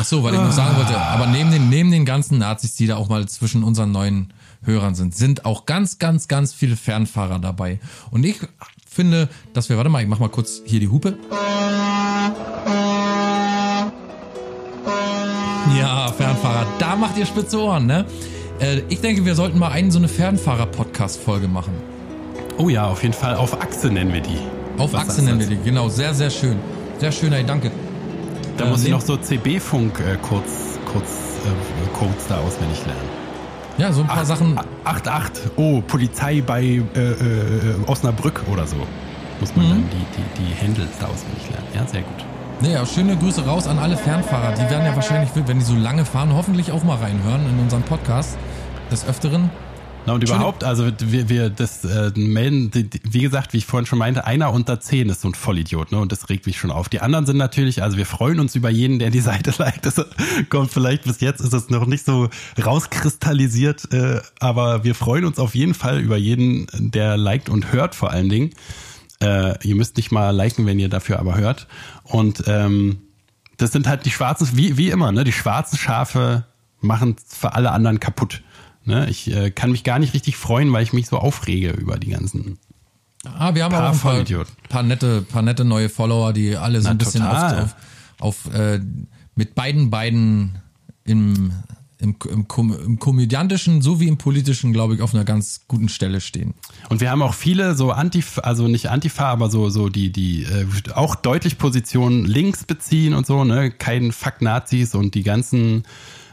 Ach 0.00 0.04
so, 0.04 0.22
weil 0.22 0.34
ich 0.34 0.40
noch 0.40 0.52
sagen 0.52 0.76
wollte, 0.76 0.96
aber 0.96 1.26
neben 1.26 1.50
den, 1.50 1.68
neben 1.68 1.90
den 1.90 2.04
ganzen 2.04 2.38
Nazis, 2.38 2.76
die 2.76 2.86
da 2.86 2.96
auch 2.96 3.08
mal 3.08 3.26
zwischen 3.26 3.64
unseren 3.64 3.90
neuen 3.90 4.32
Hörern 4.62 4.94
sind, 4.94 5.14
sind 5.14 5.44
auch 5.44 5.66
ganz, 5.66 5.98
ganz, 5.98 6.28
ganz 6.28 6.52
viele 6.52 6.76
Fernfahrer 6.76 7.40
dabei. 7.40 7.80
Und 8.10 8.24
ich 8.24 8.36
finde, 8.88 9.28
dass 9.54 9.68
wir, 9.68 9.76
warte 9.76 9.90
mal, 9.90 10.02
ich 10.02 10.08
mach 10.08 10.20
mal 10.20 10.28
kurz 10.28 10.62
hier 10.64 10.78
die 10.78 10.88
Hupe. 10.88 11.18
Ja, 15.76 16.12
Fernfahrer, 16.12 16.66
da 16.78 16.96
macht 16.96 17.16
ihr 17.18 17.26
spitze 17.26 17.60
Ohren, 17.60 17.86
ne? 17.86 18.04
Äh, 18.60 18.82
ich 18.88 19.00
denke, 19.00 19.24
wir 19.24 19.34
sollten 19.34 19.58
mal 19.58 19.70
einen 19.70 19.90
so 19.90 19.98
eine 19.98 20.08
Fernfahrer-Podcast-Folge 20.08 21.48
machen. 21.48 21.72
Oh 22.56 22.68
ja, 22.68 22.86
auf 22.86 23.02
jeden 23.02 23.14
Fall. 23.14 23.34
Auf 23.34 23.60
Achse 23.60 23.88
nennen 23.88 24.12
wir 24.12 24.20
die. 24.20 24.38
Auf 24.78 24.92
Was 24.92 25.08
Achse 25.08 25.22
nennen 25.22 25.40
wir 25.40 25.46
die, 25.46 25.58
genau. 25.62 25.88
Sehr, 25.88 26.14
sehr 26.14 26.30
schön. 26.30 26.56
Sehr 26.98 27.12
schön, 27.12 27.32
ey, 27.32 27.44
danke. 27.44 27.70
Da 28.58 28.64
Äh, 28.66 28.68
muss 28.70 28.80
ich 28.80 28.86
nee. 28.86 28.92
noch 28.92 29.00
so 29.00 29.16
CB-Funk 29.16 30.00
äh, 30.00 30.16
kurz, 30.22 30.78
kurz 30.92 31.06
äh, 31.46 31.96
Codes 31.98 32.26
da 32.28 32.38
auswendig 32.38 32.84
lernen. 32.86 33.08
Ja, 33.78 33.92
so 33.92 34.00
ein 34.02 34.08
paar 34.08 34.24
Sachen. 34.24 34.58
8-8, 34.84 35.30
oh, 35.56 35.80
Polizei 35.86 36.42
bei 36.44 36.62
äh, 36.62 36.78
äh, 37.00 37.14
Osnabrück 37.86 38.42
oder 38.52 38.66
so. 38.66 38.76
Muss 39.40 39.54
man 39.54 39.66
Mhm. 39.66 39.70
dann 39.70 39.84
die, 39.90 40.06
die, 40.16 40.42
die 40.42 40.60
Handles 40.66 40.88
da 40.98 41.06
auswendig 41.06 41.48
lernen. 41.50 41.66
Ja, 41.74 41.86
sehr 41.86 42.02
gut. 42.02 42.24
Nee, 42.60 42.72
ja, 42.72 42.84
schöne 42.84 43.16
Grüße 43.16 43.46
raus 43.46 43.68
an 43.68 43.78
alle 43.78 43.96
Fernfahrer. 43.96 44.52
Die 44.56 44.68
werden 44.68 44.84
ja 44.84 44.96
wahrscheinlich, 44.96 45.30
wenn 45.36 45.60
die 45.60 45.64
so 45.64 45.76
lange 45.76 46.04
fahren, 46.04 46.34
hoffentlich 46.34 46.72
auch 46.72 46.82
mal 46.82 46.96
reinhören 46.96 47.48
in 47.48 47.60
unseren 47.60 47.82
Podcast 47.82 48.36
des 48.90 49.06
Öfteren. 49.06 49.50
Na 50.06 50.14
und 50.14 50.22
überhaupt, 50.22 50.64
also 50.64 50.90
wir, 51.00 51.28
wir 51.28 51.50
das 51.50 51.84
äh, 51.84 52.12
melden, 52.16 52.70
wie 53.10 53.20
gesagt, 53.20 53.52
wie 53.52 53.58
ich 53.58 53.66
vorhin 53.66 53.86
schon 53.86 53.98
meinte, 53.98 54.24
einer 54.24 54.52
unter 54.52 54.80
zehn 54.80 55.08
ist 55.08 55.20
so 55.20 55.28
ein 55.28 55.34
Vollidiot, 55.34 55.92
ne? 55.92 55.98
Und 55.98 56.12
das 56.12 56.28
regt 56.30 56.46
mich 56.46 56.58
schon 56.58 56.70
auf. 56.70 56.88
Die 56.88 57.00
anderen 57.00 57.26
sind 57.26 57.36
natürlich, 57.36 57.82
also 57.82 57.98
wir 57.98 58.06
freuen 58.06 58.40
uns 58.40 58.54
über 58.54 58.70
jeden, 58.70 58.98
der 58.98 59.10
die 59.10 59.20
Seite 59.20 59.52
liked. 59.58 59.84
Das 59.84 60.02
kommt 60.48 60.70
vielleicht 60.70 61.04
bis 61.04 61.20
jetzt 61.20 61.40
ist 61.40 61.52
es 61.52 61.68
noch 61.68 61.86
nicht 61.86 62.04
so 62.04 62.30
rauskristallisiert, 62.64 63.92
äh, 63.92 64.20
aber 64.40 64.84
wir 64.84 64.94
freuen 64.94 65.24
uns 65.24 65.38
auf 65.38 65.54
jeden 65.54 65.74
Fall 65.74 66.00
über 66.00 66.16
jeden, 66.16 66.66
der 66.72 67.16
liked 67.16 67.48
und 67.48 67.72
hört 67.72 67.94
vor 67.94 68.10
allen 68.10 68.28
Dingen. 68.28 68.50
Äh, 69.20 69.66
ihr 69.66 69.74
müsst 69.74 69.96
nicht 69.96 70.12
mal 70.12 70.30
liken, 70.30 70.64
wenn 70.66 70.78
ihr 70.78 70.88
dafür 70.88 71.18
aber 71.18 71.36
hört. 71.36 71.66
Und 72.04 72.44
ähm, 72.46 72.98
das 73.56 73.72
sind 73.72 73.86
halt 73.88 74.06
die 74.06 74.10
schwarzen, 74.10 74.48
wie, 74.54 74.76
wie 74.76 74.90
immer, 74.90 75.12
ne? 75.12 75.24
Die 75.24 75.32
schwarzen 75.32 75.76
Schafe 75.76 76.46
machen 76.80 77.16
für 77.26 77.54
alle 77.54 77.72
anderen 77.72 78.00
kaputt. 78.00 78.42
Ne? 78.88 79.08
Ich 79.10 79.30
äh, 79.30 79.50
kann 79.50 79.70
mich 79.70 79.84
gar 79.84 79.98
nicht 79.98 80.14
richtig 80.14 80.36
freuen, 80.36 80.72
weil 80.72 80.82
ich 80.82 80.94
mich 80.94 81.06
so 81.06 81.18
aufrege 81.18 81.70
über 81.70 81.98
die 81.98 82.08
ganzen. 82.08 82.58
Ah, 83.24 83.54
wir 83.54 83.64
haben 83.64 83.72
Paar 83.72 83.82
aber 83.82 83.90
auch 83.90 84.04
ein 84.04 84.24
paar, 84.24 84.46
paar 84.68 84.82
nette, 84.82 85.22
paar 85.22 85.42
nette 85.42 85.64
neue 85.64 85.90
Follower, 85.90 86.32
die 86.32 86.56
alle 86.56 86.80
so 86.80 86.86
Na, 86.86 86.92
ein 86.92 86.98
bisschen 86.98 87.22
auf, 87.22 87.34
total. 87.34 87.62
auf, 88.18 88.46
auf 88.46 88.54
äh, 88.54 88.80
mit 89.34 89.54
beiden 89.54 89.90
beiden 89.90 90.58
im, 91.04 91.52
im, 91.98 92.16
im, 92.30 92.46
im 92.56 92.98
komödiantischen 92.98 93.82
sowie 93.82 94.08
im 94.08 94.16
politischen, 94.16 94.72
glaube 94.72 94.94
ich, 94.94 95.02
auf 95.02 95.14
einer 95.14 95.24
ganz 95.24 95.66
guten 95.68 95.90
Stelle 95.90 96.22
stehen. 96.22 96.54
Und 96.88 97.02
wir 97.02 97.10
haben 97.10 97.20
auch 97.20 97.34
viele 97.34 97.74
so 97.74 97.92
Antifa, 97.92 98.40
also 98.40 98.68
nicht 98.68 98.88
Antifa, 98.88 99.26
aber 99.26 99.50
so, 99.50 99.68
so 99.68 99.90
die, 99.90 100.10
die 100.10 100.44
äh, 100.44 100.66
auch 100.94 101.14
deutlich 101.14 101.58
Positionen 101.58 102.24
links 102.24 102.64
beziehen 102.64 103.12
und 103.12 103.26
so, 103.26 103.44
ne? 103.44 103.70
Kein 103.70 104.12
Fuck 104.12 104.40
Nazis 104.40 104.94
und 104.94 105.14
die 105.14 105.24
ganzen, 105.24 105.82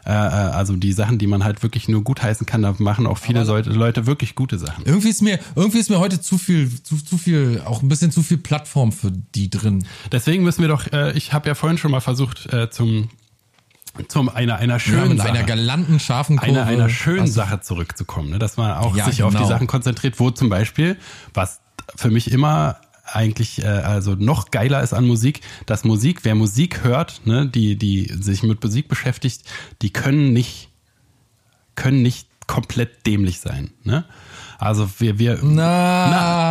äh, 0.05 0.11
äh, 0.11 0.13
also 0.13 0.75
die 0.75 0.93
Sachen, 0.93 1.17
die 1.17 1.27
man 1.27 1.43
halt 1.43 1.63
wirklich 1.63 1.87
nur 1.87 2.03
gutheißen 2.03 2.45
kann, 2.45 2.61
da 2.61 2.75
machen 2.77 3.07
auch 3.07 3.17
viele 3.17 3.43
Leute, 3.43 3.71
Leute 3.71 4.05
wirklich 4.05 4.35
gute 4.35 4.57
Sachen. 4.59 4.85
Irgendwie 4.85 5.09
ist 5.09 5.21
mir, 5.21 5.39
irgendwie 5.55 5.79
ist 5.79 5.89
mir 5.89 5.99
heute 5.99 6.21
zu 6.21 6.37
viel, 6.37 6.69
zu, 6.83 6.97
zu 7.03 7.17
viel, 7.17 7.61
auch 7.65 7.81
ein 7.81 7.87
bisschen 7.89 8.11
zu 8.11 8.21
viel 8.23 8.37
Plattform 8.37 8.91
für 8.91 9.11
die 9.11 9.49
drin. 9.49 9.85
Deswegen 10.11 10.43
müssen 10.43 10.61
wir 10.61 10.67
doch, 10.69 10.91
äh, 10.93 11.11
ich 11.17 11.33
habe 11.33 11.47
ja 11.47 11.55
vorhin 11.55 11.77
schon 11.77 11.91
mal 11.91 12.01
versucht, 12.01 12.51
äh, 12.53 12.69
zum, 12.69 13.09
zum 14.07 14.29
einer, 14.29 14.57
einer 14.57 14.73
Ja, 14.73 14.79
schönen 14.79 15.09
mit 15.09 15.17
Sache. 15.19 15.29
einer 15.29 15.43
galanten, 15.43 15.99
scharfen 15.99 16.37
Kurve. 16.37 16.51
einer, 16.61 16.65
einer 16.67 16.89
schönen 16.89 17.21
Also, 17.21 17.33
Sache 17.33 17.61
zurückzukommen, 17.61 18.29
ne? 18.29 18.39
dass 18.39 18.57
man 18.57 18.71
auch 18.77 18.95
Ja, 18.95 19.05
sich 19.05 19.23
auf 19.23 19.31
die 19.31 19.37
genau. 19.37 19.49
Sachen 19.49 19.67
konzentriert, 19.67 20.19
wo 20.19 20.29
zum 20.31 20.49
Beispiel, 20.49 20.97
was 21.33 21.61
für 21.95 22.09
mich 22.11 22.31
immer 22.31 22.77
eigentlich 23.15 23.63
äh, 23.63 23.67
also 23.67 24.15
noch 24.15 24.51
geiler 24.51 24.81
ist 24.83 24.93
an 24.93 25.05
Musik, 25.05 25.41
dass 25.65 25.83
Musik, 25.83 26.19
wer 26.23 26.35
Musik 26.35 26.83
hört, 26.83 27.21
ne, 27.25 27.47
die 27.47 27.75
die 27.77 28.11
sich 28.19 28.43
mit 28.43 28.63
Musik 28.63 28.87
beschäftigt, 28.87 29.43
die 29.81 29.91
können 29.91 30.33
nicht 30.33 30.69
können 31.75 32.01
nicht 32.01 32.27
komplett 32.47 33.05
dämlich 33.05 33.39
sein, 33.39 33.71
ne? 33.83 34.05
Also 34.57 34.89
wir 34.99 35.19
wir 35.19 35.39
Na. 35.41 36.45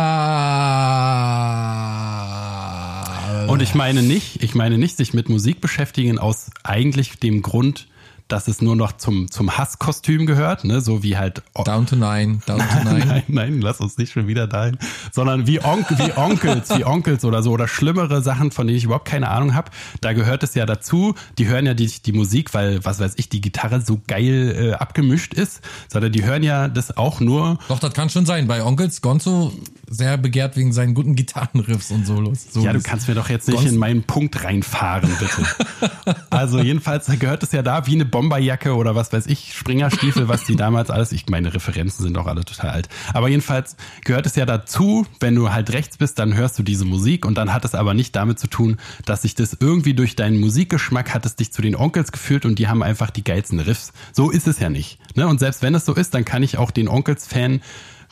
und 3.47 3.61
ich 3.61 3.75
meine 3.75 4.03
nicht, 4.03 4.43
ich 4.43 4.55
meine 4.55 4.77
nicht 4.77 4.97
sich 4.97 5.13
mit 5.13 5.29
Musik 5.29 5.61
beschäftigen 5.61 6.19
aus 6.19 6.51
eigentlich 6.63 7.19
dem 7.19 7.41
Grund, 7.41 7.87
dass 8.27 8.47
es 8.47 8.61
nur 8.61 8.75
noch 8.75 8.93
zum 8.93 9.29
zum 9.29 9.57
Hasskostüm 9.57 10.25
gehört, 10.25 10.63
ne, 10.63 10.81
so 10.81 11.03
wie 11.03 11.17
halt 11.17 11.43
Down 11.63 11.85
to 11.85 11.95
nine, 11.95 12.39
down 12.47 12.59
to 12.59 12.83
nine. 12.83 13.05
Nein, 13.05 13.23
nein, 13.27 13.61
lass 13.61 13.79
uns 13.79 13.97
nicht 13.97 14.13
schon 14.13 14.27
wieder 14.27 14.47
dahin. 14.47 14.77
Sondern 15.11 15.45
wie, 15.47 15.63
Onk 15.63 15.85
wie 15.97 16.11
Onkels, 16.17 16.69
wie 16.77 16.83
Onkels 16.85 17.23
oder 17.25 17.43
so 17.43 17.51
oder 17.51 17.67
schlimmere 17.67 18.21
Sachen, 18.21 18.51
von 18.51 18.65
denen 18.67 18.77
ich 18.77 18.83
überhaupt 18.85 19.07
keine 19.07 19.29
Ahnung 19.29 19.53
habe. 19.53 19.69
Da 20.01 20.13
gehört 20.13 20.43
es 20.43 20.55
ja 20.55 20.65
dazu. 20.65 21.13
Die 21.37 21.47
hören 21.47 21.65
ja 21.65 21.73
die, 21.73 21.87
die 21.87 22.13
Musik, 22.13 22.53
weil, 22.53 22.83
was 22.83 22.99
weiß 22.99 23.13
ich, 23.17 23.29
die 23.29 23.41
Gitarre 23.41 23.81
so 23.81 24.01
geil 24.07 24.55
äh, 24.57 24.73
abgemischt 24.73 25.33
ist. 25.33 25.61
Sondern 25.87 26.11
die 26.11 26.23
hören 26.23 26.43
ja 26.43 26.67
das 26.67 26.97
auch 26.97 27.19
nur. 27.19 27.59
Doch, 27.67 27.79
das 27.79 27.93
kann 27.93 28.09
schon 28.09 28.25
sein. 28.25 28.47
Bei 28.47 28.63
Onkels 28.63 29.01
Gonzo 29.01 29.53
sehr 29.87 30.17
begehrt 30.17 30.57
wegen 30.57 30.73
seinen 30.73 30.93
guten 30.95 31.15
Gitarrenriffs 31.15 31.91
und 31.91 32.05
Solos. 32.07 32.45
Ja, 32.55 32.61
du 32.61 32.61
Solos. 32.79 32.83
kannst 32.83 33.07
mir 33.07 33.13
doch 33.15 33.29
jetzt 33.29 33.47
nicht 33.47 33.57
Sonst- 33.59 33.71
in 33.71 33.77
meinen 33.77 34.03
Punkt 34.03 34.43
reinfahren, 34.43 35.11
bitte. 35.19 36.15
also 36.31 36.59
jedenfalls 36.59 37.05
gehört 37.19 37.43
es 37.43 37.51
ja 37.51 37.61
da 37.61 37.85
wie 37.85 37.93
eine 37.93 38.05
Bomberjacke 38.15 38.75
oder 38.75 38.95
was 38.95 39.11
weiß 39.11 39.27
ich, 39.27 39.53
Springerstiefel, 39.53 40.29
was 40.29 40.45
die 40.45 40.55
damals 40.55 40.89
alles, 40.89 41.11
ich 41.11 41.27
meine 41.27 41.53
Referenzen 41.53 42.01
sind 42.01 42.17
auch 42.17 42.27
alle 42.27 42.45
total 42.45 42.69
alt. 42.69 42.87
Aber 43.13 43.27
jedenfalls 43.27 43.75
gehört 44.05 44.25
es 44.25 44.37
ja 44.37 44.45
dazu, 44.45 45.05
wenn 45.19 45.35
du 45.35 45.51
halt 45.51 45.73
rechts 45.73 45.97
bist, 45.97 46.17
dann 46.17 46.33
hörst 46.33 46.57
du 46.57 46.63
diese 46.63 46.85
Musik 46.85 47.25
und 47.25 47.37
dann 47.37 47.51
hat 47.51 47.65
es 47.65 47.75
aber 47.75 47.93
nicht 47.93 48.15
damit 48.15 48.39
zu 48.39 48.47
tun, 48.47 48.77
dass 49.03 49.23
sich 49.23 49.35
das 49.35 49.57
irgendwie 49.59 49.93
durch 49.93 50.15
deinen 50.15 50.39
Musikgeschmack 50.39 51.13
hat 51.13 51.25
es 51.25 51.35
dich 51.35 51.51
zu 51.51 51.61
den 51.61 51.75
Onkels 51.75 52.13
geführt 52.13 52.45
und 52.45 52.57
die 52.57 52.69
haben 52.69 52.83
einfach 52.83 53.09
die 53.09 53.25
geilsten 53.25 53.59
Riffs. 53.59 53.91
So 54.13 54.29
ist 54.29 54.47
es 54.47 54.61
ja 54.61 54.69
nicht. 54.69 54.97
Ne? 55.17 55.27
Und 55.27 55.41
selbst 55.41 55.61
wenn 55.61 55.75
es 55.75 55.83
so 55.83 55.93
ist, 55.93 56.13
dann 56.13 56.23
kann 56.23 56.41
ich 56.41 56.57
auch 56.57 56.71
den 56.71 56.87
Onkels-Fan 56.87 57.59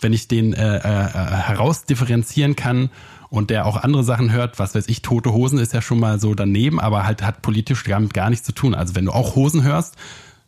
wenn 0.01 0.11
ich 0.11 0.27
den 0.27 0.51
äh, 0.51 0.79
äh, 0.79 0.81
herausdifferenzieren 0.81 2.57
kann 2.57 2.89
und 3.33 3.49
der 3.49 3.65
auch 3.65 3.77
andere 3.77 4.03
Sachen 4.03 4.31
hört, 4.31 4.59
was 4.59 4.75
weiß 4.75 4.87
ich, 4.87 5.01
tote 5.01 5.33
Hosen 5.33 5.57
ist 5.57 5.73
ja 5.73 5.81
schon 5.81 5.99
mal 5.99 6.19
so 6.19 6.35
daneben, 6.35 6.79
aber 6.79 7.03
halt 7.03 7.23
hat 7.23 7.41
politisch 7.41 7.83
damit 7.83 8.13
gar 8.13 8.29
nichts 8.29 8.45
zu 8.45 8.51
tun. 8.51 8.75
Also 8.75 8.93
wenn 8.93 9.05
du 9.05 9.11
auch 9.11 9.35
Hosen 9.35 9.63
hörst, 9.63 9.95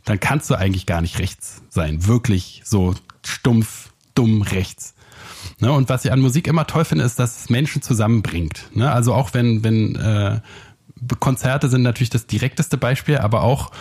dann 0.04 0.20
kannst 0.20 0.52
du 0.52 0.56
eigentlich 0.56 0.86
gar 0.86 1.02
nicht 1.02 1.18
rechts 1.18 1.64
sein. 1.68 2.06
Wirklich 2.06 2.62
so 2.64 2.94
stumpf, 3.26 3.90
dumm 4.14 4.44
rechts. 4.44 4.94
Ne? 5.60 5.72
Und 5.72 5.90
was 5.90 6.06
ich 6.06 6.12
an 6.12 6.20
Musik 6.20 6.46
immer 6.46 6.68
toll 6.68 6.86
finde, 6.86 7.06
ist, 7.06 7.18
dass 7.18 7.40
es 7.42 7.50
Menschen 7.50 7.82
zusammenbringt. 7.82 8.70
Ne? 8.76 8.92
Also 8.92 9.16
auch 9.16 9.34
wenn, 9.34 9.64
wenn 9.64 9.96
äh, 9.96 10.42
Konzerte 11.20 11.70
sind 11.70 11.82
natürlich 11.82 12.12
das 12.12 12.28
direkteste 12.28 12.78
Beispiel, 12.78 13.18
aber 13.18 13.42
auch 13.42 13.72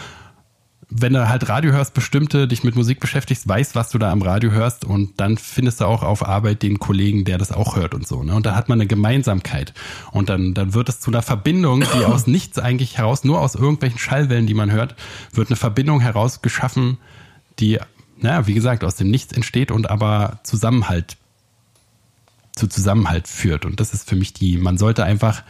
wenn 0.90 1.12
du 1.12 1.28
halt 1.28 1.48
Radio 1.48 1.72
hörst, 1.72 1.94
bestimmte 1.94 2.48
dich 2.48 2.64
mit 2.64 2.76
Musik 2.76 3.00
beschäftigst, 3.00 3.48
weißt, 3.48 3.74
was 3.74 3.90
du 3.90 3.98
da 3.98 4.10
am 4.10 4.22
Radio 4.22 4.50
hörst 4.50 4.84
und 4.84 5.18
dann 5.18 5.38
findest 5.38 5.80
du 5.80 5.86
auch 5.86 6.02
auf 6.02 6.26
Arbeit 6.26 6.62
den 6.62 6.78
Kollegen, 6.78 7.24
der 7.24 7.38
das 7.38 7.52
auch 7.52 7.76
hört 7.76 7.94
und 7.94 8.06
so. 8.06 8.22
Ne? 8.22 8.34
Und 8.34 8.46
da 8.46 8.54
hat 8.54 8.68
man 8.68 8.80
eine 8.80 8.86
Gemeinsamkeit. 8.86 9.72
Und 10.12 10.28
dann, 10.28 10.54
dann 10.54 10.74
wird 10.74 10.88
es 10.88 11.00
zu 11.00 11.10
einer 11.10 11.22
Verbindung, 11.22 11.80
die 11.80 12.04
aus 12.04 12.26
nichts 12.26 12.58
eigentlich 12.58 12.98
heraus, 12.98 13.24
nur 13.24 13.40
aus 13.40 13.54
irgendwelchen 13.54 13.98
Schallwellen, 13.98 14.46
die 14.46 14.54
man 14.54 14.70
hört, 14.70 14.94
wird 15.32 15.48
eine 15.48 15.56
Verbindung 15.56 16.00
herausgeschaffen, 16.00 16.98
die, 17.58 17.78
naja, 18.18 18.46
wie 18.46 18.54
gesagt, 18.54 18.84
aus 18.84 18.96
dem 18.96 19.10
Nichts 19.10 19.32
entsteht 19.32 19.70
und 19.70 19.90
aber 19.90 20.40
Zusammenhalt 20.42 21.16
zu 22.56 22.68
Zusammenhalt 22.68 23.26
führt. 23.26 23.64
Und 23.64 23.80
das 23.80 23.94
ist 23.94 24.08
für 24.08 24.16
mich 24.16 24.32
die, 24.32 24.58
man 24.58 24.78
sollte 24.78 25.04
einfach 25.04 25.42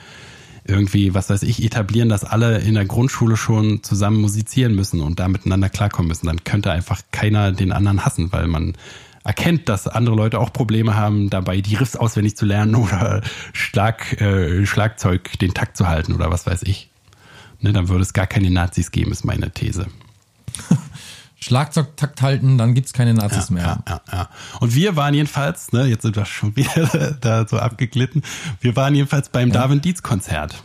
irgendwie, 0.65 1.15
was 1.15 1.31
weiß 1.31 1.43
ich, 1.43 1.63
etablieren, 1.63 2.09
dass 2.09 2.25
alle 2.25 2.59
in 2.59 2.75
der 2.75 2.87
Grundschule 2.87 3.37
schon 3.37 3.83
zusammen 3.83 4.21
musizieren 4.21 4.75
müssen 4.75 5.01
und 5.01 5.21
da 5.21 5.29
miteinander 5.29 5.69
klarkommen 5.69 6.09
müssen. 6.09 6.27
Dann 6.27 6.43
könnte 6.45 6.73
einfach 6.73 7.03
keiner 7.11 7.53
den 7.53 7.73
anderen 7.73 8.05
hassen, 8.05 8.33
weil 8.33 8.47
man 8.47 8.75
erkennt, 9.25 9.69
dass 9.69 9.89
andere 9.89 10.17
Leute 10.17 10.39
auch 10.39 10.53
Probleme 10.53 10.97
haben, 10.97 11.31
dabei 11.31 11.61
die 11.61 11.75
Riffs 11.75 11.97
auswendig 11.97 12.37
zu 12.37 12.47
lernen 12.47 12.75
oder 12.77 13.23
Schlag, 13.53 14.21
äh, 14.21 14.65
Schlagzeug 14.67 15.39
den 15.39 15.55
Takt 15.55 15.77
zu 15.77 15.89
halten 15.89 16.15
oder 16.15 16.31
was 16.31 16.47
weiß 16.47 16.63
ich. 16.65 16.91
Ne, 17.61 17.73
dann 17.73 17.89
würde 17.89 18.03
es 18.03 18.13
gar 18.13 18.27
keine 18.27 18.51
Nazis 18.51 18.91
geben, 18.91 19.13
ist 19.13 19.25
meine 19.25 19.51
These. 19.51 19.87
Schlagzeugtakt 21.45 22.23
halten, 22.23 22.57
dann 22.57 22.73
gibt's 22.73 22.95
keine 22.95 23.13
Nazis 23.13 23.51
mehr. 23.51 23.83
Ja, 23.87 23.95
ja, 23.95 24.01
ja. 24.11 24.29
Und 24.61 24.75
wir 24.75 24.97
waren 24.97 25.13
jedenfalls, 25.13 25.73
ne, 25.73 25.85
jetzt 25.85 26.03
sind 26.03 26.17
wir 26.17 26.25
schon 26.25 26.57
wieder 26.57 27.19
da 27.21 27.47
so 27.47 27.59
abgeglitten, 27.59 28.23
wir 28.61 28.77
waren 28.77 28.95
jedenfalls 28.95 29.29
beim 29.29 29.53
Darwin 29.53 29.83
Dietz 29.83 30.03
Konzert. 30.03 30.63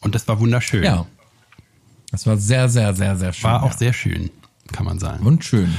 Und 0.00 0.14
das 0.14 0.26
war 0.26 0.40
wunderschön. 0.40 0.82
Ja. 0.82 1.04
Das 2.10 2.26
war 2.26 2.38
sehr, 2.38 2.70
sehr, 2.70 2.94
sehr, 2.94 3.16
sehr 3.16 3.34
schön. 3.34 3.50
War 3.50 3.62
auch 3.62 3.72
ja. 3.72 3.78
sehr 3.78 3.92
schön, 3.92 4.30
kann 4.72 4.86
man 4.86 4.98
sagen. 4.98 5.26
Und 5.26 5.44
schön. 5.44 5.74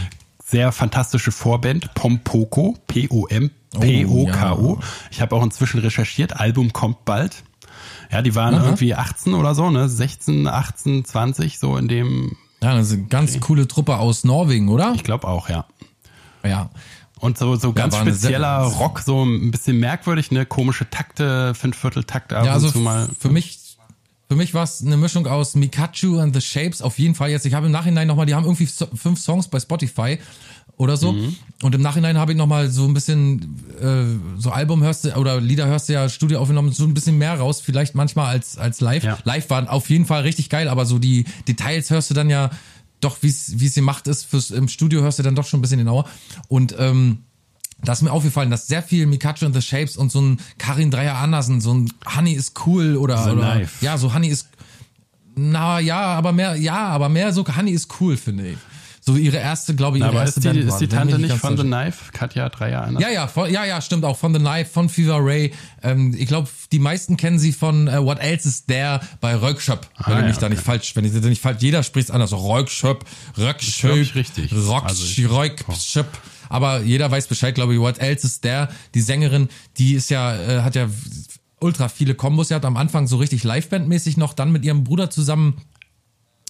Sehr 0.46 0.72
fantastische 0.72 1.32
Vorband, 1.32 1.96
Pompoko, 1.96 2.78
P-O-M-P-O-K-O. 2.86 4.60
Oh, 4.60 4.80
ja. 4.80 4.88
Ich 5.10 5.22
habe 5.22 5.36
auch 5.36 5.44
inzwischen 5.44 5.80
recherchiert, 5.80 6.40
Album 6.40 6.72
kommt 6.72 7.04
bald. 7.06 7.44
Ja, 8.12 8.22
die 8.22 8.36
waren 8.36 8.54
Aha. 8.54 8.66
irgendwie 8.66 8.94
18 8.94 9.34
oder 9.34 9.56
so, 9.56 9.72
ne? 9.72 9.90
16, 9.90 10.48
18, 10.48 11.06
20, 11.06 11.58
so 11.58 11.78
in 11.78 11.88
dem, 11.88 12.38
Ja, 12.62 12.76
das 12.76 12.88
ist 12.88 12.94
eine 12.94 13.04
ganz 13.04 13.40
coole 13.40 13.68
Truppe 13.68 13.98
aus 13.98 14.24
Norwegen, 14.24 14.70
oder? 14.70 14.94
ich 14.96 15.04
glaube 15.04 15.28
auch, 15.28 15.50
ja. 15.50 15.66
Ja. 16.44 16.70
Und 17.20 17.38
so, 17.38 17.56
so 17.58 17.74
ganz 17.74 17.96
eine 17.96 18.12
spezieller 18.12 18.60
Rock, 18.64 19.00
so 19.00 19.24
ein 19.26 19.52
bisschen 19.52 19.80
merkwürdig, 19.80 20.32
ne? 20.32 20.46
Komische 20.46 20.90
Takte, 20.90 21.54
Fünfvierteltakte 21.54 22.38
ab 22.38 22.46
Ja, 22.46 22.52
und 22.52 22.56
also 22.56 22.72
zu 22.72 22.80
mal. 22.80 23.10
für 23.20 23.30
mich, 23.30 23.60
Für 24.30 24.36
mich 24.36 24.54
war 24.54 24.64
es 24.64 24.82
eine 24.82 24.96
Mischung 24.96 25.28
aus 25.28 25.56
Mikachu 25.56 26.20
and 26.20 26.34
the 26.36 26.42
Shapes, 26.42 26.82
auf 26.82 26.98
jeden 27.00 27.16
Fall 27.16 27.30
jetzt. 27.30 27.46
Ich 27.46 27.54
habe 27.56 27.66
im 27.66 27.72
Nachhinein 27.72 28.08
nochmal, 28.08 28.26
die 28.26 28.36
haben 28.36 28.46
irgendwie 28.46 28.68
fünf 28.68 29.20
Songs 29.20 29.48
bei 29.48 29.60
Spotify 29.60 30.20
oder 30.80 30.96
so. 30.96 31.12
Mhm. 31.12 31.36
Und 31.62 31.76
im 31.76 31.82
Nachhinein 31.82 32.18
habe 32.18 32.32
ich 32.32 32.38
nochmal 32.38 32.70
so 32.70 32.86
ein 32.86 32.94
bisschen, 32.94 33.60
äh, 33.82 34.40
so 34.40 34.50
Album 34.50 34.82
hörst 34.82 35.04
du, 35.04 35.16
oder 35.18 35.42
Lieder 35.42 35.68
hörst 35.68 35.90
du 35.90 35.94
ja 35.94 36.08
Studio 36.08 36.40
aufgenommen, 36.40 36.72
so 36.72 36.86
ein 36.86 36.94
bisschen 36.94 37.18
mehr 37.18 37.38
raus, 37.38 37.60
vielleicht 37.62 37.96
manchmal 37.96 38.28
als, 38.28 38.58
als 38.58 38.80
live. 38.80 39.04
Ja. 39.04 39.18
Live 39.26 39.50
waren 39.50 39.68
auf 39.68 39.90
jeden 39.90 40.06
Fall 40.06 40.22
richtig 40.22 40.50
geil, 40.50 40.70
aber 40.70 40.86
so 40.86 40.98
die 40.98 41.26
Details 41.50 41.90
hörst 41.90 42.10
du 42.10 42.14
dann 42.14 42.30
ja 42.30 42.50
doch, 43.02 43.18
wie 43.22 43.28
es 43.28 43.76
gemacht 43.76 44.08
ist, 44.08 44.26
fürs, 44.26 44.52
im 44.52 44.70
Studio 44.70 45.02
hörst 45.02 45.20
du 45.20 45.24
dann 45.24 45.36
doch 45.36 45.46
schon 45.46 45.60
ein 45.60 45.62
bisschen 45.62 45.80
genauer. 45.80 46.06
Und 46.48 46.74
ähm, 46.80 47.20
da 47.84 47.92
ist 47.92 48.02
mir 48.02 48.12
aufgefallen, 48.12 48.50
dass 48.50 48.68
sehr 48.68 48.82
viel 48.82 49.06
Mikachu 49.06 49.46
and 49.46 49.56
the 49.56 49.62
Shapes 49.62 49.98
und 49.98 50.14
so 50.14 50.22
ein 50.22 50.40
Karin 50.58 50.92
Dreier 50.92 51.16
Andersen, 51.16 51.60
so 51.60 51.74
ein 51.74 51.92
Honey 52.16 52.34
is 52.34 52.54
cool 52.66 52.96
oder, 52.96 53.22
so 53.24 53.32
oder 53.32 53.62
ja, 53.82 53.98
so 53.98 54.14
Honey 54.14 54.30
is 54.30 54.48
na 55.36 55.80
ja, 55.80 56.02
aber 56.02 56.32
mehr 56.32 56.56
ja, 56.56 56.88
aber 56.88 57.10
mehr 57.10 57.34
so 57.34 57.46
Honey 57.46 57.72
is 57.72 57.88
cool, 58.00 58.16
finde 58.18 58.52
ich. 58.52 58.58
So 59.02 59.16
ihre 59.16 59.38
erste, 59.38 59.76
glaube 59.76 59.98
ich, 59.98 60.04
ihre 60.04 60.10
aber 60.12 60.22
erste 60.22 60.40
ist 60.40 60.56
die, 60.56 60.60
ist 60.60 60.78
die 60.78 60.88
Tante 60.88 61.20
nicht 61.20 61.36
von 61.36 61.58
The 61.58 61.64
Knife? 61.64 62.12
Katja 62.12 62.50
Dreier 62.50 62.84
Andersen? 62.84 63.02
Ja, 63.02 63.14
ja, 63.14 63.28
von, 63.28 63.52
ja, 63.52 63.66
ja, 63.66 63.82
stimmt 63.82 64.06
auch 64.06 64.18
von 64.18 64.34
The 64.34 64.40
Knife, 64.40 64.70
von 64.70 64.90
Fever 64.90 65.20
Ray. 65.20 65.54
Ähm, 65.84 66.16
ich 66.18 66.28
glaube, 66.28 66.50
die 66.72 66.80
meisten 66.80 67.18
kennen 67.18 67.40
sie 67.40 67.52
von 67.52 67.88
äh, 67.88 68.04
What 68.04 68.20
Else 68.20 68.48
Is 68.48 68.66
There 68.66 69.00
bei 69.22 69.36
Röckschöp. 69.36 69.88
Wenn 70.06 70.14
ah, 70.16 70.20
ich 70.20 70.26
mich 70.26 70.36
ja, 70.36 70.42
da 70.42 70.50
nicht 70.50 70.62
falsch, 70.62 70.96
wenn 70.96 71.06
ich 71.06 71.14
da 71.14 71.20
nicht 71.28 71.42
falsch, 71.42 71.62
jeder 71.62 71.84
spricht 71.84 72.12
anders. 72.12 72.34
Röckschöp, 72.34 73.06
Röckschöp, 73.38 74.16
richtig. 74.16 74.52
Röckschöp. 74.54 75.68
Also, 75.68 76.06
aber 76.50 76.82
jeder 76.82 77.10
weiß 77.10 77.28
Bescheid, 77.28 77.56
glaube 77.56 77.74
ich. 77.74 77.80
What 77.80 78.00
Else 78.00 78.26
Is 78.26 78.42
There, 78.42 78.70
die 78.96 79.02
Sängerin, 79.02 79.50
die 79.78 79.94
ist 79.94 80.10
ja, 80.10 80.36
äh, 80.36 80.62
hat 80.62 80.76
ja 80.76 80.90
ultra 81.60 81.90
viele 81.90 82.16
Kombos. 82.16 82.50
Sie 82.50 82.56
hat 82.56 82.66
am 82.66 82.78
Anfang 82.78 83.08
so 83.08 83.18
richtig 83.18 83.44
Liveband-mäßig 83.44 84.18
noch, 84.18 84.34
dann 84.34 84.52
mit 84.52 84.66
ihrem 84.66 84.84
Bruder 84.84 85.10
zusammen 85.10 85.62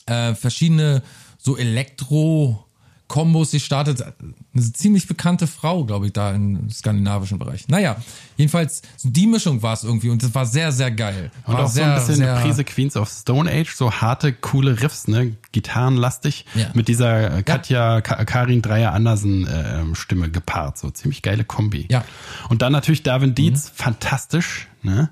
äh, 0.06 0.34
verschiedene 0.34 1.04
so 1.40 1.58
Elektro- 1.58 2.66
Kombos, 3.10 3.50
sie 3.50 3.60
startet 3.60 4.04
eine 4.04 4.74
ziemlich 4.74 5.08
bekannte 5.08 5.48
Frau, 5.48 5.84
glaube 5.84 6.06
ich, 6.06 6.14
da 6.14 6.32
im 6.32 6.70
skandinavischen 6.70 7.40
Bereich. 7.40 7.68
Naja, 7.68 7.98
jedenfalls, 8.38 8.84
die 9.02 9.26
Mischung 9.26 9.64
war 9.64 9.74
es 9.74 9.84
irgendwie 9.84 10.10
und 10.10 10.22
das 10.22 10.36
war 10.36 10.46
sehr, 10.46 10.72
sehr 10.72 10.92
geil. 10.92 11.32
Und 11.48 11.56
war 11.56 11.66
auch 11.66 11.68
sehr, 11.68 11.86
so 11.86 11.90
ein 11.90 11.96
bisschen 11.96 12.16
sehr, 12.18 12.36
eine 12.36 12.46
Prise 12.46 12.64
Queens 12.64 12.96
of 12.96 13.10
Stone 13.10 13.52
Age, 13.52 13.74
so 13.76 13.92
harte, 13.92 14.32
coole 14.32 14.84
Riffs, 14.84 15.08
ne, 15.08 15.36
gitarrenlastig, 15.52 16.46
ja. 16.54 16.68
mit 16.76 16.88
dieser 16.88 17.42
Katja, 17.42 17.96
ja. 17.96 18.02
Karin 18.02 18.62
Dreier 18.62 18.94
Andersen 18.94 19.48
äh, 19.48 19.96
Stimme 19.96 20.30
gepaart, 20.30 20.78
so 20.78 20.92
ziemlich 20.92 21.24
geile 21.24 21.44
Kombi. 21.44 21.88
Ja. 21.90 22.06
Und 22.50 22.62
dann 22.62 22.72
natürlich 22.72 23.02
Darwin 23.02 23.34
Dietz, 23.34 23.70
mhm. 23.70 23.74
fantastisch, 23.74 24.68
ne? 24.84 25.10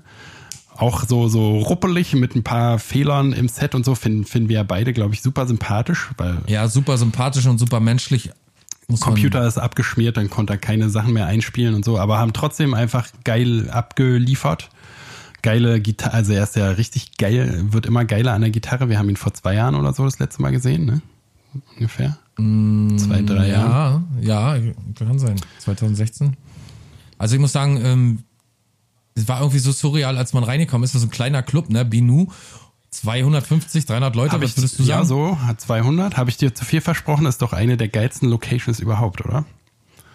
Auch 0.78 1.04
so, 1.04 1.28
so 1.28 1.58
ruppelig 1.58 2.14
mit 2.14 2.34
ein 2.36 2.44
paar 2.44 2.78
Fehlern 2.78 3.32
im 3.32 3.48
Set 3.48 3.74
und 3.74 3.84
so 3.84 3.94
finden, 3.94 4.24
finden 4.24 4.48
wir 4.48 4.56
ja 4.56 4.62
beide, 4.62 4.92
glaube 4.92 5.14
ich, 5.14 5.22
super 5.22 5.46
sympathisch. 5.46 6.10
Weil 6.16 6.38
ja, 6.46 6.68
super 6.68 6.96
sympathisch 6.96 7.46
und 7.46 7.58
super 7.58 7.80
menschlich. 7.80 8.30
Computer 9.00 9.46
ist 9.46 9.58
abgeschmiert, 9.58 10.16
dann 10.16 10.30
konnte 10.30 10.54
er 10.54 10.58
keine 10.58 10.88
Sachen 10.88 11.12
mehr 11.12 11.26
einspielen 11.26 11.74
und 11.74 11.84
so, 11.84 11.98
aber 11.98 12.18
haben 12.18 12.32
trotzdem 12.32 12.72
einfach 12.72 13.08
geil 13.22 13.68
abgeliefert. 13.68 14.70
Geile 15.42 15.80
Gitarre, 15.80 16.14
also 16.14 16.32
er 16.32 16.42
ist 16.42 16.56
ja 16.56 16.70
richtig 16.70 17.16
geil, 17.18 17.66
wird 17.70 17.84
immer 17.84 18.04
geiler 18.04 18.32
an 18.32 18.40
der 18.40 18.50
Gitarre. 18.50 18.88
Wir 18.88 18.98
haben 18.98 19.08
ihn 19.08 19.16
vor 19.16 19.34
zwei 19.34 19.54
Jahren 19.54 19.74
oder 19.74 19.92
so 19.92 20.04
das 20.04 20.18
letzte 20.18 20.40
Mal 20.40 20.50
gesehen, 20.52 20.86
ne? 20.86 21.02
Ungefähr. 21.74 22.18
Mm, 22.38 22.96
zwei, 22.96 23.22
drei 23.22 23.48
Jahre. 23.48 24.02
Ja, 24.20 24.56
ja, 24.56 24.72
kann 24.98 25.18
sein. 25.18 25.36
2016. 25.58 26.36
Also 27.18 27.34
ich 27.34 27.40
muss 27.40 27.52
sagen, 27.52 27.80
ähm, 27.84 28.18
es 29.18 29.28
war 29.28 29.40
irgendwie 29.40 29.58
so 29.58 29.72
surreal, 29.72 30.16
als 30.16 30.32
man 30.32 30.44
reingekommen 30.44 30.84
ist. 30.84 30.94
Das 30.94 31.02
ist 31.02 31.02
so 31.02 31.08
ein 31.08 31.12
kleiner 31.12 31.42
Club, 31.42 31.70
ne? 31.70 31.84
Binu. 31.84 32.28
250, 32.90 33.84
300 33.84 34.16
Leute, 34.16 34.32
hab 34.32 34.42
was 34.42 34.56
würdest 34.56 34.78
du 34.78 34.82
sagen? 34.82 35.00
Ja, 35.00 35.04
so, 35.04 35.36
200. 35.58 36.16
Habe 36.16 36.30
ich 36.30 36.38
dir 36.38 36.54
zu 36.54 36.64
viel 36.64 36.80
versprochen? 36.80 37.26
Ist 37.26 37.42
doch 37.42 37.52
eine 37.52 37.76
der 37.76 37.88
geilsten 37.88 38.30
Locations 38.30 38.80
überhaupt, 38.80 39.22
oder? 39.24 39.44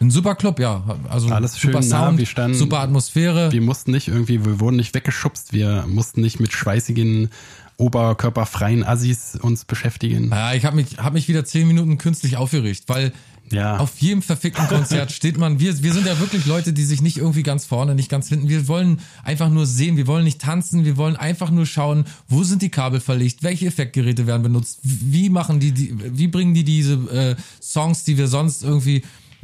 Ein 0.02 0.10
super 0.10 0.34
Club, 0.34 0.60
ja. 0.60 0.84
Also 1.08 1.30
Alles 1.30 1.60
schön 1.60 1.72
super 1.72 1.84
Sound, 1.84 2.20
nah, 2.20 2.26
standen, 2.26 2.58
super 2.58 2.80
Atmosphäre. 2.80 3.52
Wir 3.52 3.62
mussten 3.62 3.92
nicht 3.92 4.08
irgendwie, 4.08 4.44
wir 4.44 4.60
wurden 4.60 4.78
nicht 4.78 4.94
weggeschubst, 4.96 5.54
wir 5.54 5.86
mussten 5.88 6.22
nicht 6.22 6.39
mit 6.39 6.52
schweißigen 6.52 7.30
oberkörperfreien 7.78 8.84
Assis 8.84 9.38
uns 9.39 9.66
beschäftigen. 9.66 10.30
Ja, 10.32 10.54
ich 10.54 10.66
habe 10.66 10.76
mich, 10.76 10.98
hab 10.98 11.13
mich 11.13 11.28
wieder 11.28 11.46
zehn 11.46 11.68
Minuten 11.68 11.98
künstlich 11.98 12.38
aufgeregt, 12.38 12.84
weil 12.88 13.13
ja. 13.54 13.78
Auf 13.78 14.00
jedem 14.00 14.22
verfickten 14.22 14.68
Konzert 14.68 15.12
steht 15.13 15.38
man, 15.38 15.60
wir, 15.60 15.82
wir 15.84 15.94
sind 15.94 16.08
ja 16.08 16.20
wirklich 16.20 16.46
Leute, 16.46 16.74
die 16.74 16.84
sich 16.84 17.02
nicht 17.02 17.18
irgendwie 17.18 17.44
ganz 17.44 17.66
vorne, 17.66 17.96
nicht 17.96 18.10
ganz 18.10 18.28
hinten. 18.30 18.50
Wir 18.50 18.68
wollen 18.68 19.00
einfach 19.24 19.50
nur 19.50 19.66
sehen, 19.66 19.96
wir 19.96 20.08
wollen 20.08 20.24
nicht 20.24 20.42
tanzen, 20.42 20.86
wir 20.86 20.98
wollen 20.98 21.16
einfach 21.16 21.52
nur 21.52 21.66
schauen, 21.66 22.06
wo 22.28 22.44
sind 22.44 22.62
die 22.62 22.70
Kabel 22.70 23.00
verlegt, 23.00 23.44
welche 23.44 23.68
Effektgeräte 23.68 24.28
werden 24.28 24.44
benutzt, 24.44 24.80
wie 24.82 25.30
machen 25.30 25.60
die, 25.60 25.72
die 25.72 25.96
wie 26.18 26.28
bringen 26.28 26.54
die 26.54 26.63
diese 26.63 26.94
äh, 26.94 27.36
Songs, 27.62 28.04
die 28.04 28.18
wir 28.18 28.28
sonst 28.28 28.63
irgendwie 28.63 29.04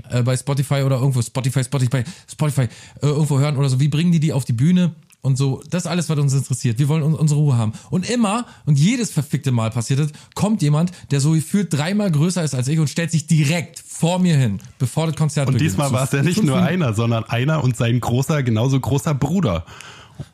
äh, 0.10 0.24
bei 0.24 0.36
Spotify 0.36 0.82
oder 0.82 0.98
irgendwo 0.98 1.22
Spotify, 1.22 1.63
Spotify, 1.63 2.04
Spotify 2.30 2.62
äh, 2.62 2.67
irgendwo 3.02 3.39
hören 3.39 3.58
oder 3.58 3.69
so, 3.69 3.80
wie 3.80 3.89
bringen 3.89 4.12
die 4.12 4.19
die 4.19 4.34
auf 4.34 4.45
die 4.45 4.54
Bühne? 4.54 4.95
Und 5.21 5.38
so. 5.38 5.62
Das 5.69 5.84
ist 5.84 5.88
alles, 5.88 6.10
was 6.10 6.17
uns 6.17 6.34
interessiert. 6.34 6.79
Wir 6.79 6.88
wollen 6.88 7.03
unsere 7.03 7.39
Ruhe 7.39 7.58
haben. 7.58 7.73
Und 7.89 8.10
immer 8.10 8.45
und 8.65 8.79
jedes 8.79 9.12
verfickte 9.12 9.51
Mal 9.51 9.69
passiert 9.69 9.99
es, 9.99 10.12
kommt 10.36 10.62
jemand, 10.62 10.91
der 11.12 11.19
so 11.19 11.32
gefühlt 11.32 11.73
dreimal 11.73 12.12
größer 12.12 12.43
ist 12.43 12.55
als 12.55 12.67
ich 12.67 12.79
und 12.79 12.89
stellt 12.89 13.12
sich 13.12 13.27
direkt 13.27 13.84
vor 13.86 14.19
mir 14.19 14.38
hin, 14.38 14.60
bevor 14.77 15.08
das 15.08 15.15
Konzert 15.15 15.47
Und 15.47 15.53
beginnt. 15.53 15.71
diesmal 15.71 15.91
war 15.91 16.03
es 16.03 16.12
ja 16.12 16.23
nicht 16.23 16.43
nur 16.43 16.62
einer, 16.62 16.93
sondern 16.93 17.23
einer 17.25 17.63
und 17.63 17.75
sein 17.75 17.99
großer, 17.99 18.43
genauso 18.43 18.79
großer 18.79 19.13
Bruder. 19.13 19.65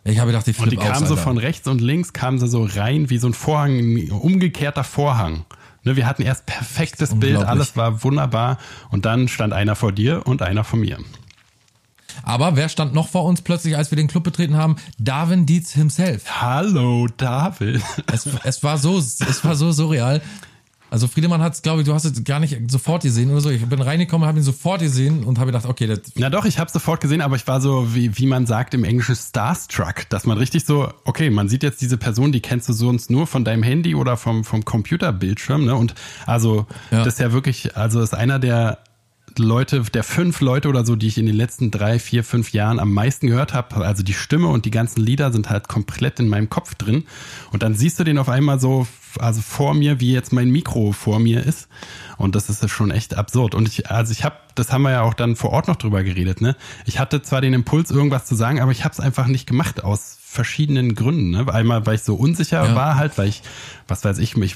Ich 0.03 0.19
habe 0.19 0.31
gedacht, 0.31 0.47
die 0.47 0.53
Und 0.53 0.71
die 0.71 0.77
kamen 0.77 1.05
so 1.05 1.15
von 1.15 1.37
rechts 1.37 1.67
und 1.67 1.81
links, 1.81 2.13
kamen 2.13 2.39
sie 2.39 2.47
so 2.47 2.63
rein 2.63 3.09
wie 3.09 3.17
so 3.17 3.27
ein 3.27 3.33
Vorhang, 3.33 3.77
ein 3.77 4.11
umgekehrter 4.11 4.83
Vorhang. 4.83 5.45
Ne, 5.83 5.95
wir 5.95 6.07
hatten 6.07 6.23
erst 6.23 6.47
perfektes 6.47 7.19
Bild, 7.19 7.37
alles 7.37 7.77
war 7.77 8.03
wunderbar 8.03 8.57
und 8.89 9.05
dann 9.05 9.27
stand 9.27 9.53
einer 9.53 9.75
vor 9.75 9.91
dir 9.91 10.23
und 10.25 10.41
einer 10.41 10.63
vor 10.63 10.79
mir. 10.79 10.97
Aber 12.23 12.55
wer 12.55 12.69
stand 12.69 12.93
noch 12.93 13.07
vor 13.07 13.25
uns 13.25 13.41
plötzlich, 13.41 13.77
als 13.77 13.91
wir 13.91 13.95
den 13.95 14.07
Club 14.07 14.23
betreten 14.23 14.55
haben? 14.55 14.75
Darwin 14.97 15.45
Dietz 15.45 15.71
himself. 15.71 16.41
Hallo, 16.41 17.07
David. 17.17 17.81
Es, 18.11 18.27
es 18.43 18.63
war 18.63 18.77
so, 18.77 18.97
es 18.97 19.43
war 19.43 19.55
so 19.55 19.71
surreal. 19.71 20.21
Also 20.95 21.07
Friedemann 21.07 21.41
hat 21.41 21.53
es, 21.53 21.61
glaube 21.61 21.81
ich, 21.81 21.87
du 21.87 21.93
hast 21.93 22.05
es 22.05 22.23
gar 22.23 22.39
nicht 22.39 22.71
sofort 22.71 23.03
gesehen 23.03 23.31
oder 23.31 23.41
so. 23.41 23.49
Ich 23.49 23.65
bin 23.65 23.81
reingekommen, 23.81 24.27
habe 24.27 24.39
ihn 24.39 24.43
sofort 24.43 24.81
gesehen 24.81 25.23
und 25.23 25.39
habe 25.39 25.47
gedacht, 25.47 25.65
okay, 25.65 25.87
das. 25.87 25.99
Na 26.15 26.29
doch, 26.29 26.45
ich 26.45 26.59
habe 26.59 26.71
sofort 26.71 27.01
gesehen, 27.01 27.21
aber 27.21 27.35
ich 27.35 27.45
war 27.47 27.59
so, 27.59 27.93
wie, 27.95 28.17
wie 28.17 28.27
man 28.27 28.45
sagt 28.45 28.73
im 28.73 28.83
Englischen, 28.83 29.15
Starstruck, 29.15 30.07
dass 30.09 30.25
man 30.25 30.37
richtig 30.37 30.65
so, 30.65 30.89
okay, 31.03 31.29
man 31.29 31.49
sieht 31.49 31.63
jetzt 31.63 31.81
diese 31.81 31.97
Person, 31.97 32.31
die 32.31 32.39
kennst 32.39 32.69
du 32.69 32.73
sonst 32.73 33.09
nur 33.09 33.27
von 33.27 33.43
deinem 33.43 33.63
Handy 33.63 33.93
oder 33.95 34.15
vom, 34.15 34.43
vom 34.43 34.63
Computerbildschirm, 34.63 35.65
ne? 35.65 35.75
Und 35.75 35.95
also 36.25 36.65
ja. 36.91 37.03
das 37.03 37.15
ist 37.15 37.19
ja 37.19 37.33
wirklich, 37.33 37.75
also 37.75 37.99
ist 38.01 38.13
einer 38.13 38.39
der 38.39 38.79
Leute, 39.39 39.81
der 39.81 40.03
fünf 40.03 40.41
Leute 40.41 40.69
oder 40.69 40.85
so, 40.85 40.95
die 40.95 41.07
ich 41.07 41.17
in 41.17 41.25
den 41.25 41.35
letzten 41.35 41.71
drei, 41.71 41.99
vier, 41.99 42.23
fünf 42.23 42.51
Jahren 42.51 42.79
am 42.79 42.93
meisten 42.93 43.27
gehört 43.27 43.53
habe. 43.53 43.75
Also 43.77 44.03
die 44.03 44.13
Stimme 44.13 44.47
und 44.47 44.65
die 44.65 44.71
ganzen 44.71 45.01
Lieder 45.01 45.31
sind 45.31 45.49
halt 45.49 45.67
komplett 45.67 46.19
in 46.19 46.27
meinem 46.27 46.49
Kopf 46.49 46.75
drin. 46.75 47.05
Und 47.51 47.63
dann 47.63 47.75
siehst 47.75 47.99
du 47.99 48.03
den 48.03 48.17
auf 48.17 48.29
einmal 48.29 48.59
so, 48.59 48.87
also 49.19 49.41
vor 49.41 49.73
mir, 49.73 49.99
wie 49.99 50.11
jetzt 50.11 50.33
mein 50.33 50.49
Mikro 50.49 50.91
vor 50.91 51.19
mir 51.19 51.43
ist. 51.43 51.67
Und 52.17 52.35
das 52.35 52.49
ist 52.49 52.69
schon 52.69 52.91
echt 52.91 53.17
absurd. 53.17 53.55
Und 53.55 53.67
ich, 53.67 53.89
also 53.89 54.11
ich 54.11 54.23
habe, 54.23 54.35
das 54.55 54.71
haben 54.71 54.83
wir 54.83 54.91
ja 54.91 55.01
auch 55.01 55.13
dann 55.13 55.35
vor 55.35 55.51
Ort 55.51 55.67
noch 55.67 55.75
drüber 55.75 56.03
geredet, 56.03 56.41
ne? 56.41 56.55
Ich 56.85 56.99
hatte 56.99 57.21
zwar 57.21 57.41
den 57.41 57.53
Impuls, 57.53 57.91
irgendwas 57.91 58.25
zu 58.25 58.35
sagen, 58.35 58.61
aber 58.61 58.71
ich 58.71 58.83
habe 58.83 58.93
es 58.93 58.99
einfach 58.99 59.27
nicht 59.27 59.47
gemacht 59.47 59.83
aus 59.83 60.17
verschiedenen 60.35 60.93
Gründen. 60.93 61.31
Ne? 61.31 61.51
Einmal, 61.51 61.85
weil 61.85 61.95
ich 61.95 62.03
so 62.03 62.15
unsicher 62.15 62.63
ja. 62.63 62.75
war, 62.75 62.95
halt, 62.95 63.17
weil 63.17 63.29
ich, 63.29 63.41
was 63.87 64.03
weiß 64.03 64.19
ich, 64.19 64.37
mich, 64.37 64.55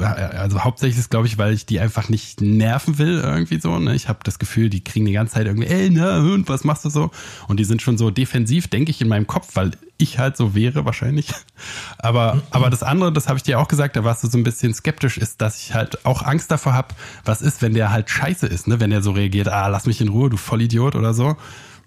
also 0.00 0.64
hauptsächlich 0.64 0.98
ist, 0.98 1.10
glaube 1.10 1.26
ich, 1.26 1.36
weil 1.36 1.52
ich 1.52 1.66
die 1.66 1.80
einfach 1.80 2.08
nicht 2.08 2.40
nerven 2.40 2.96
will, 2.98 3.20
irgendwie 3.22 3.60
so. 3.60 3.78
Ne? 3.78 3.94
Ich 3.94 4.08
habe 4.08 4.20
das 4.22 4.38
Gefühl, 4.38 4.70
die 4.70 4.82
kriegen 4.82 5.04
die 5.04 5.12
ganze 5.12 5.34
Zeit 5.34 5.46
irgendwie, 5.46 5.66
ey, 5.66 5.90
ne, 5.90 6.20
und 6.32 6.48
was 6.48 6.64
machst 6.64 6.84
du 6.84 6.90
so? 6.90 7.10
Und 7.48 7.58
die 7.58 7.64
sind 7.64 7.82
schon 7.82 7.98
so 7.98 8.10
defensiv, 8.10 8.68
denke 8.68 8.90
ich, 8.90 9.02
in 9.02 9.08
meinem 9.08 9.26
Kopf, 9.26 9.50
weil 9.54 9.72
ich 9.98 10.18
halt 10.18 10.36
so 10.36 10.54
wäre 10.54 10.84
wahrscheinlich. 10.84 11.28
Aber, 11.98 12.42
aber 12.50 12.68
das 12.68 12.82
andere, 12.82 13.12
das 13.12 13.28
habe 13.28 13.38
ich 13.38 13.42
dir 13.42 13.58
auch 13.58 13.66
gesagt, 13.66 13.96
da 13.96 14.04
warst 14.04 14.22
du 14.22 14.28
so 14.28 14.36
ein 14.36 14.44
bisschen 14.44 14.74
skeptisch, 14.74 15.16
ist, 15.16 15.40
dass 15.40 15.58
ich 15.58 15.74
halt 15.74 16.04
auch 16.04 16.22
Angst 16.22 16.50
davor 16.50 16.74
habe, 16.74 16.88
was 17.24 17.40
ist, 17.40 17.62
wenn 17.62 17.74
der 17.74 17.90
halt 17.90 18.10
scheiße 18.10 18.46
ist, 18.46 18.68
ne? 18.68 18.78
Wenn 18.78 18.90
der 18.90 19.02
so 19.02 19.12
reagiert, 19.12 19.48
ah, 19.48 19.66
lass 19.68 19.86
mich 19.86 20.00
in 20.00 20.08
Ruhe, 20.08 20.28
du 20.28 20.36
Vollidiot 20.36 20.94
oder 20.94 21.14
so. 21.14 21.36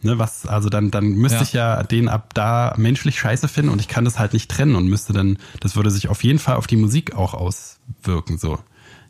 Ne, 0.02 0.18
was, 0.18 0.46
also 0.46 0.70
dann, 0.70 0.92
dann 0.92 1.10
müsste 1.10 1.40
ja. 1.40 1.44
ich 1.44 1.54
ja 1.54 1.84
den 1.84 2.08
ab 2.08 2.34
da 2.34 2.74
menschlich 2.78 3.20
scheiße 3.20 3.50
finden 3.50 3.70
und 3.70 3.82
ich 3.82 3.90
kann 3.90 4.06
das 4.06 4.18
halt 4.18 4.32
nicht 4.32 4.50
trennen 4.50 4.76
und 4.76 4.88
müsste 4.88 5.12
dann, 5.12 5.38
das 5.60 5.76
würde 5.76 5.92
sich 5.92 6.08
auf 6.08 6.24
jeden 6.24 6.40
Fall 6.40 6.56
auf 6.56 6.68
die 6.68 6.78
Musik 6.78 7.16
auch 7.16 7.34
auswirken, 7.34 8.38
so. 8.38 8.60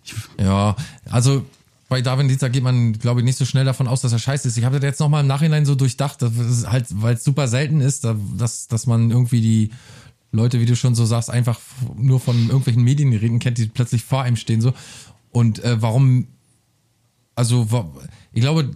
Ich, 0.04 0.16
ja, 0.40 0.76
also 1.12 1.46
bei 1.90 2.02
Darwin 2.02 2.28
Dieter 2.28 2.50
geht 2.50 2.64
man, 2.64 2.94
glaube 2.94 3.20
ich, 3.20 3.26
nicht 3.26 3.38
so 3.38 3.46
schnell 3.46 3.66
davon 3.66 3.88
aus, 3.88 4.02
dass 4.02 4.14
er 4.14 4.20
scheiße 4.20 4.48
ist. 4.48 4.58
Ich 4.58 4.64
habe 4.64 4.80
das 4.80 4.86
jetzt 4.86 5.00
nochmal 5.00 5.22
im 5.22 5.28
Nachhinein 5.28 5.66
so 5.66 5.76
durchdacht, 5.76 6.22
halt, 6.22 6.86
weil 6.90 7.16
es 7.16 7.24
super 7.24 7.48
selten 7.48 7.82
ist, 7.82 8.06
dass, 8.38 8.68
dass 8.68 8.86
man 8.86 9.10
irgendwie 9.10 9.42
die 9.42 9.72
Leute, 10.32 10.60
wie 10.60 10.66
du 10.66 10.76
schon 10.76 10.94
so 10.94 11.06
sagst, 11.06 11.32
einfach 11.32 11.60
nur 11.96 12.20
von 12.20 12.36
irgendwelchen 12.48 12.84
Mediengeräten 12.84 13.40
kennt, 13.40 13.58
die 13.58 13.66
plötzlich 13.66 14.04
vor 14.04 14.22
einem 14.22 14.36
stehen 14.36 14.62
so. 14.62 14.74
Und 15.32 15.64
äh, 15.64 15.82
warum, 15.82 16.28
also 17.36 17.68
ich 18.32 18.42
glaube, 18.42 18.72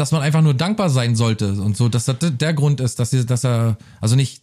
dass 0.00 0.12
man 0.12 0.22
einfach 0.22 0.42
nur 0.42 0.54
dankbar 0.54 0.88
sein 0.88 1.14
sollte 1.14 1.52
und 1.52 1.76
so, 1.76 1.88
dass 1.88 2.06
das 2.06 2.16
der 2.20 2.54
Grund 2.54 2.80
ist, 2.80 2.98
dass, 2.98 3.10
dass 3.10 3.44
er, 3.44 3.76
also 4.00 4.16
nicht 4.16 4.42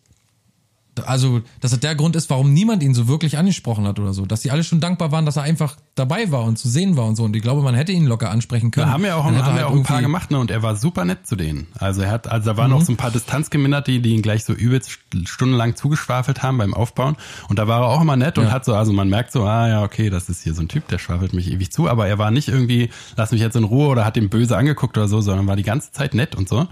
also, 1.06 1.42
dass 1.62 1.72
das 1.72 1.80
der 1.80 1.96
Grund 1.96 2.16
ist, 2.16 2.30
warum 2.30 2.54
niemand 2.54 2.82
ihn 2.82 2.94
so 2.94 3.08
wirklich 3.08 3.38
angesprochen 3.38 3.86
hat 3.86 4.00
oder 4.00 4.14
so. 4.14 4.26
Dass 4.26 4.42
die 4.42 4.50
alle 4.50 4.64
schon 4.64 4.80
dankbar 4.80 5.12
waren, 5.12 5.26
dass 5.28 5.36
er 5.36 5.44
einfach 5.44 5.78
dabei 6.00 6.32
war 6.32 6.44
und 6.44 6.58
zu 6.58 6.70
sehen 6.70 6.98
war 6.98 7.06
und 7.06 7.16
so. 7.16 7.24
Und 7.24 7.36
ich 7.36 7.42
glaube, 7.42 7.62
man 7.62 7.76
hätte 7.76 7.92
ihn 7.92 8.06
locker 8.06 8.30
ansprechen 8.32 8.72
können. 8.72 8.88
Da 8.88 8.94
haben 8.94 9.06
ja 9.06 9.16
auch, 9.16 9.24
haben 9.26 9.36
ja 9.36 9.42
auch 9.66 9.70
halt 9.72 9.74
ein 9.80 9.84
paar 9.84 10.02
gemacht, 10.02 10.32
ne? 10.32 10.40
Und 10.40 10.52
er 10.52 10.64
war 10.64 10.76
super 10.76 11.06
nett 11.06 11.26
zu 11.28 11.36
denen. 11.36 11.68
Also 11.80 12.02
er 12.02 12.12
hat, 12.12 12.28
also 12.28 12.52
da 12.52 12.58
waren 12.58 12.72
auch 12.74 12.82
so 12.82 12.92
ein 12.92 12.98
paar 12.98 13.12
Distanzgeminderte, 13.12 13.92
die, 13.92 14.02
die 14.02 14.14
ihn 14.16 14.22
gleich 14.22 14.44
so 14.46 14.54
übelst 14.54 14.90
st- 14.90 15.28
stundenlang 15.28 15.76
zugeschwafelt 15.76 16.44
haben 16.44 16.58
beim 16.58 16.74
Aufbauen. 16.74 17.16
Und 17.50 17.60
da 17.60 17.68
war 17.68 17.82
er 17.82 17.88
auch 17.88 18.02
immer 18.02 18.16
nett 18.16 18.38
und 18.38 18.46
Ja. 18.46 18.52
hat 18.52 18.66
so, 18.66 18.74
also 18.76 18.94
man 18.94 19.10
merkt 19.10 19.32
so, 19.32 19.44
ah 19.44 19.68
ja, 19.68 19.84
okay, 19.84 20.10
das 20.10 20.30
ist 20.30 20.44
hier 20.44 20.54
so 20.54 20.62
ein 20.62 20.68
Typ, 20.68 20.88
der 20.88 21.00
schwafelt 21.00 21.34
mich 21.34 21.52
ewig 21.52 21.72
zu. 21.72 21.88
Aber 21.90 22.08
er 22.08 22.18
war 22.18 22.32
nicht 22.32 22.48
irgendwie, 22.48 22.90
lass 23.16 23.32
mich 23.32 23.42
jetzt 23.42 23.56
in 23.56 23.64
Ruhe 23.64 23.88
oder 23.88 24.06
hat 24.06 24.18
ihn 24.18 24.30
böse 24.30 24.56
angeguckt 24.58 24.98
oder 24.98 25.08
so, 25.08 25.22
sondern 25.22 25.48
war 25.48 25.56
die 25.56 25.64
ganze 25.64 25.92
Zeit 25.92 26.14
nett 26.14 26.36
und 26.36 26.48
so. 26.48 26.68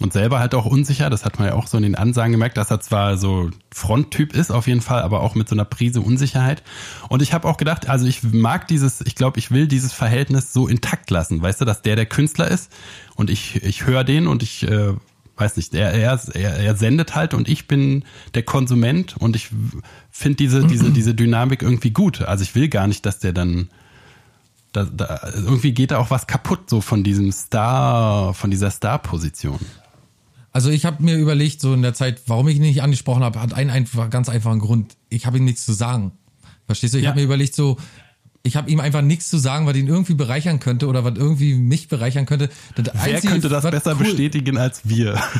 Und 0.00 0.14
selber 0.14 0.38
halt 0.38 0.54
auch 0.54 0.64
unsicher, 0.64 1.10
das 1.10 1.26
hat 1.26 1.38
man 1.38 1.48
ja 1.48 1.54
auch 1.54 1.66
so 1.66 1.76
in 1.76 1.82
den 1.82 1.94
Ansagen 1.94 2.32
gemerkt, 2.32 2.56
dass 2.56 2.70
er 2.70 2.80
zwar 2.80 3.18
so 3.18 3.50
Fronttyp 3.70 4.34
ist 4.34 4.50
auf 4.50 4.66
jeden 4.66 4.80
Fall, 4.80 5.02
aber 5.02 5.20
auch 5.20 5.34
mit 5.34 5.46
so 5.46 5.54
einer 5.54 5.66
Prise 5.66 6.00
Unsicherheit. 6.00 6.62
Und 7.10 7.20
ich 7.20 7.34
habe 7.34 7.46
auch 7.46 7.58
gedacht, 7.58 7.86
also 7.88 8.06
ich 8.06 8.22
mag 8.22 8.59
dieses, 8.66 9.00
ich 9.02 9.14
glaube, 9.14 9.38
ich 9.38 9.50
will 9.50 9.66
dieses 9.66 9.92
Verhältnis 9.92 10.52
so 10.52 10.68
intakt 10.68 11.10
lassen, 11.10 11.40
weißt 11.42 11.60
du, 11.60 11.64
dass 11.64 11.82
der 11.82 11.96
der 11.96 12.06
Künstler 12.06 12.48
ist 12.48 12.70
und 13.14 13.30
ich, 13.30 13.62
ich 13.62 13.86
höre 13.86 14.04
den 14.04 14.26
und 14.26 14.42
ich 14.42 14.62
äh, 14.64 14.94
weiß 15.36 15.56
nicht, 15.56 15.74
er, 15.74 15.92
er, 15.92 16.20
er, 16.34 16.56
er 16.58 16.76
sendet 16.76 17.14
halt 17.14 17.32
und 17.34 17.48
ich 17.48 17.66
bin 17.66 18.04
der 18.34 18.42
Konsument 18.42 19.16
und 19.16 19.36
ich 19.36 19.48
finde 20.10 20.36
diese, 20.36 20.66
diese, 20.66 20.90
diese 20.92 21.14
Dynamik 21.14 21.62
irgendwie 21.62 21.90
gut. 21.90 22.22
Also 22.22 22.42
ich 22.42 22.54
will 22.54 22.68
gar 22.68 22.86
nicht, 22.86 23.06
dass 23.06 23.18
der 23.18 23.32
dann 23.32 23.70
da, 24.72 24.84
da, 24.84 25.20
irgendwie 25.34 25.72
geht 25.72 25.90
da 25.90 25.98
auch 25.98 26.10
was 26.10 26.26
kaputt, 26.26 26.70
so 26.70 26.80
von 26.80 27.02
diesem 27.02 27.32
Star, 27.32 28.34
von 28.34 28.50
dieser 28.50 28.70
Star-Position. 28.70 29.58
Also 30.52 30.70
ich 30.70 30.84
habe 30.84 31.02
mir 31.02 31.16
überlegt, 31.16 31.60
so 31.60 31.74
in 31.74 31.82
der 31.82 31.94
Zeit, 31.94 32.22
warum 32.26 32.46
ich 32.48 32.56
ihn 32.56 32.62
nicht 32.62 32.82
angesprochen 32.82 33.22
habe, 33.22 33.40
hat 33.40 33.54
einen 33.54 33.70
einfach, 33.70 34.10
ganz 34.10 34.28
einfachen 34.28 34.58
Grund. 34.60 34.96
Ich 35.08 35.26
habe 35.26 35.38
ihm 35.38 35.44
nichts 35.44 35.64
zu 35.64 35.72
sagen. 35.72 36.12
Verstehst 36.66 36.94
du? 36.94 36.98
Ich 36.98 37.04
Ja. 37.04 37.10
habe 37.10 37.20
mir 37.20 37.24
überlegt, 37.24 37.54
so, 37.54 37.78
ich 38.42 38.56
habe 38.56 38.70
ihm 38.70 38.80
einfach 38.80 39.02
nichts 39.02 39.28
zu 39.28 39.36
sagen, 39.36 39.66
was 39.66 39.76
ihn 39.76 39.86
irgendwie 39.86 40.14
bereichern 40.14 40.60
könnte 40.60 40.86
oder 40.86 41.04
was 41.04 41.16
irgendwie 41.16 41.54
mich 41.54 41.88
bereichern 41.88 42.24
könnte. 42.24 42.48
Das 42.74 42.86
Wer 42.94 43.02
Einzige, 43.16 43.32
könnte 43.32 43.48
das 43.50 43.64
besser 43.70 43.92
cool- 43.92 43.98
bestätigen 44.04 44.56
als 44.56 44.80
wir? 44.84 45.20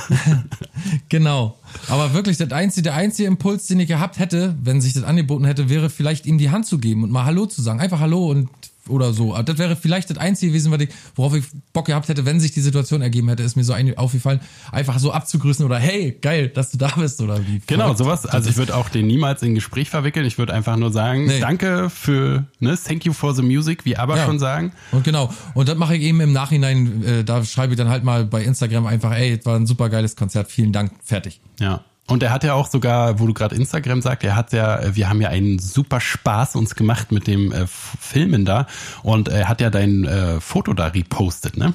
Genau. 1.08 1.58
Aber 1.88 2.14
wirklich, 2.14 2.36
das 2.38 2.50
einzige, 2.52 2.84
der 2.84 2.94
einzige 2.94 3.28
Impuls, 3.28 3.66
den 3.66 3.80
ich 3.80 3.88
gehabt 3.88 4.18
hätte, 4.18 4.56
wenn 4.62 4.80
sich 4.80 4.94
das 4.94 5.02
angeboten 5.02 5.44
hätte, 5.44 5.68
wäre 5.68 5.90
vielleicht 5.90 6.24
ihm 6.26 6.38
die 6.38 6.50
Hand 6.50 6.66
zu 6.66 6.78
geben 6.78 7.02
und 7.04 7.10
mal 7.10 7.24
Hallo 7.24 7.46
zu 7.46 7.60
sagen. 7.62 7.80
Einfach 7.80 8.00
Hallo 8.00 8.30
und 8.30 8.48
oder 8.90 9.12
so. 9.12 9.34
Aber 9.34 9.44
Das 9.44 9.58
wäre 9.58 9.76
vielleicht 9.76 10.10
das 10.10 10.18
Einzige 10.18 10.52
gewesen, 10.52 10.72
ich, 10.80 10.88
worauf 11.14 11.34
ich 11.34 11.44
Bock 11.72 11.86
gehabt 11.86 12.08
hätte, 12.08 12.26
wenn 12.26 12.40
sich 12.40 12.52
die 12.52 12.60
Situation 12.60 13.02
ergeben 13.02 13.28
hätte, 13.28 13.42
ist 13.42 13.56
mir 13.56 13.64
so 13.64 13.72
ein, 13.72 13.96
aufgefallen, 13.96 14.40
einfach 14.72 14.98
so 14.98 15.12
abzugrüßen 15.12 15.64
oder 15.64 15.78
hey, 15.78 16.16
geil, 16.20 16.48
dass 16.48 16.70
du 16.70 16.78
da 16.78 16.88
bist 16.96 17.20
oder 17.20 17.38
wie. 17.46 17.60
Genau, 17.66 17.94
sowas. 17.94 18.26
Also 18.26 18.50
ich 18.50 18.56
würde 18.56 18.76
auch 18.76 18.88
den 18.88 19.06
niemals 19.06 19.42
in 19.42 19.54
Gespräch 19.54 19.90
verwickeln. 19.90 20.26
Ich 20.26 20.38
würde 20.38 20.52
einfach 20.52 20.76
nur 20.76 20.92
sagen, 20.92 21.26
Nee. 21.26 21.40
danke 21.40 21.90
für, 21.90 22.46
ne, 22.58 22.76
thank 22.82 23.04
you 23.04 23.12
for 23.12 23.34
the 23.34 23.42
music, 23.42 23.84
wie 23.84 23.96
aber 23.96 24.16
Ja. 24.16 24.26
schon 24.26 24.38
sagen. 24.38 24.72
Und 24.92 25.04
genau. 25.04 25.32
Und 25.54 25.68
das 25.68 25.76
mache 25.76 25.96
ich 25.96 26.02
eben 26.02 26.20
im 26.20 26.32
Nachhinein, 26.32 27.02
äh, 27.04 27.24
da 27.24 27.44
schreibe 27.44 27.72
ich 27.74 27.78
dann 27.78 27.88
halt 27.88 28.04
mal 28.04 28.24
bei 28.24 28.42
Instagram 28.44 28.86
einfach, 28.86 29.12
ey, 29.12 29.38
es 29.38 29.46
war 29.46 29.56
ein 29.56 29.66
super 29.66 29.88
geiles 29.88 30.16
Konzert, 30.16 30.50
vielen 30.50 30.72
Dank, 30.72 30.92
fertig. 31.02 31.40
Ja. 31.58 31.84
Und 32.10 32.22
er 32.22 32.32
hat 32.32 32.42
ja 32.44 32.54
auch 32.54 32.68
sogar, 32.68 33.20
wo 33.20 33.26
du 33.26 33.34
gerade 33.34 33.54
Instagram 33.54 34.02
sagst, 34.02 34.24
er 34.24 34.34
hat 34.34 34.52
ja, 34.52 34.94
wir 34.94 35.08
haben 35.08 35.20
ja 35.20 35.28
einen 35.28 35.58
super 35.58 36.00
Spaß 36.00 36.56
uns 36.56 36.74
gemacht 36.74 37.12
mit 37.12 37.26
dem 37.26 37.52
äh, 37.52 37.66
Filmen 37.66 38.44
da 38.44 38.66
und 39.02 39.28
er 39.28 39.48
hat 39.48 39.60
ja 39.60 39.70
dein 39.70 40.04
äh, 40.04 40.40
Foto 40.40 40.74
da 40.74 40.88
repostet, 40.88 41.56
ne? 41.56 41.72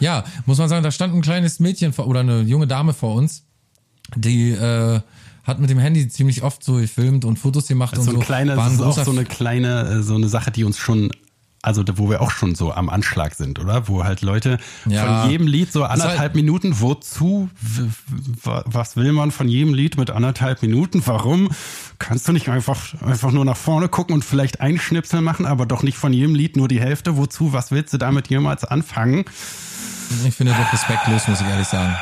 Ja, 0.00 0.24
muss 0.46 0.58
man 0.58 0.68
sagen, 0.68 0.82
da 0.82 0.90
stand 0.90 1.14
ein 1.14 1.22
kleines 1.22 1.60
Mädchen 1.60 1.92
vor, 1.92 2.06
oder 2.06 2.20
eine 2.20 2.40
junge 2.42 2.66
Dame 2.66 2.94
vor 2.94 3.14
uns, 3.14 3.44
die 4.16 4.52
äh, 4.52 5.00
hat 5.44 5.60
mit 5.60 5.70
dem 5.70 5.78
Handy 5.78 6.08
ziemlich 6.08 6.42
oft 6.42 6.62
so 6.62 6.74
gefilmt 6.74 7.24
und 7.24 7.38
Fotos 7.38 7.66
gemacht 7.68 7.98
und 7.98 8.04
so 8.04 8.12
ein 8.12 8.20
kleiner, 8.20 8.56
das 8.56 8.74
ist 8.74 8.80
auch 8.80 9.04
so 9.04 9.10
eine 9.10 9.24
kleine, 9.24 9.88
äh, 9.88 10.02
so 10.02 10.14
eine 10.14 10.28
Sache, 10.28 10.50
die 10.50 10.64
uns 10.64 10.78
schon, 10.78 11.10
also 11.62 11.82
wo 11.96 12.08
wir 12.08 12.20
auch 12.22 12.30
schon 12.30 12.54
so 12.54 12.72
am 12.72 12.88
Anschlag 12.88 13.34
sind, 13.34 13.58
oder? 13.58 13.88
Wo 13.88 14.04
halt 14.04 14.22
Leute 14.22 14.58
Ja. 14.86 15.22
von 15.22 15.30
jedem 15.30 15.46
Lied 15.46 15.72
so 15.72 15.82
halt- 15.88 16.00
anderthalb 16.00 16.34
Minuten, 16.34 16.80
wozu, 16.80 17.48
was 18.44 18.96
will 18.96 19.12
man 19.12 19.30
von 19.30 19.48
jedem 19.48 19.74
Lied 19.74 19.96
mit 19.98 20.10
anderthalb 20.10 20.62
Minuten? 20.62 21.02
Warum? 21.06 21.50
Kannst 21.98 22.28
du 22.28 22.32
nicht 22.32 22.48
einfach, 22.48 22.78
einfach 23.04 23.32
nur 23.32 23.44
nach 23.44 23.56
vorne 23.56 23.88
gucken 23.88 24.14
und 24.14 24.24
vielleicht 24.24 24.60
einen 24.60 24.78
Schnipsel 24.78 25.20
machen, 25.20 25.46
aber 25.46 25.66
doch 25.66 25.82
nicht 25.82 25.98
von 25.98 26.12
jedem 26.12 26.34
Lied 26.34 26.56
nur 26.56 26.68
die 26.68 26.80
Hälfte? 26.80 27.16
Wozu? 27.16 27.52
Was 27.52 27.70
willst 27.72 27.92
du 27.92 27.98
damit 27.98 28.28
jemals 28.28 28.64
anfangen? 28.64 29.24
Ich 30.26 30.34
finde 30.34 30.54
das 30.56 30.72
respektlos, 30.72 31.28
muss 31.28 31.40
ich 31.40 31.46
ehrlich 31.46 31.66
sagen. 31.68 31.94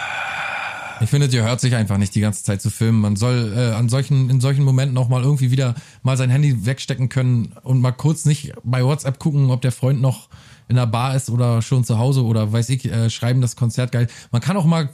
Ich 1.00 1.10
finde, 1.10 1.26
ihr 1.26 1.42
hört 1.42 1.60
sich 1.60 1.74
einfach 1.74 1.98
nicht 1.98 2.14
die 2.14 2.20
ganze 2.20 2.42
Zeit 2.42 2.62
zu 2.62 2.70
filmen. 2.70 3.00
Man 3.00 3.16
soll 3.16 3.52
äh, 3.54 3.74
an 3.74 3.88
solchen, 3.88 4.30
in 4.30 4.40
solchen 4.40 4.64
Momenten 4.64 4.96
auch 4.96 5.08
mal 5.08 5.22
irgendwie 5.22 5.50
wieder 5.50 5.74
mal 6.02 6.16
sein 6.16 6.30
Handy 6.30 6.64
wegstecken 6.64 7.08
können 7.08 7.52
und 7.62 7.80
mal 7.80 7.92
kurz 7.92 8.24
nicht 8.24 8.54
bei 8.64 8.82
WhatsApp 8.82 9.18
gucken, 9.18 9.50
ob 9.50 9.60
der 9.60 9.72
Freund 9.72 10.00
noch 10.00 10.28
in 10.68 10.76
der 10.76 10.86
Bar 10.86 11.14
ist 11.14 11.30
oder 11.30 11.62
schon 11.62 11.84
zu 11.84 11.98
Hause 11.98 12.24
oder 12.24 12.52
weiß 12.52 12.70
ich, 12.70 12.86
äh, 12.86 13.10
schreiben 13.10 13.40
das 13.40 13.56
Konzert 13.56 13.92
geil. 13.92 14.08
Man 14.30 14.40
kann 14.40 14.56
auch 14.56 14.64
mal 14.64 14.88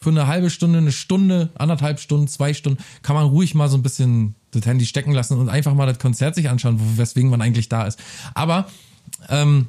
für 0.00 0.10
eine 0.10 0.26
halbe 0.26 0.50
Stunde, 0.50 0.78
eine 0.78 0.92
Stunde, 0.92 1.50
anderthalb 1.54 2.00
Stunden, 2.00 2.28
zwei 2.28 2.54
Stunden, 2.54 2.82
kann 3.02 3.14
man 3.14 3.26
ruhig 3.26 3.54
mal 3.54 3.68
so 3.68 3.76
ein 3.76 3.82
bisschen 3.82 4.34
das 4.50 4.66
Handy 4.66 4.84
stecken 4.84 5.12
lassen 5.12 5.38
und 5.38 5.48
einfach 5.48 5.74
mal 5.74 5.86
das 5.86 5.98
Konzert 5.98 6.34
sich 6.34 6.48
anschauen, 6.48 6.80
weswegen 6.96 7.30
man 7.30 7.40
eigentlich 7.40 7.68
da 7.68 7.84
ist. 7.84 7.98
Aber 8.34 8.66
ähm, 9.28 9.68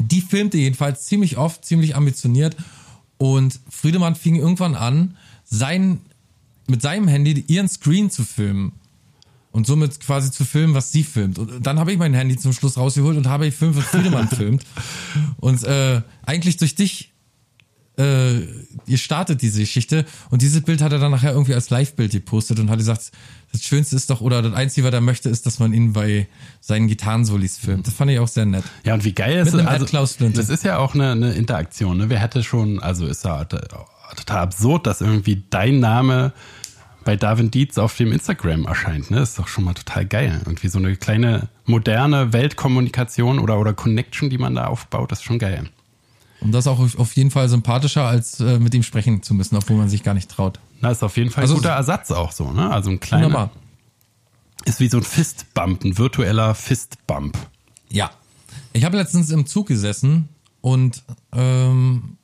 die 0.00 0.20
filmte 0.20 0.58
jedenfalls 0.58 1.06
ziemlich 1.06 1.38
oft, 1.38 1.64
ziemlich 1.64 1.96
ambitioniert. 1.96 2.56
Und 3.22 3.60
Friedemann 3.70 4.16
fing 4.16 4.34
irgendwann 4.34 4.74
an, 4.74 5.16
sein, 5.44 6.00
mit 6.66 6.82
seinem 6.82 7.06
Handy 7.06 7.44
ihren 7.46 7.68
Screen 7.68 8.10
zu 8.10 8.24
filmen. 8.24 8.72
Und 9.52 9.64
somit 9.64 10.00
quasi 10.00 10.32
zu 10.32 10.44
filmen, 10.44 10.74
was 10.74 10.90
sie 10.90 11.04
filmt. 11.04 11.38
Und 11.38 11.64
dann 11.64 11.78
habe 11.78 11.92
ich 11.92 11.98
mein 11.98 12.14
Handy 12.14 12.36
zum 12.36 12.52
Schluss 12.52 12.76
rausgeholt 12.76 13.16
und 13.16 13.28
habe 13.28 13.44
gefilmt, 13.50 13.76
was 13.76 13.84
Friedemann 13.84 14.28
filmt. 14.28 14.66
Und 15.36 15.62
äh, 15.62 16.02
eigentlich 16.26 16.56
durch 16.56 16.74
dich 16.74 17.11
äh, 17.98 18.40
ihr 18.86 18.98
startet 18.98 19.42
diese 19.42 19.60
Geschichte 19.60 20.06
und 20.30 20.42
dieses 20.42 20.62
Bild 20.62 20.80
hat 20.80 20.92
er 20.92 20.98
dann 20.98 21.10
nachher 21.10 21.32
irgendwie 21.32 21.54
als 21.54 21.70
Live-Bild 21.70 22.12
gepostet 22.12 22.58
und 22.58 22.70
hat 22.70 22.78
gesagt, 22.78 23.12
das 23.52 23.62
Schönste 23.62 23.96
ist 23.96 24.08
doch, 24.08 24.22
oder 24.22 24.40
das 24.40 24.54
Einzige, 24.54 24.86
was 24.86 24.94
er 24.94 25.02
möchte, 25.02 25.28
ist, 25.28 25.44
dass 25.44 25.58
man 25.58 25.74
ihn 25.74 25.92
bei 25.92 26.26
seinen 26.60 26.88
Gitarrensolis 26.88 27.58
filmt. 27.58 27.86
Das 27.86 27.94
fand 27.94 28.10
ich 28.10 28.18
auch 28.18 28.28
sehr 28.28 28.46
nett. 28.46 28.64
Ja, 28.84 28.94
und 28.94 29.04
wie 29.04 29.12
geil 29.12 29.38
ist 29.40 29.52
Mit 29.52 29.60
einem 29.60 29.68
also, 29.68 29.84
Ed 29.84 29.90
Klaus 29.90 30.16
Flinte. 30.16 30.40
Das 30.40 30.48
ist 30.48 30.64
ja 30.64 30.78
auch 30.78 30.94
eine, 30.94 31.12
eine 31.12 31.32
Interaktion, 31.34 31.98
ne? 31.98 32.08
Wer 32.08 32.18
hätte 32.18 32.42
schon, 32.42 32.80
also 32.80 33.06
ist 33.06 33.24
ja 33.24 33.44
total 33.44 34.38
absurd, 34.38 34.86
dass 34.86 35.02
irgendwie 35.02 35.42
dein 35.50 35.80
Name 35.80 36.32
bei 37.04 37.16
Darwin 37.16 37.50
Dietz 37.50 37.76
auf 37.78 37.96
dem 37.96 38.12
Instagram 38.12 38.64
erscheint, 38.64 39.10
ne? 39.10 39.20
Ist 39.20 39.38
doch 39.38 39.48
schon 39.48 39.64
mal 39.64 39.74
total 39.74 40.06
geil. 40.06 40.40
Irgendwie 40.46 40.68
so 40.68 40.78
eine 40.78 40.96
kleine 40.96 41.48
moderne 41.66 42.32
Weltkommunikation 42.32 43.38
oder, 43.38 43.58
oder 43.58 43.74
Connection, 43.74 44.30
die 44.30 44.38
man 44.38 44.54
da 44.54 44.66
aufbaut, 44.66 45.12
ist 45.12 45.24
schon 45.24 45.38
geil. 45.38 45.68
Und 46.42 46.52
das 46.52 46.66
auch 46.66 46.78
auf 46.98 47.14
jeden 47.16 47.30
Fall 47.30 47.48
sympathischer, 47.48 48.04
als 48.06 48.40
äh, 48.40 48.58
mit 48.58 48.74
ihm 48.74 48.82
sprechen 48.82 49.22
zu 49.22 49.32
müssen, 49.34 49.56
obwohl 49.56 49.76
man 49.76 49.88
sich 49.88 50.02
gar 50.02 50.14
nicht 50.14 50.30
traut. 50.30 50.58
Na, 50.80 50.90
ist 50.90 51.02
auf 51.02 51.16
jeden 51.16 51.30
Fall 51.30 51.42
Also- 51.42 51.54
ein 51.54 51.58
guter 51.58 51.70
Ersatz 51.70 52.10
auch 52.10 52.32
so, 52.32 52.50
ne? 52.50 52.70
Also 52.70 52.90
ein 52.90 52.98
kleiner, 53.00 53.26
Wunderbar. 53.26 53.50
ist 54.64 54.80
wie 54.80 54.88
so 54.88 54.96
ein 54.98 55.04
Fistbump, 55.04 55.84
ein 55.84 55.96
virtueller 55.98 56.54
Fistbump. 56.54 57.38
Ja. 57.88 58.10
Ich 58.72 58.84
habe 58.84 58.96
letztens 58.96 59.30
im 59.30 59.46
Zug 59.46 59.68
gesessen 59.68 60.28
und 60.60 61.02
ähm, 61.32 62.16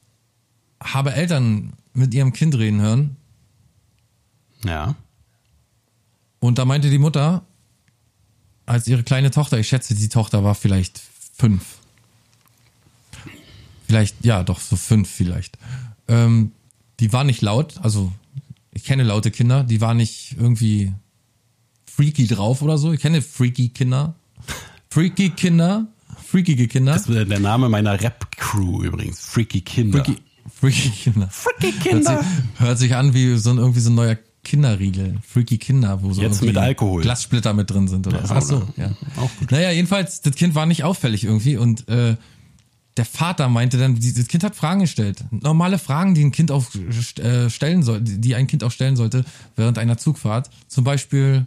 habe 0.82 1.12
Eltern 1.12 1.74
mit 1.92 2.12
ihrem 2.14 2.32
Kind 2.32 2.56
reden 2.56 2.80
hören. 2.80 3.16
Ja. 4.64 4.94
Und 6.40 6.58
da 6.58 6.64
meinte 6.64 6.90
die 6.90 6.98
Mutter, 6.98 7.42
als 8.66 8.86
ihre 8.88 9.02
kleine 9.02 9.30
Tochter, 9.30 9.58
ich 9.58 9.68
schätze, 9.68 9.94
die 9.94 10.08
Tochter 10.08 10.44
war 10.44 10.54
vielleicht 10.54 11.00
fünf. 11.36 11.78
Vielleicht, 13.89 14.24
ja, 14.24 14.45
doch, 14.45 14.61
so 14.61 14.76
fünf 14.76 15.09
vielleicht. 15.11 15.59
Ähm, 16.07 16.53
die 17.01 17.12
war 17.12 17.24
nicht 17.24 17.43
laut, 17.43 17.74
also 17.82 18.12
ich 18.72 18.84
kenne 18.84 19.03
laute 19.03 19.30
Kinder, 19.32 19.64
die 19.64 19.80
war 19.80 19.95
nicht 19.95 20.36
irgendwie 20.39 20.93
freaky 21.86 22.26
drauf 22.28 22.62
oder 22.62 22.78
so. 22.78 22.93
Ich 22.93 23.01
kenne 23.01 23.22
freaky 23.22 23.70
Kinder. 23.70 24.14
Freaky 24.91 25.30
Kinder, 25.30 25.86
freakige 26.26 26.68
Kinder. 26.68 26.93
Das 26.93 27.09
ist 27.09 27.30
der 27.30 27.41
Name 27.41 27.68
meiner 27.68 28.01
Rap-Crew 28.01 28.84
übrigens. 28.84 29.20
Freaky 29.20 29.62
Kinder. 29.62 30.05
Freaky, 30.05 30.20
freaky 30.55 30.91
Kinder. 30.91 31.28
Freaky 31.30 31.72
Hört 31.72 31.82
Kinder. 31.82 32.18
sich, 32.22 32.61
hört 32.61 32.78
sich 32.78 32.95
an 32.95 33.14
wie 33.14 33.36
so 33.36 33.51
ein, 33.51 33.59
irgendwie 33.59 33.80
so 33.80 33.91
ein 33.91 33.95
neuer 33.97 34.16
Kinderriegel. 34.45 35.18
Freaky 35.26 35.59
Kinder, 35.59 36.03
wo 36.03 36.12
so 36.12 36.22
Jetzt 36.22 36.43
mit 36.43 36.57
Alkohol. 36.57 37.03
Glassplitter 37.03 37.53
mit 37.53 37.70
drin 37.70 37.89
sind 37.89 38.07
oder 38.07 38.20
Ja, 38.20 38.26
so. 38.26 38.34
Ach 38.34 38.43
so, 38.43 38.57
oder? 38.57 38.68
ja. 38.76 38.91
Auch 39.16 39.30
gut. 39.39 39.51
Naja, 39.51 39.70
jedenfalls, 39.72 40.20
das 40.22 40.34
Kind 40.36 40.55
war 40.55 40.66
nicht 40.66 40.84
auffällig 40.84 41.24
irgendwie 41.24 41.57
und 41.57 41.89
äh, 41.89 42.16
der 42.99 43.05
Vater 43.05 43.49
meinte 43.49 43.78
dann, 43.78 43.94
dieses 43.94 44.26
Kind 44.26 44.42
hat 44.44 44.57
Fragen 44.57 44.80
gestellt. 44.80 45.24
Normale 45.30 45.78
Fragen, 45.78 46.14
die 46.14 46.24
ein 46.24 46.32
Kind 46.32 46.51
auch 46.51 46.66
äh, 46.74 47.49
stellen 47.49 47.82
soll, 47.84 48.01
die 48.01 48.34
ein 48.34 48.49
Kind 48.49 48.64
auch 48.64 48.72
stellen 48.72 48.96
sollte 48.96 49.24
während 49.57 49.78
einer 49.78 49.96
Zugfahrt. 49.96 50.51
Zum 50.66 50.84
Beispiel 50.84 51.46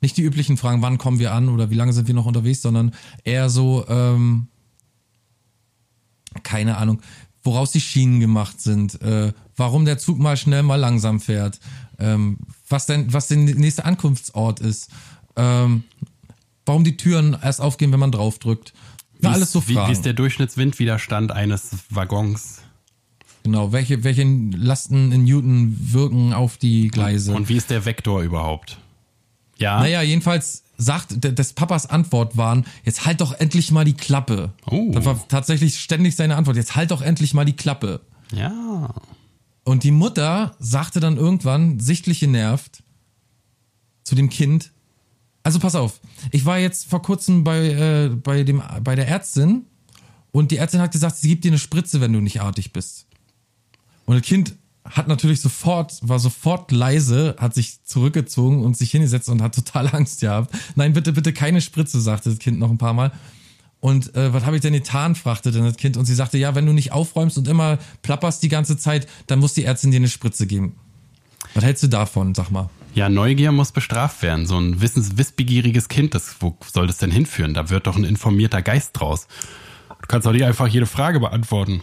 nicht 0.00 0.16
die 0.16 0.22
üblichen 0.22 0.56
Fragen, 0.56 0.82
wann 0.82 0.98
kommen 0.98 1.20
wir 1.20 1.32
an 1.32 1.48
oder 1.48 1.70
wie 1.70 1.76
lange 1.76 1.92
sind 1.92 2.08
wir 2.08 2.14
noch 2.14 2.26
unterwegs, 2.26 2.60
sondern 2.60 2.92
eher 3.22 3.48
so, 3.48 3.86
ähm, 3.88 4.48
keine 6.42 6.76
Ahnung, 6.76 7.00
woraus 7.44 7.70
die 7.70 7.80
Schienen 7.80 8.18
gemacht 8.18 8.60
sind, 8.60 9.00
äh, 9.02 9.32
warum 9.56 9.84
der 9.84 9.98
Zug 9.98 10.18
mal 10.18 10.36
schnell, 10.36 10.64
mal 10.64 10.76
langsam 10.76 11.20
fährt, 11.20 11.60
ähm, 12.00 12.38
was 12.68 12.86
denn, 12.86 13.12
was 13.12 13.28
der 13.28 13.36
nächste 13.36 13.84
Ankunftsort 13.84 14.58
ist, 14.58 14.90
ähm, 15.36 15.84
warum 16.66 16.82
die 16.82 16.96
Türen 16.96 17.36
erst 17.40 17.60
aufgehen, 17.60 17.92
wenn 17.92 18.00
man 18.00 18.12
draufdrückt. 18.12 18.72
Wie 19.22 19.28
Na, 19.28 19.32
alles 19.32 19.48
ist, 19.48 19.52
so 19.52 19.68
wie, 19.68 19.74
Fragen. 19.74 19.88
wie 19.88 19.92
ist 19.92 20.04
der 20.04 20.12
Durchschnittswindwiderstand 20.12 21.32
eines 21.32 21.70
Waggons? 21.90 22.58
genau, 23.44 23.72
welche, 23.72 24.04
welche 24.04 24.24
Lasten 24.24 25.12
in 25.12 25.24
Newton 25.24 25.76
wirken 25.92 26.32
auf 26.32 26.56
die 26.58 26.88
Gleise. 26.88 27.34
Und 27.34 27.48
wie 27.48 27.56
ist 27.56 27.70
der 27.70 27.84
Vektor 27.84 28.22
überhaupt? 28.22 28.78
Ja. 29.58 29.80
Naja, 29.80 30.02
jedenfalls 30.02 30.64
sagt 30.76 31.22
des 31.22 31.52
Papas 31.52 31.86
Antwort 31.86 32.36
waren, 32.36 32.64
jetzt 32.84 33.06
halt 33.06 33.20
doch 33.20 33.32
endlich 33.32 33.70
mal 33.70 33.84
die 33.84 33.94
Klappe. 33.94 34.52
Oh. 34.66 34.90
Das 34.92 35.04
war 35.04 35.28
tatsächlich 35.28 35.78
ständig 35.78 36.16
seine 36.16 36.36
Antwort, 36.36 36.56
jetzt 36.56 36.74
halt 36.74 36.90
doch 36.90 37.02
endlich 37.02 37.34
mal 37.34 37.44
die 37.44 37.52
Klappe. 37.54 38.00
Ja. 38.32 38.94
Und 39.64 39.84
die 39.84 39.92
Mutter 39.92 40.56
sagte 40.58 40.98
dann 40.98 41.16
irgendwann, 41.16 41.78
sichtlich 41.78 42.20
genervt, 42.20 42.82
zu 44.02 44.16
dem 44.16 44.28
Kind, 44.28 44.72
also 45.42 45.58
pass 45.58 45.74
auf, 45.74 46.00
ich 46.30 46.44
war 46.44 46.58
jetzt 46.58 46.88
vor 46.88 47.02
kurzem 47.02 47.44
bei, 47.44 47.68
äh, 47.68 48.08
bei, 48.08 48.44
dem, 48.44 48.62
bei 48.82 48.94
der 48.94 49.08
Ärztin 49.08 49.66
und 50.30 50.50
die 50.50 50.56
Ärztin 50.56 50.80
hat 50.80 50.92
gesagt, 50.92 51.16
sie 51.16 51.28
gibt 51.28 51.44
dir 51.44 51.50
eine 51.50 51.58
Spritze, 51.58 52.00
wenn 52.00 52.12
du 52.12 52.20
nicht 52.20 52.40
artig 52.40 52.72
bist. 52.72 53.06
Und 54.06 54.16
das 54.16 54.26
Kind 54.26 54.54
hat 54.84 55.08
natürlich 55.08 55.40
sofort, 55.40 55.98
war 56.02 56.18
sofort 56.18 56.72
leise, 56.72 57.36
hat 57.38 57.54
sich 57.54 57.82
zurückgezogen 57.84 58.64
und 58.64 58.76
sich 58.76 58.90
hingesetzt 58.90 59.28
und 59.28 59.42
hat 59.42 59.54
total 59.54 59.88
Angst 59.94 60.20
gehabt. 60.20 60.54
Nein, 60.74 60.92
bitte, 60.92 61.12
bitte 61.12 61.32
keine 61.32 61.60
Spritze, 61.60 62.00
sagte 62.00 62.30
das 62.30 62.38
Kind 62.38 62.58
noch 62.58 62.70
ein 62.70 62.78
paar 62.78 62.94
Mal. 62.94 63.12
Und 63.80 64.14
äh, 64.14 64.32
was 64.32 64.44
habe 64.44 64.56
ich 64.56 64.62
denn 64.62 64.74
getan, 64.74 65.16
fragte 65.16 65.50
dann 65.50 65.64
das 65.64 65.76
Kind. 65.76 65.96
Und 65.96 66.04
sie 66.04 66.14
sagte, 66.14 66.38
ja, 66.38 66.54
wenn 66.54 66.66
du 66.66 66.72
nicht 66.72 66.92
aufräumst 66.92 67.36
und 67.36 67.48
immer 67.48 67.78
plapperst 68.02 68.42
die 68.42 68.48
ganze 68.48 68.76
Zeit, 68.76 69.08
dann 69.26 69.40
muss 69.40 69.54
die 69.54 69.64
Ärztin 69.64 69.90
dir 69.90 69.96
eine 69.96 70.08
Spritze 70.08 70.46
geben. 70.46 70.76
Was 71.54 71.64
hältst 71.64 71.82
du 71.82 71.88
davon, 71.88 72.34
sag 72.34 72.50
mal? 72.50 72.70
Ja, 72.94 73.08
Neugier 73.08 73.52
muss 73.52 73.72
bestraft 73.72 74.22
werden. 74.22 74.46
So 74.46 74.58
ein 74.58 74.80
wissens 74.80 75.16
wissbegieriges 75.16 75.88
Kind, 75.88 76.14
das, 76.14 76.36
wo 76.40 76.56
soll 76.72 76.86
das 76.86 76.98
denn 76.98 77.10
hinführen? 77.10 77.54
Da 77.54 77.70
wird 77.70 77.86
doch 77.86 77.96
ein 77.96 78.04
informierter 78.04 78.60
Geist 78.62 78.90
draus. 78.94 79.26
Du 79.88 80.06
kannst 80.08 80.26
doch 80.26 80.32
nicht 80.32 80.44
einfach 80.44 80.66
jede 80.66 80.86
Frage 80.86 81.20
beantworten. 81.20 81.80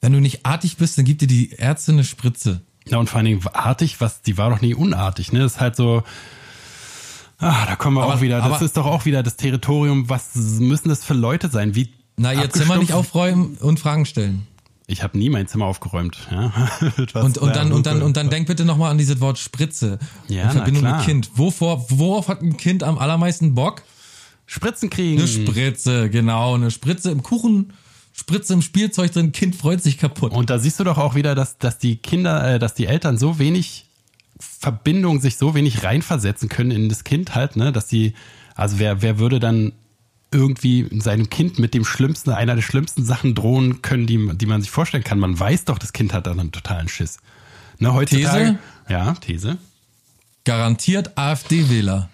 Wenn 0.00 0.12
du 0.12 0.20
nicht 0.20 0.44
artig 0.44 0.76
bist, 0.76 0.98
dann 0.98 1.04
gibt 1.04 1.22
dir 1.22 1.26
die 1.26 1.52
Ärztin 1.58 1.94
eine 1.96 2.04
Spritze. 2.04 2.60
Ja, 2.86 2.98
und 2.98 3.08
vor 3.08 3.16
allen 3.18 3.26
Dingen 3.26 3.42
artig, 3.52 4.00
was, 4.00 4.22
die 4.22 4.38
war 4.38 4.50
doch 4.50 4.60
nie 4.60 4.74
unartig, 4.74 5.32
ne? 5.32 5.40
Das 5.40 5.54
ist 5.54 5.60
halt 5.60 5.76
so, 5.76 6.02
ah, 7.38 7.66
da 7.66 7.76
kommen 7.76 7.96
wir 7.96 8.02
Aber- 8.04 8.14
auch 8.14 8.20
wieder, 8.20 8.38
das 8.38 8.46
aber- 8.46 8.64
ist 8.64 8.76
doch 8.76 8.86
auch 8.86 9.04
wieder 9.04 9.22
das 9.22 9.36
Territorium, 9.36 10.08
was 10.08 10.34
müssen 10.34 10.88
das 10.88 11.04
für 11.04 11.14
Leute 11.14 11.48
sein? 11.48 11.74
Wie 11.74 11.92
Na, 12.16 12.32
ihr 12.32 12.48
Zimmer 12.50 12.76
nicht 12.78 12.92
aufräumen 12.92 13.56
und 13.58 13.78
Fragen 13.80 14.06
stellen. 14.06 14.46
Ich 14.90 15.02
habe 15.02 15.18
nie 15.18 15.28
mein 15.28 15.46
Zimmer 15.46 15.66
aufgeräumt, 15.66 16.16
ja. 16.30 16.50
Und, 17.14 17.36
und 17.36 17.54
dann, 17.54 17.72
und 17.72 17.84
dann, 17.84 18.02
und 18.02 18.16
dann 18.16 18.30
denk 18.30 18.46
bitte 18.46 18.64
nochmal 18.64 18.90
an 18.90 18.96
dieses 18.96 19.20
Wort 19.20 19.38
Spritze. 19.38 19.98
Ja, 20.28 20.44
in 20.44 20.50
Verbindung 20.50 20.82
mit 20.82 21.04
Kind. 21.04 21.30
Wovor, 21.34 21.84
worauf 21.90 22.28
hat 22.28 22.40
ein 22.40 22.56
Kind 22.56 22.82
am 22.82 22.96
allermeisten 22.96 23.54
Bock? 23.54 23.82
Spritzen 24.46 24.88
kriegen. 24.88 25.18
Eine 25.18 25.28
Spritze, 25.28 26.08
genau. 26.08 26.54
Eine 26.54 26.70
Spritze 26.70 27.10
im 27.10 27.22
Kuchen, 27.22 27.74
Spritze 28.14 28.54
im 28.54 28.62
Spielzeug 28.62 29.12
drin, 29.12 29.32
Kind 29.32 29.56
freut 29.56 29.82
sich 29.82 29.98
kaputt. 29.98 30.32
Und 30.32 30.48
da 30.48 30.58
siehst 30.58 30.80
du 30.80 30.84
doch 30.84 30.96
auch 30.96 31.14
wieder, 31.14 31.34
dass, 31.34 31.58
dass 31.58 31.76
die 31.76 31.96
Kinder, 31.96 32.54
äh, 32.54 32.58
dass 32.58 32.72
die 32.72 32.86
Eltern 32.86 33.18
so 33.18 33.38
wenig 33.38 33.84
Verbindung 34.40 35.20
sich 35.20 35.36
so 35.36 35.54
wenig 35.54 35.84
reinversetzen 35.84 36.48
können 36.48 36.70
in 36.70 36.88
das 36.88 37.04
Kind 37.04 37.34
halt, 37.34 37.56
ne, 37.56 37.72
dass 37.72 37.88
die, 37.88 38.14
also 38.54 38.78
wer, 38.78 39.02
wer 39.02 39.18
würde 39.18 39.38
dann 39.38 39.72
irgendwie 40.30 40.88
seinem 41.00 41.30
Kind 41.30 41.58
mit 41.58 41.74
dem 41.74 41.84
schlimmsten, 41.84 42.30
einer 42.30 42.54
der 42.54 42.62
schlimmsten 42.62 43.04
Sachen 43.04 43.34
drohen 43.34 43.82
können, 43.82 44.06
die, 44.06 44.36
die 44.36 44.46
man 44.46 44.60
sich 44.60 44.70
vorstellen 44.70 45.04
kann. 45.04 45.18
Man 45.18 45.38
weiß 45.38 45.64
doch, 45.64 45.78
das 45.78 45.92
Kind 45.92 46.12
hat 46.12 46.26
dann 46.26 46.38
einen 46.38 46.52
totalen 46.52 46.88
Schiss. 46.88 47.18
Ne, 47.78 47.92
heutzutage. 47.94 48.44
These? 48.44 48.58
Ja, 48.88 49.14
These. 49.14 49.58
Garantiert 50.44 51.16
AfD-Wähler. 51.16 52.10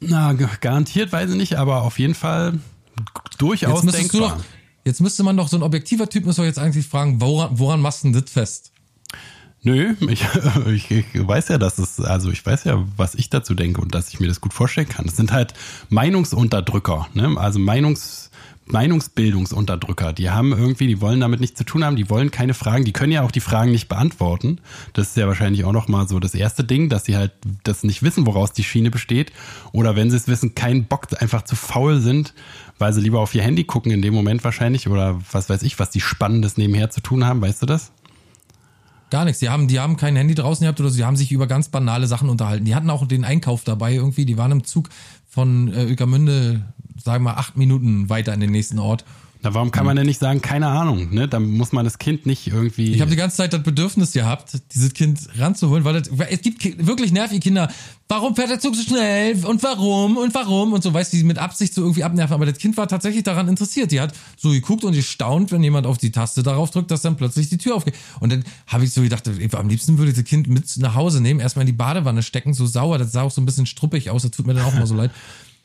Na, 0.00 0.32
garantiert 0.32 1.12
weiß 1.12 1.30
ich 1.30 1.36
nicht, 1.36 1.54
aber 1.58 1.82
auf 1.82 1.98
jeden 1.98 2.14
Fall 2.14 2.58
durchaus 3.38 3.84
Jetzt 3.84 3.96
denkbar. 3.96 4.36
doch, 4.36 4.44
jetzt 4.84 5.00
müsste 5.00 5.22
man 5.22 5.36
doch, 5.36 5.48
so 5.48 5.56
ein 5.56 5.62
objektiver 5.62 6.08
Typ 6.08 6.24
muss 6.24 6.36
doch 6.36 6.44
jetzt 6.44 6.58
eigentlich 6.58 6.86
fragen, 6.86 7.20
woran, 7.20 7.58
woran 7.58 7.80
machst 7.80 8.02
du 8.02 8.10
denn 8.10 8.20
das 8.20 8.30
fest? 8.30 8.71
Nö, 9.64 9.94
ich, 10.00 10.24
ich, 10.66 10.90
ich 10.90 11.06
weiß 11.14 11.48
ja, 11.48 11.58
dass 11.58 11.78
es, 11.78 12.00
also 12.00 12.30
ich 12.30 12.44
weiß 12.44 12.64
ja, 12.64 12.84
was 12.96 13.14
ich 13.14 13.30
dazu 13.30 13.54
denke 13.54 13.80
und 13.80 13.94
dass 13.94 14.08
ich 14.08 14.18
mir 14.18 14.26
das 14.26 14.40
gut 14.40 14.52
vorstellen 14.52 14.88
kann. 14.88 15.06
Das 15.06 15.16
sind 15.16 15.30
halt 15.30 15.54
Meinungsunterdrücker, 15.88 17.08
ne? 17.14 17.36
Also 17.36 17.60
Meinungs, 17.60 18.32
Meinungsbildungsunterdrücker. 18.66 20.12
Die 20.12 20.30
haben 20.30 20.50
irgendwie, 20.52 20.88
die 20.88 21.00
wollen 21.00 21.20
damit 21.20 21.40
nichts 21.40 21.58
zu 21.58 21.64
tun 21.64 21.84
haben, 21.84 21.94
die 21.94 22.10
wollen 22.10 22.32
keine 22.32 22.54
Fragen, 22.54 22.84
die 22.84 22.92
können 22.92 23.12
ja 23.12 23.22
auch 23.22 23.30
die 23.30 23.40
Fragen 23.40 23.70
nicht 23.70 23.88
beantworten. 23.88 24.58
Das 24.94 25.08
ist 25.08 25.16
ja 25.16 25.28
wahrscheinlich 25.28 25.64
auch 25.64 25.72
nochmal 25.72 26.08
so 26.08 26.18
das 26.18 26.34
erste 26.34 26.64
Ding, 26.64 26.88
dass 26.88 27.04
sie 27.04 27.16
halt 27.16 27.32
das 27.62 27.84
nicht 27.84 28.02
wissen, 28.02 28.26
woraus 28.26 28.52
die 28.52 28.64
Schiene 28.64 28.90
besteht. 28.90 29.32
Oder 29.70 29.94
wenn 29.94 30.10
sie 30.10 30.16
es 30.16 30.26
wissen, 30.26 30.56
keinen 30.56 30.86
Bock, 30.86 31.06
einfach 31.20 31.42
zu 31.42 31.54
faul 31.54 32.00
sind, 32.00 32.34
weil 32.78 32.92
sie 32.92 33.00
lieber 33.00 33.20
auf 33.20 33.32
ihr 33.34 33.42
Handy 33.42 33.62
gucken 33.62 33.92
in 33.92 34.02
dem 34.02 34.14
Moment 34.14 34.42
wahrscheinlich 34.42 34.88
oder 34.88 35.20
was 35.30 35.48
weiß 35.48 35.62
ich, 35.62 35.78
was 35.78 35.90
die 35.90 36.00
Spannendes 36.00 36.56
nebenher 36.56 36.90
zu 36.90 37.00
tun 37.00 37.24
haben, 37.24 37.40
weißt 37.40 37.62
du 37.62 37.66
das? 37.66 37.92
Gar 39.12 39.26
nichts. 39.26 39.40
Die 39.40 39.50
haben, 39.50 39.68
die 39.68 39.78
haben 39.78 39.98
kein 39.98 40.16
Handy 40.16 40.34
draußen 40.34 40.64
gehabt 40.64 40.80
oder 40.80 40.88
so. 40.88 40.96
Die 40.96 41.04
haben 41.04 41.16
sich 41.16 41.32
über 41.32 41.46
ganz 41.46 41.68
banale 41.68 42.06
Sachen 42.06 42.30
unterhalten. 42.30 42.64
Die 42.64 42.74
hatten 42.74 42.88
auch 42.88 43.06
den 43.06 43.26
Einkauf 43.26 43.62
dabei 43.62 43.92
irgendwie. 43.92 44.24
Die 44.24 44.38
waren 44.38 44.50
im 44.52 44.64
Zug 44.64 44.88
von 45.28 45.68
äh, 45.68 45.84
Ueckermünde, 45.84 46.62
sagen 46.96 47.22
wir 47.22 47.32
mal, 47.32 47.36
acht 47.36 47.54
Minuten 47.54 48.08
weiter 48.08 48.32
in 48.32 48.40
den 48.40 48.50
nächsten 48.50 48.78
Ort. 48.78 49.04
Na, 49.44 49.52
warum 49.54 49.72
kann 49.72 49.84
man 49.84 49.96
denn 49.96 50.06
nicht 50.06 50.20
sagen, 50.20 50.40
keine 50.40 50.68
Ahnung, 50.68 51.12
ne? 51.12 51.26
Dann 51.26 51.50
muss 51.50 51.72
man 51.72 51.84
das 51.84 51.98
Kind 51.98 52.26
nicht 52.26 52.46
irgendwie. 52.46 52.92
Ich 52.92 53.00
habe 53.00 53.10
die 53.10 53.16
ganze 53.16 53.38
Zeit 53.38 53.52
das 53.52 53.62
Bedürfnis 53.64 54.12
gehabt, 54.12 54.52
dieses 54.72 54.94
Kind 54.94 55.18
ranzuholen, 55.36 55.84
weil, 55.84 56.00
das, 56.00 56.10
es 56.30 56.42
gibt 56.42 56.86
wirklich 56.86 57.10
nervige 57.10 57.40
Kinder. 57.40 57.68
Warum 58.06 58.36
fährt 58.36 58.50
der 58.50 58.60
Zug 58.60 58.76
so 58.76 58.82
schnell? 58.82 59.44
Und 59.44 59.60
warum? 59.64 60.16
Und 60.16 60.32
warum? 60.34 60.72
Und 60.72 60.84
so, 60.84 60.94
weißt 60.94 61.12
du, 61.12 61.16
die 61.16 61.24
mit 61.24 61.38
Absicht 61.38 61.74
so 61.74 61.80
irgendwie 61.80 62.04
abnerven. 62.04 62.34
Aber 62.34 62.46
das 62.46 62.58
Kind 62.58 62.76
war 62.76 62.86
tatsächlich 62.86 63.24
daran 63.24 63.48
interessiert. 63.48 63.90
Die 63.90 64.00
hat 64.00 64.14
so 64.36 64.50
geguckt 64.50 64.84
und 64.84 64.92
gestaunt, 64.92 65.50
wenn 65.50 65.62
jemand 65.64 65.88
auf 65.88 65.98
die 65.98 66.12
Taste 66.12 66.44
darauf 66.44 66.70
drückt, 66.70 66.92
dass 66.92 67.02
dann 67.02 67.16
plötzlich 67.16 67.48
die 67.48 67.58
Tür 67.58 67.74
aufgeht. 67.74 67.94
Und 68.20 68.30
dann 68.30 68.44
habe 68.68 68.84
ich 68.84 68.92
so 68.92 69.02
gedacht, 69.02 69.28
am 69.54 69.68
liebsten 69.68 69.98
würde 69.98 70.10
ich 70.12 70.16
das 70.16 70.24
Kind 70.24 70.46
mit 70.46 70.64
nach 70.76 70.94
Hause 70.94 71.20
nehmen, 71.20 71.40
erstmal 71.40 71.62
in 71.62 71.68
die 71.68 71.72
Badewanne 71.72 72.22
stecken, 72.22 72.54
so 72.54 72.66
sauer. 72.66 72.98
Das 72.98 73.10
sah 73.10 73.22
auch 73.22 73.32
so 73.32 73.40
ein 73.40 73.46
bisschen 73.46 73.66
struppig 73.66 74.10
aus. 74.10 74.22
Das 74.22 74.30
tut 74.30 74.46
mir 74.46 74.54
dann 74.54 74.66
auch 74.66 74.74
immer 74.74 74.86
so 74.86 74.94
leid. 74.94 75.10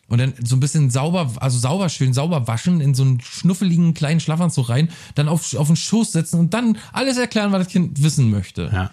Und 0.07 0.19
dann 0.19 0.33
so 0.43 0.55
ein 0.55 0.59
bisschen 0.59 0.89
sauber, 0.89 1.31
also 1.39 1.59
sauber, 1.59 1.89
schön 1.89 2.13
sauber 2.13 2.47
waschen, 2.47 2.79
in 2.79 2.95
so 2.95 3.03
einen 3.03 3.19
schnuffeligen 3.19 3.93
kleinen 3.93 4.19
Schlafanzug 4.19 4.69
rein, 4.69 4.89
dann 5.15 5.27
auf, 5.27 5.53
auf 5.55 5.67
den 5.67 5.75
Schoß 5.75 6.13
setzen 6.13 6.39
und 6.39 6.53
dann 6.53 6.77
alles 6.93 7.17
erklären, 7.17 7.51
was 7.51 7.63
das 7.65 7.73
Kind 7.73 8.01
wissen 8.01 8.29
möchte. 8.29 8.69
ja. 8.73 8.91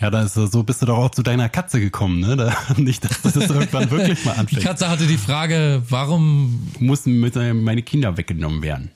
Ja, 0.00 0.10
da 0.10 0.24
ist, 0.24 0.34
so 0.34 0.64
bist 0.64 0.82
du 0.82 0.86
doch 0.86 0.98
auch 0.98 1.10
zu 1.10 1.22
deiner 1.22 1.48
Katze 1.48 1.78
gekommen, 1.78 2.18
ne? 2.18 2.34
Da, 2.36 2.56
nicht, 2.76 3.04
dass 3.04 3.22
das 3.22 3.36
irgendwann 3.48 3.88
wirklich 3.88 4.24
mal 4.24 4.32
Die 4.32 4.38
anfängt. 4.40 4.62
Katze 4.64 4.88
hatte 4.88 5.06
die 5.06 5.16
Frage, 5.16 5.80
warum 5.88 6.72
Mussten 6.80 7.20
mit 7.20 7.36
meine 7.36 7.82
Kinder 7.82 8.16
weggenommen 8.16 8.62
werden. 8.62 8.90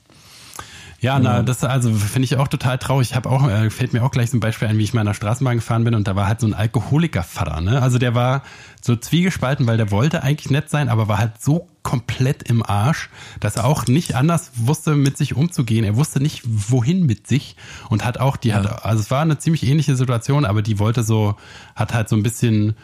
Ja, 0.99 1.19
na, 1.19 1.43
das 1.43 1.63
also 1.63 1.93
finde 1.93 2.25
ich 2.25 2.37
auch 2.37 2.47
total 2.47 2.79
traurig. 2.79 3.11
Ich 3.11 3.15
habe 3.15 3.29
auch 3.29 3.47
äh, 3.47 3.69
fällt 3.69 3.93
mir 3.93 4.03
auch 4.03 4.09
gleich 4.09 4.31
so 4.31 4.37
ein 4.37 4.39
Beispiel 4.39 4.67
ein, 4.67 4.79
wie 4.79 4.83
ich 4.83 4.93
mal 4.95 5.01
in 5.01 5.07
der 5.07 5.13
Straßenbahn 5.13 5.57
gefahren 5.57 5.83
bin 5.83 5.93
und 5.93 6.07
da 6.07 6.15
war 6.15 6.27
halt 6.27 6.39
so 6.39 6.47
ein 6.47 6.55
Alkoholikervater, 6.55 7.61
ne? 7.61 7.81
Also 7.81 7.99
der 7.99 8.15
war 8.15 8.41
so 8.81 8.95
zwiegespalten, 8.95 9.67
weil 9.67 9.77
der 9.77 9.91
wollte 9.91 10.23
eigentlich 10.23 10.49
nett 10.49 10.69
sein, 10.71 10.89
aber 10.89 11.07
war 11.07 11.19
halt 11.19 11.39
so 11.39 11.67
komplett 11.83 12.43
im 12.43 12.63
Arsch, 12.63 13.09
dass 13.39 13.57
er 13.57 13.65
auch 13.65 13.85
nicht 13.85 14.15
anders 14.15 14.51
wusste, 14.55 14.95
mit 14.95 15.17
sich 15.17 15.35
umzugehen. 15.35 15.83
Er 15.85 15.95
wusste 15.95 16.19
nicht, 16.19 16.41
wohin 16.45 17.05
mit 17.05 17.27
sich 17.27 17.55
und 17.89 18.03
hat 18.03 18.19
auch 18.19 18.35
die 18.35 18.49
Ja. 18.49 18.55
hat 18.55 18.83
also 18.83 19.01
es 19.01 19.11
war 19.11 19.21
eine 19.21 19.37
ziemlich 19.37 19.63
ähnliche 19.67 19.95
Situation, 19.95 20.45
aber 20.45 20.61
die 20.63 20.79
wollte 20.79 21.03
so 21.03 21.35
hat 21.75 21.93
halt 21.93 22.09
so 22.09 22.15
ein 22.15 22.23
bisschen 22.23 22.75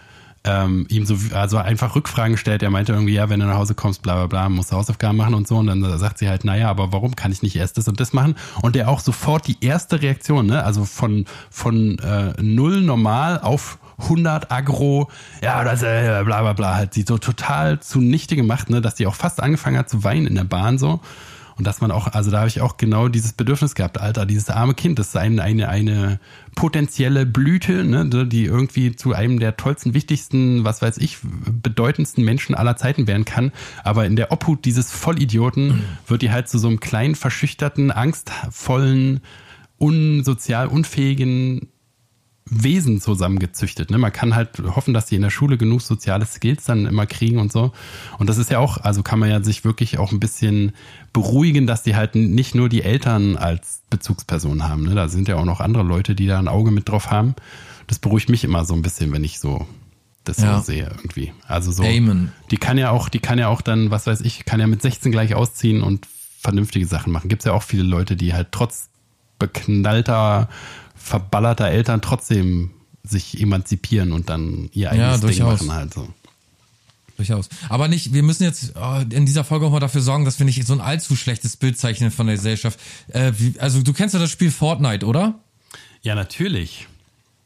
ähm, 0.45 0.85
ihm 0.89 1.05
so 1.05 1.15
also 1.35 1.57
einfach 1.57 1.95
Rückfragen 1.95 2.33
gestellt. 2.33 2.63
Er 2.63 2.69
meinte 2.69 2.93
irgendwie, 2.93 3.13
ja, 3.13 3.29
wenn 3.29 3.39
du 3.39 3.45
nach 3.45 3.57
Hause 3.57 3.75
kommst, 3.75 4.01
bla 4.01 4.15
bla 4.15 4.27
bla, 4.27 4.49
musst 4.49 4.71
du 4.71 4.75
Hausaufgaben 4.75 5.17
machen 5.17 5.33
und 5.33 5.47
so. 5.47 5.57
Und 5.57 5.67
dann 5.67 5.97
sagt 5.97 6.17
sie 6.17 6.27
halt, 6.27 6.43
naja, 6.43 6.69
aber 6.69 6.91
warum 6.91 7.15
kann 7.15 7.31
ich 7.31 7.41
nicht 7.41 7.55
erst 7.55 7.77
das 7.77 7.87
und 7.87 7.99
das 7.99 8.13
machen? 8.13 8.35
Und 8.61 8.75
der 8.75 8.89
auch 8.89 8.99
sofort 8.99 9.47
die 9.47 9.57
erste 9.61 10.01
Reaktion, 10.01 10.47
ne? 10.47 10.63
Also 10.63 10.85
von, 10.85 11.25
von 11.49 11.97
äh, 11.99 12.33
null 12.41 12.81
normal 12.81 13.39
auf 13.39 13.79
100 13.99 14.51
Agro, 14.51 15.09
ja, 15.41 15.63
das 15.63 15.83
äh, 15.83 16.23
bla 16.25 16.41
bla 16.41 16.53
bla, 16.53 16.75
halt 16.75 16.93
sie 16.93 17.05
so 17.07 17.17
total 17.17 17.79
zunichte 17.79 18.35
gemacht, 18.35 18.69
ne, 18.69 18.81
dass 18.81 18.95
die 18.95 19.07
auch 19.07 19.15
fast 19.15 19.41
angefangen 19.41 19.77
hat 19.77 19.89
zu 19.89 20.03
weinen 20.03 20.27
in 20.27 20.35
der 20.35 20.43
Bahn 20.43 20.77
so. 20.77 20.99
Und 21.57 21.67
dass 21.67 21.81
man 21.81 21.91
auch, 21.91 22.07
also 22.07 22.31
da 22.31 22.39
habe 22.39 22.47
ich 22.47 22.61
auch 22.61 22.77
genau 22.77 23.07
dieses 23.07 23.33
Bedürfnis 23.33 23.75
gehabt, 23.75 23.99
Alter, 23.99 24.25
dieses 24.25 24.49
arme 24.49 24.73
Kind, 24.73 24.99
das 24.99 25.09
ist 25.09 25.17
eine, 25.17 25.41
eine, 25.41 25.69
eine 25.69 26.19
potenzielle 26.55 27.25
Blüte, 27.25 27.83
ne, 27.83 28.05
die 28.27 28.45
irgendwie 28.45 28.95
zu 28.95 29.13
einem 29.13 29.39
der 29.39 29.57
tollsten, 29.57 29.93
wichtigsten, 29.93 30.63
was 30.63 30.81
weiß 30.81 30.97
ich, 30.97 31.17
bedeutendsten 31.21 32.23
Menschen 32.23 32.55
aller 32.55 32.77
Zeiten 32.77 33.07
werden 33.07 33.25
kann. 33.25 33.51
Aber 33.83 34.05
in 34.05 34.15
der 34.15 34.31
Obhut 34.31 34.65
dieses 34.65 34.91
Vollidioten 34.91 35.83
wird 36.07 36.21
die 36.21 36.31
halt 36.31 36.47
zu 36.47 36.57
so 36.57 36.67
einem 36.67 36.79
kleinen, 36.79 37.15
verschüchterten, 37.15 37.91
angstvollen, 37.91 39.21
unsozial 39.77 40.67
unfähigen 40.67 41.72
Wesen 42.61 43.01
zusammengezüchtet. 43.01 43.89
Ne? 43.89 43.97
Man 43.97 44.11
kann 44.11 44.35
halt 44.35 44.49
hoffen, 44.75 44.93
dass 44.93 45.05
die 45.05 45.15
in 45.15 45.21
der 45.21 45.29
Schule 45.29 45.57
genug 45.57 45.81
soziale 45.81 46.25
Skills 46.25 46.65
dann 46.65 46.85
immer 46.85 47.05
kriegen 47.05 47.39
und 47.39 47.51
so. 47.51 47.71
Und 48.19 48.29
das 48.29 48.37
ist 48.37 48.49
ja 48.51 48.59
auch, 48.59 48.77
also 48.77 49.01
kann 49.03 49.19
man 49.19 49.29
ja 49.29 49.43
sich 49.43 49.63
wirklich 49.65 49.97
auch 49.97 50.11
ein 50.11 50.19
bisschen 50.19 50.73
beruhigen, 51.13 51.67
dass 51.67 51.83
die 51.83 51.95
halt 51.95 52.15
nicht 52.15 52.55
nur 52.55 52.69
die 52.69 52.83
Eltern 52.83 53.37
als 53.37 53.81
Bezugsperson 53.89 54.67
haben. 54.67 54.83
Ne? 54.83 54.95
Da 54.95 55.07
sind 55.07 55.27
ja 55.27 55.35
auch 55.37 55.45
noch 55.45 55.59
andere 55.59 55.83
Leute, 55.83 56.15
die 56.15 56.27
da 56.27 56.39
ein 56.39 56.47
Auge 56.47 56.71
mit 56.71 56.89
drauf 56.89 57.11
haben. 57.11 57.35
Das 57.87 57.99
beruhigt 57.99 58.29
mich 58.29 58.43
immer 58.43 58.65
so 58.65 58.73
ein 58.73 58.81
bisschen, 58.81 59.11
wenn 59.11 59.23
ich 59.23 59.39
so 59.39 59.65
das 60.23 60.37
Ja. 60.37 60.57
so 60.57 60.63
sehe 60.63 60.85
irgendwie. 60.85 61.33
Also 61.47 61.71
so. 61.71 61.83
Amen. 61.83 62.31
Die 62.51 62.57
kann 62.57 62.77
ja 62.77 62.91
auch, 62.91 63.09
die 63.09 63.19
kann 63.19 63.39
ja 63.39 63.47
auch 63.49 63.61
dann, 63.61 63.91
was 63.91 64.07
weiß 64.07 64.21
ich, 64.21 64.45
kann 64.45 64.59
ja 64.59 64.67
mit 64.67 64.81
16 64.81 65.11
gleich 65.11 65.35
ausziehen 65.35 65.81
und 65.81 66.07
vernünftige 66.39 66.85
Sachen 66.85 67.11
machen. 67.11 67.29
Gibt 67.29 67.41
es 67.41 67.45
ja 67.45 67.53
auch 67.53 67.63
viele 67.63 67.83
Leute, 67.83 68.15
die 68.15 68.33
halt 68.33 68.49
trotz 68.51 68.89
beknallter, 69.39 70.49
verballerter 71.03 71.67
Eltern 71.67 72.01
trotzdem 72.01 72.71
sich 73.03 73.41
emanzipieren 73.41 74.13
und 74.13 74.29
dann 74.29 74.69
ihr 74.71 74.91
eigenes 74.91 75.19
Ding 75.19 75.29
durchaus. 75.29 75.61
machen 75.61 75.73
halt 75.73 75.93
so. 75.93 76.07
Durchaus. 77.17 77.49
Aber 77.69 77.87
nicht, 77.89 78.13
wir 78.13 78.23
müssen 78.23 78.43
jetzt 78.43 78.73
oh, 78.75 79.01
in 79.09 79.25
dieser 79.25 79.43
Folge 79.43 79.67
auch 79.67 79.71
mal 79.71 79.79
dafür 79.79 80.01
sorgen, 80.01 80.25
dass 80.25 80.39
wir 80.39 80.45
nicht 80.45 80.65
so 80.65 80.73
ein 80.73 80.81
allzu 80.81 81.15
schlechtes 81.15 81.57
Bild 81.57 81.77
zeichnen 81.77 82.09
von 82.09 82.25
der 82.25 82.37
Gesellschaft. 82.37 82.79
Äh, 83.09 83.33
also 83.59 83.83
du 83.83 83.93
kennst 83.93 84.13
ja 84.15 84.19
das 84.19 84.31
Spiel 84.31 84.49
Fortnite, 84.49 85.05
oder? 85.05 85.39
Ja, 86.01 86.15
natürlich. 86.15 86.87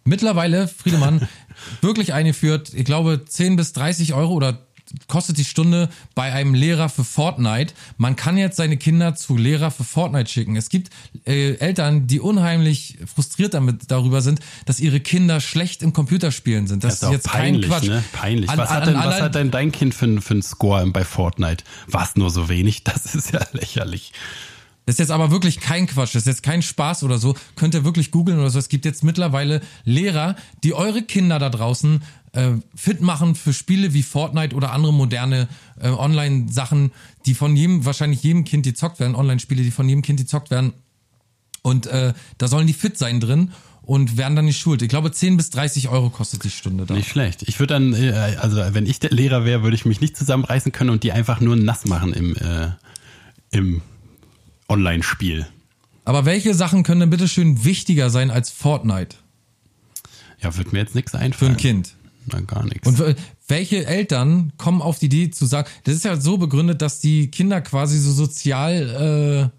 Mittlerweile, 0.06 0.68
Friedemann, 0.70 1.28
wirklich 1.82 2.14
eingeführt, 2.14 2.72
ich 2.74 2.86
glaube 2.86 3.26
10 3.26 3.58
bis 3.58 3.74
30 3.74 4.14
Euro 4.14 4.34
oder 4.34 4.67
kostet 5.08 5.38
die 5.38 5.46
Stunde 5.46 5.90
bei 6.16 6.32
einem 6.34 6.54
Lehrer 6.54 6.90
für 6.90 7.04
Fortnite. 7.04 7.74
Man 7.98 8.16
kann 8.16 8.38
jetzt 8.38 8.58
seine 8.58 8.78
Kinder 8.78 9.16
zu 9.16 9.38
Lehrer 9.38 9.72
für 9.72 9.84
Fortnite 9.84 10.30
schicken. 10.30 10.56
Es 10.56 10.70
gibt 10.70 10.90
äh, 11.26 11.56
Eltern, 11.56 12.08
die 12.08 12.20
unheimlich 12.20 12.98
frustriert 13.14 13.54
damit 13.54 13.92
darüber 13.92 14.22
sind, 14.22 14.40
dass 14.66 14.80
ihre 14.80 15.00
Kinder 15.00 15.40
schlecht 15.42 15.82
im 15.84 15.94
Computerspielen 15.94 16.68
sind. 16.68 16.84
Das, 16.84 17.00
Das 17.00 17.10
ist 17.10 17.14
jetzt 17.14 17.28
peinlich, 17.28 17.70
kein 17.70 17.80
Quatsch. 17.80 17.90
ne? 17.90 18.04
Peinlich. 18.14 18.50
An- 18.50 18.58
was, 18.58 18.70
hat 18.70 18.84
an- 18.84 18.88
denn, 18.90 18.98
was 18.98 19.06
allein- 19.06 19.22
hat 19.24 19.36
denn 19.36 19.52
dein 19.52 19.72
Kind 19.72 19.94
für, 19.94 20.22
für 20.22 20.34
einen 20.34 20.44
Score 20.44 20.86
bei 20.88 21.04
Fortnite? 21.04 21.64
War 21.88 22.08
nur 22.16 22.30
so 22.30 22.50
wenig? 22.50 22.84
Das 22.84 23.14
ist 23.16 23.32
ja 23.34 23.42
lächerlich. 23.52 24.12
Das 24.88 24.94
ist 24.94 25.00
jetzt 25.00 25.12
aber 25.12 25.32
wirklich 25.32 25.60
kein 25.60 25.86
Quatsch, 25.86 26.16
das 26.16 26.24
ist 26.24 26.28
jetzt 26.28 26.44
kein 26.44 26.62
Spaß 26.62 27.04
oder 27.04 27.18
so. 27.18 27.36
Könnt 27.58 27.74
ihr 27.74 27.84
wirklich 27.84 28.10
googeln 28.10 28.40
oder 28.40 28.50
so. 28.50 28.58
Es 28.58 28.70
gibt 28.70 28.86
jetzt 28.86 29.04
mittlerweile 29.04 29.60
Lehrer, 29.84 30.38
die 30.64 30.74
eure 30.74 31.02
Kinder 31.02 31.40
da 31.40 31.50
draußen 31.50 32.04
äh, 32.32 32.52
fit 32.74 33.02
machen 33.02 33.36
für 33.36 33.52
Spiele 33.52 33.94
wie 33.94 34.02
Fortnite 34.02 34.56
oder 34.56 34.72
andere 34.72 34.94
moderne 34.94 35.50
äh, 35.78 35.90
Online-Sachen, 35.90 36.94
die 37.26 37.34
von 37.34 37.58
jedem, 37.58 37.84
wahrscheinlich 37.84 38.24
jedem 38.24 38.46
Kind 38.46 38.66
gezockt 38.66 39.02
werden, 39.02 39.16
Online-Spiele, 39.16 39.62
die 39.62 39.72
von 39.72 39.90
jedem 39.90 40.04
Kind 40.04 40.22
gezockt 40.22 40.52
werden. 40.52 40.72
Und 41.64 41.88
äh, 41.88 42.14
da 42.38 42.48
sollen 42.48 42.66
die 42.66 42.72
fit 42.72 42.98
sein 42.98 43.20
drin 43.20 43.52
und 43.82 44.16
werden 44.16 44.38
dann 44.38 44.46
nicht 44.46 44.58
schuld. 44.58 44.82
Ich 44.82 44.88
glaube, 44.88 45.12
10 45.12 45.36
bis 45.36 45.50
30 45.50 45.90
Euro 45.90 46.10
kostet 46.10 46.46
die 46.46 46.50
Stunde 46.50 46.86
da. 46.86 46.94
Nicht 46.94 47.10
schlecht. 47.10 47.44
Ich 47.44 47.60
würde 47.60 47.74
dann, 47.74 47.94
äh, 47.94 48.38
also 48.40 48.56
wenn 48.72 48.86
ich 48.86 49.02
der 49.02 49.10
Lehrer 49.10 49.44
wäre, 49.44 49.64
würde 49.64 49.76
ich 49.76 49.84
mich 49.84 50.00
nicht 50.00 50.16
zusammenreißen 50.16 50.72
können 50.72 50.92
und 50.92 51.04
die 51.04 51.12
einfach 51.12 51.42
nur 51.42 51.58
nass 51.58 51.84
machen 51.84 52.14
im, 52.14 52.38
äh, 52.38 52.70
im 53.52 53.82
Online-Spiel. 54.70 55.48
Aber 56.06 56.26
welche 56.26 56.54
Sachen 56.54 56.84
können 56.84 57.02
denn 57.02 57.10
bitte 57.10 57.28
schön 57.28 57.64
wichtiger 57.66 58.10
sein 58.10 58.32
als 58.32 58.50
Fortnite 58.50 59.18
Ja, 60.42 60.56
wird 60.58 60.72
mir 60.74 60.80
jetzt 60.80 60.96
nichts 60.96 61.12
für 61.12 61.18
einfallen. 61.18 61.52
ein 61.54 61.58
Kind? 61.58 61.96
Na, 62.32 62.40
gar 62.42 62.66
nichts. 62.66 62.88
Und 62.88 63.16
welche 63.48 63.86
Eltern 63.86 64.52
kommen 64.58 64.82
auf 64.82 65.00
die 65.00 65.06
Idee 65.06 65.32
zu 65.32 65.46
sagen, 65.46 65.70
das 65.86 65.96
ist 65.96 66.06
ja 66.06 66.20
so 66.20 66.38
begründet, 66.38 66.82
dass 66.82 67.00
die 67.00 67.32
Kinder 67.32 67.62
quasi 67.62 67.98
so 67.98 68.12
sozial 68.12 69.52
äh, 69.54 69.57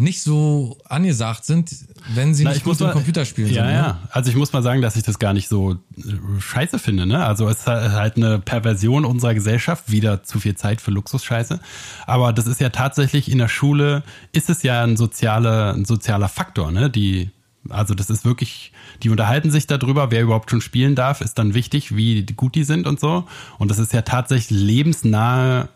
nicht 0.00 0.22
so 0.22 0.78
angesagt 0.88 1.44
sind, 1.44 1.70
wenn 2.14 2.34
sie 2.34 2.44
Na, 2.44 2.50
nicht 2.52 2.64
gut 2.64 2.80
im 2.80 2.86
mal- 2.86 2.92
Computerspielen 2.92 3.52
ja, 3.52 3.64
sind. 3.64 3.74
Ja, 3.74 3.82
Ne? 3.88 3.98
Also 4.10 4.30
ich 4.30 4.36
muss 4.36 4.52
mal 4.52 4.62
sagen, 4.62 4.80
dass 4.82 4.96
ich 4.96 5.02
das 5.02 5.18
gar 5.18 5.32
nicht 5.34 5.48
so 5.48 5.72
äh, 5.72 6.40
scheiße 6.40 6.78
finde. 6.78 7.06
Ne? 7.06 7.24
Also 7.24 7.48
es 7.48 7.60
ist 7.60 7.66
halt 7.66 8.16
eine 8.16 8.38
Perversion 8.38 9.04
unserer 9.04 9.34
Gesellschaft, 9.34 9.90
wieder 9.90 10.22
zu 10.22 10.40
viel 10.40 10.54
Zeit 10.56 10.80
für 10.80 10.90
Luxusscheiße. 10.90 11.60
Aber 12.06 12.32
das 12.32 12.46
ist 12.46 12.60
ja 12.60 12.70
tatsächlich 12.70 13.30
in 13.30 13.38
der 13.38 13.48
Schule, 13.48 14.02
ist 14.32 14.48
es 14.50 14.62
ja 14.62 14.82
ein 14.82 14.96
sozialer, 14.96 15.74
ein 15.74 15.84
sozialer 15.84 16.28
Faktor. 16.28 16.72
Ne? 16.72 16.88
Die, 16.90 17.30
also 17.68 17.94
das 17.94 18.08
ist 18.08 18.24
wirklich, 18.24 18.72
die 19.02 19.10
unterhalten 19.10 19.50
sich 19.50 19.66
darüber, 19.66 20.10
wer 20.10 20.22
überhaupt 20.22 20.50
schon 20.50 20.62
spielen 20.62 20.94
darf, 20.94 21.20
ist 21.20 21.38
dann 21.38 21.52
wichtig, 21.54 21.94
wie 21.94 22.24
gut 22.24 22.54
die 22.54 22.64
sind 22.64 22.86
und 22.86 22.98
so. 22.98 23.24
Und 23.58 23.70
das 23.70 23.78
ist 23.78 23.92
ja 23.92 24.02
tatsächlich 24.02 24.58
lebensnahe 24.58 25.68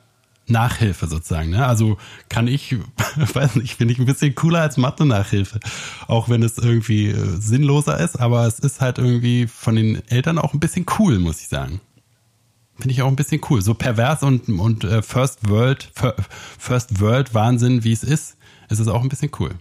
Nachhilfe 0.46 1.06
sozusagen. 1.06 1.50
Ne? 1.50 1.64
Also 1.66 1.96
kann 2.28 2.48
ich, 2.48 2.76
weiß 3.16 3.56
nicht, 3.56 3.76
finde 3.76 3.92
ich 3.94 3.98
ein 3.98 4.06
bisschen 4.06 4.34
cooler 4.34 4.60
als 4.60 4.76
Mathe-Nachhilfe. 4.76 5.60
Auch 6.06 6.28
wenn 6.28 6.42
es 6.42 6.58
irgendwie 6.58 7.08
äh, 7.08 7.40
sinnloser 7.40 7.98
ist, 7.98 8.20
aber 8.20 8.46
es 8.46 8.58
ist 8.58 8.80
halt 8.80 8.98
irgendwie 8.98 9.46
von 9.46 9.76
den 9.76 10.06
Eltern 10.08 10.38
auch 10.38 10.52
ein 10.52 10.60
bisschen 10.60 10.84
cool, 10.98 11.18
muss 11.18 11.40
ich 11.40 11.48
sagen. 11.48 11.80
Finde 12.76 12.92
ich 12.92 13.02
auch 13.02 13.08
ein 13.08 13.16
bisschen 13.16 13.40
cool. 13.50 13.62
So 13.62 13.74
pervers 13.74 14.22
und, 14.22 14.48
und 14.48 14.84
äh, 14.84 15.00
First 15.02 15.48
World, 15.48 15.90
Fir- 15.94 16.16
First 16.58 17.00
World 17.00 17.32
Wahnsinn, 17.32 17.84
wie 17.84 17.92
es 17.92 18.02
ist, 18.02 18.36
ist 18.68 18.80
es 18.80 18.88
auch 18.88 19.02
ein 19.02 19.08
bisschen 19.08 19.30
cool. 19.38 19.54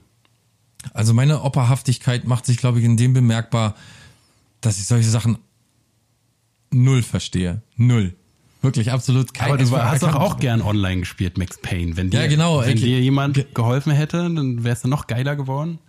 Also 0.93 1.13
meine 1.13 1.43
Opperhaftigkeit 1.43 2.27
macht 2.27 2.45
sich, 2.45 2.57
glaube 2.57 2.79
ich, 2.79 2.86
in 2.86 2.97
dem 2.97 3.13
bemerkbar, 3.13 3.75
dass 4.61 4.79
ich 4.79 4.86
solche 4.88 5.09
Sachen 5.09 5.38
null 6.71 7.03
verstehe. 7.03 7.61
Null. 7.77 8.15
Wirklich, 8.64 8.91
absolut 8.91 9.34
kein 9.34 9.49
Aber 9.49 9.57
du 9.57 9.70
war- 9.72 9.91
hast 9.91 10.01
doch 10.03 10.16
auch 10.16 10.38
gern 10.39 10.61
online 10.61 11.01
gespielt, 11.01 11.38
Max 11.38 11.57
Payne. 11.61 11.95
Wenn 11.97 12.09
dir, 12.09 12.22
Ja, 12.22 12.28
genau, 12.28 12.61
wenn 12.61 12.76
ich- 12.78 12.82
dir 12.84 12.99
jemand 13.01 13.36
ge- 13.36 13.45
geholfen 13.53 13.91
hätte, 13.91 14.18
dann 14.34 14.64
wärst 14.64 14.86
du 14.86 14.88
noch 14.88 15.05
geiler 15.05 15.36
geworden. 15.36 15.80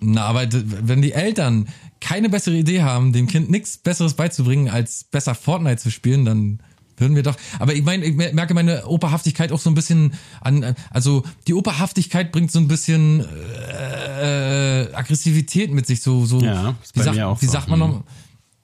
Na, 0.00 0.26
aber 0.26 0.46
wenn 0.50 1.00
die 1.00 1.12
Eltern 1.12 1.66
keine 2.00 2.28
bessere 2.28 2.56
Idee 2.56 2.82
haben, 2.82 3.12
dem 3.14 3.26
Kind 3.26 3.50
nichts 3.50 3.78
Besseres 3.78 4.14
beizubringen, 4.14 4.68
als 4.68 5.04
besser 5.04 5.34
Fortnite 5.34 5.78
zu 5.78 5.90
spielen, 5.90 6.26
dann 6.26 6.60
würden 6.98 7.16
wir 7.16 7.22
doch. 7.22 7.36
Aber 7.58 7.72
ich 7.74 7.82
meine, 7.82 8.04
ich 8.04 8.14
mer- 8.14 8.34
merke 8.34 8.52
meine 8.54 8.86
Operhaftigkeit 8.86 9.50
auch 9.50 9.58
so 9.58 9.70
ein 9.70 9.74
bisschen 9.74 10.12
an. 10.42 10.76
Also 10.90 11.24
die 11.48 11.54
Operhaftigkeit 11.54 12.30
bringt 12.32 12.52
so 12.52 12.58
ein 12.58 12.68
bisschen 12.68 13.20
äh, 13.20 14.88
Aggressivität 14.92 15.72
mit 15.72 15.86
sich. 15.86 16.02
So, 16.02 16.26
so. 16.26 16.40
Ja, 16.40 16.74
wie, 16.92 17.00
sagt, 17.02 17.16
wie 17.42 17.46
so. 17.46 17.52
sagt 17.52 17.68
man 17.68 17.78
Mhm. 17.78 17.86
noch? 17.86 18.02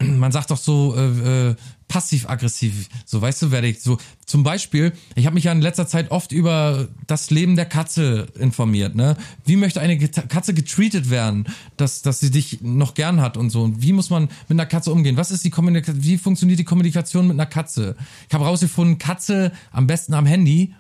Man 0.01 0.33
sagt 0.33 0.51
doch 0.51 0.57
so 0.57 0.95
äh, 0.97 1.51
äh, 1.51 1.55
passiv-aggressiv. 1.89 2.89
So, 3.05 3.21
weißt 3.21 3.43
du, 3.43 3.51
werde 3.51 3.67
ich 3.67 3.83
so. 3.83 3.99
Zum 4.25 4.43
Beispiel, 4.43 4.93
ich 5.15 5.27
habe 5.27 5.35
mich 5.35 5.45
ja 5.45 5.53
in 5.53 5.61
letzter 5.61 5.87
Zeit 5.87 6.11
oft 6.11 6.33
über 6.33 6.89
das 7.07 7.31
Leben 7.31 7.57
der 7.57 7.67
Katze 7.67 8.29
informiert. 8.39 8.95
Ne? 8.95 9.17
Wie 9.45 9.57
möchte 9.57 9.81
eine 9.81 9.99
Katze 9.99 10.55
getreatet 10.55 11.11
werden, 11.11 11.47
dass, 11.77 12.01
dass 12.03 12.21
sie 12.21 12.31
dich 12.31 12.61
noch 12.63 12.95
gern 12.95 13.21
hat 13.21 13.37
und 13.37 13.51
so? 13.51 13.63
Und 13.63 13.83
wie 13.83 13.93
muss 13.93 14.09
man 14.09 14.25
mit 14.49 14.53
einer 14.53 14.67
Katze 14.67 14.93
umgehen? 14.93 15.17
Was 15.17 15.31
ist 15.31 15.45
die 15.45 15.51
Kommunikation? 15.51 16.03
Wie 16.03 16.17
funktioniert 16.17 16.59
die 16.59 16.65
Kommunikation 16.65 17.27
mit 17.27 17.35
einer 17.35 17.47
Katze? 17.47 17.97
Ich 18.29 18.35
habe 18.35 18.45
rausgefunden, 18.45 18.99
Katze 18.99 19.53
am 19.73 19.87
besten 19.87 20.15
am 20.15 20.27
Handy. 20.27 20.75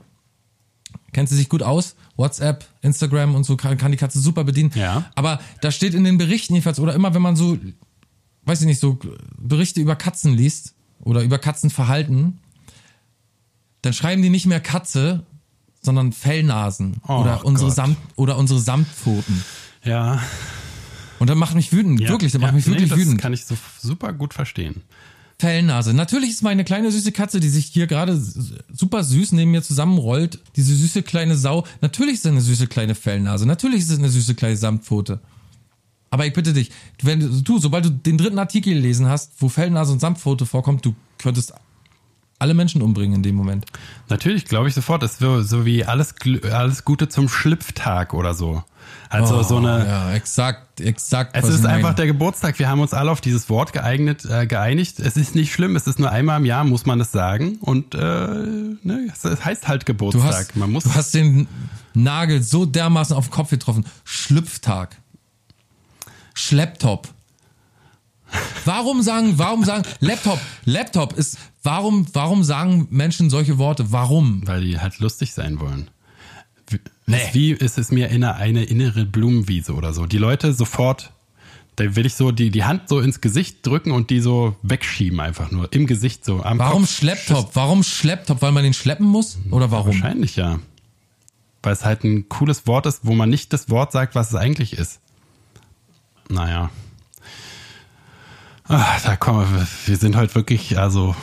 Kennt 1.12 1.28
sie 1.28 1.36
sich 1.36 1.48
gut 1.48 1.62
aus? 1.62 1.96
WhatsApp, 2.16 2.64
Instagram 2.82 3.34
und 3.34 3.44
so 3.44 3.56
kann, 3.56 3.76
kann 3.78 3.90
die 3.90 3.98
Katze 3.98 4.20
super 4.20 4.44
bedienen. 4.44 4.70
Ja. 4.74 5.10
Aber 5.16 5.40
da 5.60 5.72
steht 5.72 5.94
in 5.94 6.04
den 6.04 6.18
Berichten 6.18 6.54
jedenfalls, 6.54 6.78
oder 6.78 6.94
immer 6.94 7.14
wenn 7.14 7.22
man 7.22 7.34
so, 7.34 7.58
weiß 8.44 8.60
ich 8.62 8.66
nicht, 8.66 8.80
so 8.80 8.98
Berichte 9.38 9.80
über 9.80 9.96
Katzen 9.96 10.34
liest 10.34 10.74
oder 11.00 11.22
über 11.22 11.38
Katzenverhalten, 11.38 12.38
dann 13.82 13.92
schreiben 13.92 14.22
die 14.22 14.30
nicht 14.30 14.46
mehr 14.46 14.60
Katze, 14.60 15.24
sondern 15.82 16.12
Fellnasen 16.12 16.96
Oh 17.08 17.20
oder 17.20 17.44
unsere 17.44 17.68
Gott. 17.68 17.76
Samt 17.76 17.96
oder 18.16 18.36
unsere 18.36 18.60
Samtpfoten. 18.60 19.42
Ja, 19.84 20.22
Und 21.18 21.30
das 21.30 21.36
macht 21.36 21.54
mich 21.54 21.72
wütend, 21.72 22.00
Ja, 22.00 22.08
wirklich, 22.10 22.32
das 22.32 22.40
ja, 22.40 22.46
macht 22.46 22.54
mich 22.54 22.66
wirklich 22.66 22.84
nee, 22.84 22.88
das 22.90 22.98
wütend. 22.98 23.20
kann 23.20 23.32
ich 23.32 23.46
so 23.46 23.56
super 23.80 24.12
gut 24.12 24.34
verstehen. 24.34 24.82
Fellnase. 25.38 25.94
Natürlich 25.94 26.28
ist 26.30 26.42
meine 26.42 26.64
kleine 26.64 26.92
süße 26.92 27.12
Katze, 27.12 27.40
die 27.40 27.48
sich 27.48 27.64
hier 27.66 27.86
gerade 27.86 28.20
super 28.70 29.02
süß 29.02 29.32
neben 29.32 29.52
mir 29.52 29.62
zusammenrollt, 29.62 30.38
diese 30.56 30.74
süße 30.74 31.02
kleine 31.02 31.34
Sau. 31.38 31.64
Natürlich 31.80 32.14
ist 32.16 32.26
es 32.26 32.30
eine 32.30 32.42
süße 32.42 32.66
kleine 32.66 32.94
Fellnase. 32.94 33.46
Natürlich 33.46 33.80
ist 33.80 33.90
es 33.90 33.98
eine 33.98 34.10
süße 34.10 34.34
kleine 34.34 34.58
Samtpfote. 34.58 35.20
Aber 36.10 36.26
ich 36.26 36.32
bitte 36.32 36.52
dich, 36.52 36.70
wenn 37.02 37.20
du- 37.20 37.40
du, 37.42 37.58
sobald 37.58 37.84
du 37.84 37.90
den 37.90 38.18
dritten 38.18 38.38
Artikel 38.38 38.74
gelesen 38.74 39.06
hast, 39.06 39.32
wo 39.38 39.48
Fellnase 39.48 39.92
und 39.92 40.00
Samtpfote 40.00 40.44
vorkommt, 40.44 40.84
du 40.84 40.94
könntest 41.18 41.52
alle 42.40 42.54
Menschen 42.54 42.82
umbringen 42.82 43.16
in 43.16 43.22
dem 43.22 43.34
Moment. 43.36 43.66
Natürlich, 44.08 44.46
glaube 44.46 44.66
ich 44.68 44.74
sofort. 44.74 45.02
Das 45.02 45.12
ist 45.12 45.18
so, 45.20 45.42
so 45.42 45.66
wie 45.66 45.84
alles, 45.84 46.14
alles 46.50 46.84
Gute 46.84 47.08
zum 47.08 47.28
Schlüpftag 47.28 48.14
oder 48.14 48.34
so. 48.34 48.64
Also 49.10 49.42
so 49.42 49.58
eine. 49.58 49.84
Oh, 49.84 49.88
Ja, 49.88 50.12
exakt, 50.14 50.80
exakt. 50.80 51.36
Es 51.36 51.48
ist 51.48 51.64
einfach 51.66 51.94
der 51.94 52.06
Geburtstag. 52.06 52.58
Wir 52.58 52.68
haben 52.68 52.80
uns 52.80 52.94
alle 52.94 53.10
auf 53.10 53.20
dieses 53.20 53.48
Wort 53.50 53.72
geeignet, 53.72 54.24
äh, 54.24 54.46
geeinigt. 54.46 54.98
Es 55.00 55.16
ist 55.16 55.34
nicht 55.34 55.52
schlimm. 55.52 55.76
Es 55.76 55.86
ist 55.86 55.98
nur 56.00 56.10
einmal 56.10 56.38
im 56.40 56.46
Jahr, 56.46 56.64
muss 56.64 56.86
man 56.86 57.00
es 57.00 57.12
sagen. 57.12 57.58
Und 57.60 57.94
äh, 57.94 57.98
ne, 57.98 59.08
es 59.12 59.24
es 59.24 59.44
heißt 59.44 59.68
halt 59.68 59.82
Du 59.82 59.86
Geburtstag. 59.86 60.24
hast, 60.32 60.56
man 60.56 60.72
muss. 60.72 60.84
du 60.84 60.94
hast 60.94 61.12
den 61.14 61.46
Nagel 61.92 62.42
so 62.42 62.64
dermaßen 62.66 63.14
auf 63.14 63.26
den 63.28 63.32
Kopf 63.32 63.50
getroffen. 63.50 63.84
Schlüpftag. 64.04 64.96
Schlepptop. 66.40 67.08
Warum 68.64 69.02
sagen, 69.02 69.34
warum 69.38 69.64
sagen, 69.64 69.82
Laptop, 70.00 70.38
Laptop 70.64 71.12
ist, 71.14 71.38
warum, 71.62 72.06
warum 72.12 72.44
sagen 72.44 72.86
Menschen 72.90 73.28
solche 73.28 73.58
Worte? 73.58 73.90
Warum? 73.92 74.46
weil 74.46 74.62
die 74.62 74.78
halt 74.78 74.98
lustig 75.00 75.32
sein 75.32 75.60
wollen. 75.60 75.88
Wie, 76.68 76.78
ist 77.12 77.34
wie 77.34 77.50
ist 77.52 77.78
es 77.78 77.90
mir 77.90 78.08
in 78.08 78.22
eine, 78.22 78.64
innere 78.64 79.04
Blumenwiese 79.04 79.74
oder 79.74 79.92
so? 79.92 80.06
Die 80.06 80.18
Leute 80.18 80.52
sofort, 80.52 81.12
Da 81.76 81.96
will 81.96 82.06
ich 82.06 82.14
so 82.14 82.30
die, 82.30 82.50
die 82.50 82.64
Hand 82.64 82.88
so 82.88 83.00
ins 83.00 83.20
Gesicht 83.20 83.66
drücken 83.66 83.90
und 83.90 84.10
die 84.10 84.20
so 84.20 84.54
wegschieben 84.62 85.18
einfach 85.18 85.50
nur. 85.50 85.72
Im 85.72 85.86
Gesicht 85.86 86.24
so. 86.24 86.38
Warum 86.44 86.82
Kopf. 86.82 86.90
Schlepptop? 86.90 87.50
Warum 87.54 87.82
Schlepptop? 87.82 88.42
Weil 88.42 88.52
man 88.52 88.64
den 88.64 88.74
schleppen 88.74 89.06
muss? 89.06 89.38
Oder 89.50 89.70
warum? 89.70 89.94
Wahrscheinlich 89.94 90.36
ja. 90.36 90.60
Weil 91.62 91.72
es 91.72 91.84
halt 91.84 92.04
ein 92.04 92.28
cooles 92.28 92.66
Wort 92.66 92.86
ist, 92.86 93.00
wo 93.04 93.14
man 93.14 93.28
nicht 93.28 93.52
das 93.52 93.70
Wort 93.70 93.92
sagt, 93.92 94.14
was 94.14 94.28
es 94.28 94.34
eigentlich 94.34 94.74
ist. 94.74 95.00
Naja. 96.30 96.70
Ach, 98.68 99.02
da 99.02 99.16
kommen 99.16 99.52
wir, 99.52 99.66
wir 99.86 99.96
sind 99.96 100.14
halt 100.14 100.34
wirklich, 100.34 100.78
also 100.78 101.16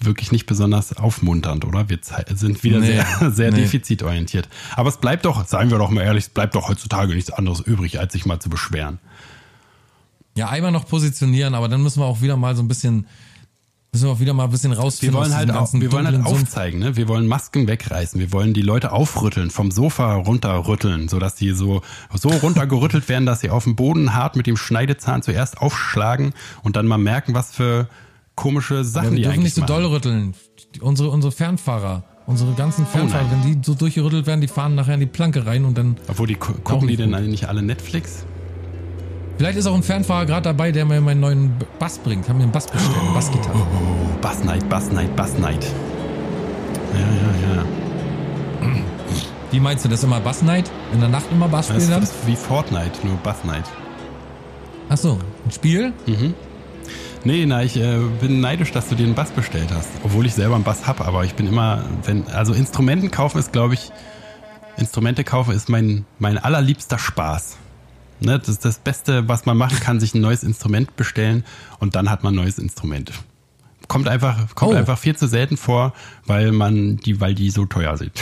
wirklich 0.00 0.32
nicht 0.32 0.46
besonders 0.46 0.96
aufmunternd, 0.96 1.64
oder? 1.64 1.88
Wir 1.88 1.98
sind 2.34 2.62
wieder 2.62 2.80
Nee, 2.80 2.86
sehr, 2.86 3.30
sehr 3.30 3.50
nee. 3.50 3.60
defizitorientiert. 3.60 4.48
Aber 4.76 4.88
es 4.88 4.96
bleibt 4.96 5.24
doch, 5.24 5.46
seien 5.46 5.70
wir 5.70 5.78
doch 5.78 5.90
mal 5.90 6.02
ehrlich, 6.02 6.24
es 6.24 6.30
bleibt 6.30 6.54
doch 6.54 6.68
heutzutage 6.68 7.14
nichts 7.14 7.30
anderes 7.30 7.60
übrig, 7.60 8.00
als 8.00 8.12
sich 8.12 8.26
mal 8.26 8.40
zu 8.40 8.48
beschweren. 8.48 8.98
Ja, 10.36 10.48
einmal 10.48 10.72
noch 10.72 10.88
positionieren, 10.88 11.54
aber 11.54 11.68
dann 11.68 11.82
müssen 11.82 12.00
wir 12.00 12.06
auch 12.06 12.22
wieder 12.22 12.36
mal 12.36 12.56
so 12.56 12.62
ein 12.62 12.68
bisschen, 12.68 13.06
müssen 13.94 14.04
wir 14.06 14.12
auch 14.12 14.20
wieder 14.20 14.34
mal 14.34 14.44
ein 14.44 14.50
bisschen 14.50 14.72
Wir 14.72 14.78
rausfinden. 14.78 15.16
wollen 15.16 15.30
aus 15.32 15.36
halt, 15.36 15.50
auch, 15.52 15.72
wir 15.72 15.90
wollen 15.92 16.06
halt 16.06 16.26
aufzeigen, 16.26 16.80
ne? 16.80 16.96
Wir 16.96 17.08
wollen 17.08 17.26
Masken 17.26 17.66
wegreißen. 17.66 18.20
Wir 18.20 18.30
wollen 18.32 18.52
die 18.52 18.60
Leute 18.62 18.92
aufrütteln, 18.92 19.50
vom 19.50 19.70
Sofa 19.70 20.16
runterrütteln, 20.16 21.08
sodass 21.08 21.36
die 21.36 21.52
so, 21.52 21.80
so 22.12 22.28
runtergerüttelt 22.28 23.08
werden, 23.08 23.24
dass 23.24 23.40
sie 23.40 23.48
auf 23.50 23.64
dem 23.64 23.76
Boden 23.76 24.12
hart 24.14 24.36
mit 24.36 24.46
dem 24.46 24.56
Schneidezahn 24.58 25.22
zuerst 25.22 25.58
aufschlagen 25.58 26.34
und 26.62 26.76
dann 26.76 26.86
mal 26.86 26.98
merken, 26.98 27.34
was 27.34 27.52
für 27.52 27.88
komische 28.34 28.84
Sachen 28.84 29.10
wir 29.12 29.16
die 29.16 29.22
dürfen 29.22 29.32
eigentlich 29.34 29.44
nicht 29.44 29.54
so 29.54 29.60
machen. 29.62 29.68
doll 29.82 29.86
rütteln. 29.86 30.34
Unsere, 30.80 31.10
unsere 31.10 31.30
Fernfahrer, 31.32 32.02
unsere 32.26 32.52
ganzen 32.54 32.84
Fernfahrer, 32.86 33.26
Oh 33.28 33.32
wenn 33.44 33.52
die 33.52 33.64
so 33.64 33.74
durchgerüttelt 33.74 34.26
werden, 34.26 34.40
die 34.40 34.48
fahren 34.48 34.74
nachher 34.74 34.94
in 34.94 35.00
die 35.00 35.06
Planke 35.06 35.46
rein 35.46 35.64
und 35.64 35.78
dann. 35.78 35.96
Obwohl 36.08 36.26
die 36.26 36.34
gu- 36.34 36.52
gucken 36.64 36.88
die 36.88 36.96
denn 36.96 37.12
gut. 37.12 37.20
nicht 37.22 37.46
alle 37.48 37.62
Netflix? 37.62 38.26
Vielleicht 39.36 39.58
ist 39.58 39.66
auch 39.66 39.74
ein 39.74 39.82
Fernfahrer 39.82 40.26
gerade 40.26 40.42
dabei, 40.42 40.70
der 40.70 40.84
mir 40.84 41.00
meinen 41.00 41.20
neuen 41.20 41.52
Bass 41.78 41.98
bringt. 41.98 42.28
Haben 42.28 42.38
mir 42.38 42.44
einen 42.44 42.52
Bass 42.52 42.66
bestellt, 42.66 42.96
eine 43.00 43.10
Bassgitarre. 43.14 43.58
Oh, 43.58 44.18
Bass 44.20 44.44
Night, 44.44 44.68
Bass 44.68 44.90
Night, 44.92 45.14
Bass 45.16 45.36
Night. 45.38 45.66
Ja, 46.94 47.00
ja, 47.00 47.56
ja. 47.56 47.64
Wie 49.50 49.60
meinst 49.60 49.84
du 49.84 49.88
das 49.88 50.02
immer 50.02 50.20
Bass 50.20 50.42
Night? 50.42 50.70
In 50.92 51.00
der 51.00 51.08
Nacht 51.08 51.26
immer 51.32 51.48
Bass 51.48 51.68
Das 51.68 51.76
spielen 51.76 51.90
dann? 51.90 52.02
ist 52.02 52.14
wie 52.26 52.36
Fortnite, 52.36 53.04
nur 53.04 53.16
Bass 53.18 53.44
Night. 53.44 53.64
Ach 54.88 54.96
so, 54.96 55.18
ein 55.44 55.50
Spiel? 55.50 55.92
Nee, 57.24 57.46
na, 57.46 57.62
ich 57.62 57.76
äh, 57.76 57.98
bin 58.20 58.40
neidisch, 58.40 58.70
dass 58.72 58.88
du 58.88 58.94
dir 58.94 59.06
einen 59.06 59.14
Bass 59.14 59.30
bestellt 59.30 59.68
hast. 59.74 59.88
Obwohl 60.04 60.26
ich 60.26 60.34
selber 60.34 60.54
einen 60.56 60.64
Bass 60.64 60.86
hab, 60.86 61.00
aber 61.00 61.24
ich 61.24 61.34
bin 61.34 61.46
immer, 61.46 61.82
wenn, 62.04 62.28
also 62.28 62.52
Instrumenten 62.52 63.10
kaufen 63.10 63.38
ist, 63.38 63.52
glaube 63.52 63.74
ich, 63.74 63.90
Instrumente 64.76 65.24
kaufen 65.24 65.54
ist 65.54 65.68
mein, 65.68 66.04
mein 66.18 66.36
allerliebster 66.36 66.98
Spaß. 66.98 67.56
Ne, 68.20 68.38
das 68.38 68.48
ist 68.48 68.64
das 68.64 68.78
Beste, 68.78 69.28
was 69.28 69.44
man 69.44 69.56
machen 69.56 69.78
kann, 69.80 70.00
sich 70.00 70.14
ein 70.14 70.20
neues 70.20 70.42
Instrument 70.44 70.96
bestellen 70.96 71.44
und 71.78 71.94
dann 71.94 72.10
hat 72.10 72.22
man 72.22 72.32
ein 72.32 72.36
neues 72.36 72.58
Instrument. 72.58 73.12
Kommt 73.88 74.08
einfach, 74.08 74.54
kommt 74.54 74.72
Oh. 74.72 74.76
einfach 74.76 74.96
viel 74.98 75.14
zu 75.14 75.26
selten 75.26 75.56
vor, 75.58 75.92
weil 76.24 76.52
man 76.52 76.96
die, 76.96 77.20
weil 77.20 77.34
die 77.34 77.50
so 77.50 77.66
teuer 77.66 77.96
sind. 77.98 78.12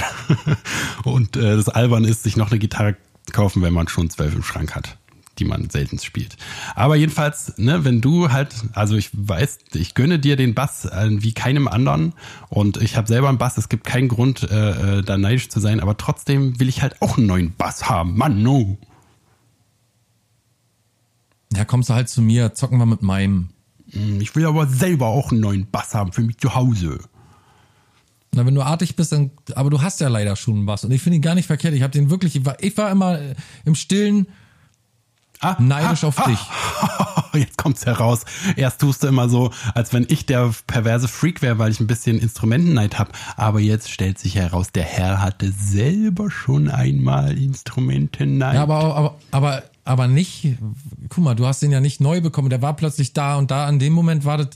und 1.05 1.37
äh, 1.37 1.57
das 1.57 1.69
Albern 1.69 2.05
ist, 2.05 2.25
sich 2.25 2.37
noch 2.37 2.51
eine 2.51 2.59
Gitarre 2.59 2.97
kaufen, 3.33 3.63
wenn 3.63 3.73
man 3.73 3.87
schon 3.87 4.11
zwölf 4.11 4.35
im 4.35 4.43
Schrank 4.43 4.75
hat, 4.75 4.97
die 5.39 5.45
man 5.45 5.71
selten 5.71 6.01
spielt. 6.01 6.37
Aber 6.75 6.97
jedenfalls, 6.97 7.57
ne, 7.59 7.85
wenn 7.85 8.01
du 8.01 8.33
halt, 8.33 8.53
also 8.73 8.97
ich 8.97 9.11
weiß, 9.13 9.59
ich 9.75 9.95
gönne 9.95 10.19
dir 10.19 10.35
den 10.35 10.55
Bass 10.55 10.85
äh, 10.87 11.09
wie 11.11 11.33
keinem 11.33 11.69
anderen 11.69 12.13
und 12.49 12.79
ich 12.83 12.97
habe 12.97 13.07
selber 13.07 13.29
einen 13.29 13.39
Bass. 13.39 13.57
Es 13.57 13.69
gibt 13.69 13.85
keinen 13.85 14.09
Grund, 14.09 14.43
äh, 14.51 14.99
äh, 14.99 15.03
da 15.03 15.17
neidisch 15.17 15.49
zu 15.49 15.61
sein, 15.61 15.79
aber 15.79 15.97
trotzdem 15.97 16.59
will 16.59 16.69
ich 16.69 16.83
halt 16.83 17.01
auch 17.01 17.19
einen 17.19 17.27
neuen 17.29 17.55
Bass 17.55 17.89
haben. 17.89 18.17
Mann, 18.17 18.43
no. 18.43 18.79
Ja, 21.55 21.65
kommst 21.65 21.91
du 21.91 21.95
halt 21.95 22.09
zu 22.09 22.23
mir, 22.23 22.55
zocken 22.55 22.79
wir 22.79 22.87
mit 22.87 23.03
meinem. 23.03 23.51
Hm, 23.91 24.21
Ich 24.21 24.35
will 24.35 24.47
aber 24.47 24.67
selber 24.67 25.07
auch 25.07 25.31
einen 25.31 25.41
neuen 25.41 25.71
Bass 25.71 25.95
haben 25.95 26.13
für 26.13 26.23
mich 26.23 26.39
zu 26.39 26.55
Hause. 26.55 26.99
Na, 28.35 28.47
wenn 28.47 28.55
du 28.55 28.63
artig 28.63 28.97
bist, 28.97 29.13
dann, 29.13 29.31
aber 29.55 29.69
du 29.69 29.83
hast 29.83 30.01
ja 30.01 30.09
leider 30.09 30.37
schon 30.37 30.57
einen 30.57 30.67
Bass 30.67 30.85
und 30.85 30.91
ich 30.91 31.03
finde 31.03 31.17
ihn 31.17 31.23
gar 31.23 31.35
nicht 31.35 31.47
verkehrt. 31.47 31.75
Ich 31.75 31.83
habe 31.83 31.93
den 31.93 32.09
wirklich, 32.09 32.35
ich 32.37 32.47
war, 32.47 32.57
ich 32.61 32.77
war 32.79 32.91
immer 32.91 33.21
äh, 33.21 33.35
im 33.65 33.75
Stillen 33.75 34.27
Ah, 35.45 35.57
neidisch 35.59 36.05
auf 36.05 36.15
dich. 36.23 36.39
Jetzt 37.35 37.59
kommt's 37.59 37.85
heraus. 37.85 38.25
Erst 38.55 38.81
tust 38.81 39.03
du 39.03 39.09
immer 39.09 39.29
so, 39.29 39.51
als 39.75 39.93
wenn 39.93 40.07
ich 40.09 40.25
der 40.25 40.55
perverse 40.69 41.09
Freak 41.09 41.43
wäre, 41.43 41.59
weil 41.59 41.73
ich 41.73 41.81
ein 41.81 41.89
bisschen 41.89 42.21
Instrumentenneid 42.21 42.97
hab. 42.97 43.13
Aber 43.37 43.59
jetzt 43.59 43.91
stellt 43.91 44.21
sich 44.21 44.37
heraus, 44.37 44.71
der 44.71 44.85
Herr 44.85 45.21
hatte 45.21 45.51
selber 45.51 46.31
schon 46.31 46.71
einmal 46.71 47.37
Instrumentenneid. 47.37 48.55
Ja, 48.55 48.63
aber, 48.63 48.95
aber, 48.95 49.19
aber, 49.33 49.63
aber 49.85 50.07
nicht, 50.07 50.57
guck 51.09 51.25
mal, 51.25 51.35
du 51.35 51.47
hast 51.47 51.63
den 51.63 51.73
ja 51.73 51.81
nicht 51.81 52.01
neu 52.01 52.21
bekommen. 52.21 52.51
Der 52.51 52.63
war 52.63 52.77
plötzlich 52.77 53.13
da 53.13 53.37
und 53.37 53.51
da. 53.51 53.69
In 53.69 53.79
dem 53.79 53.93
Moment 53.93 54.25
war 54.25 54.39
das 54.39 54.51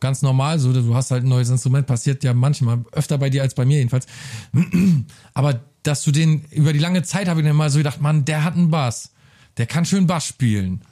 ganz 0.00 0.22
normal 0.22 0.58
so. 0.58 0.72
Du 0.72 0.94
hast 0.94 1.10
halt 1.10 1.24
ein 1.24 1.28
neues 1.28 1.50
Instrument. 1.50 1.86
Passiert 1.86 2.24
ja 2.24 2.32
manchmal 2.32 2.84
öfter 2.92 3.18
bei 3.18 3.30
dir 3.30 3.42
als 3.42 3.54
bei 3.54 3.66
mir 3.66 3.78
jedenfalls. 3.78 4.06
Aber 5.34 5.60
dass 5.82 6.02
du 6.02 6.10
den, 6.10 6.44
über 6.50 6.72
die 6.72 6.78
lange 6.78 7.02
Zeit 7.02 7.28
habe 7.28 7.40
ich 7.40 7.46
dann 7.46 7.56
mal 7.56 7.70
so 7.70 7.78
gedacht, 7.78 8.00
Mann, 8.00 8.24
der 8.24 8.44
hat 8.44 8.54
einen 8.54 8.70
Bass. 8.70 9.12
Der 9.56 9.66
kann 9.66 9.84
schön 9.84 10.06
Bass 10.06 10.26
spielen. 10.26 10.82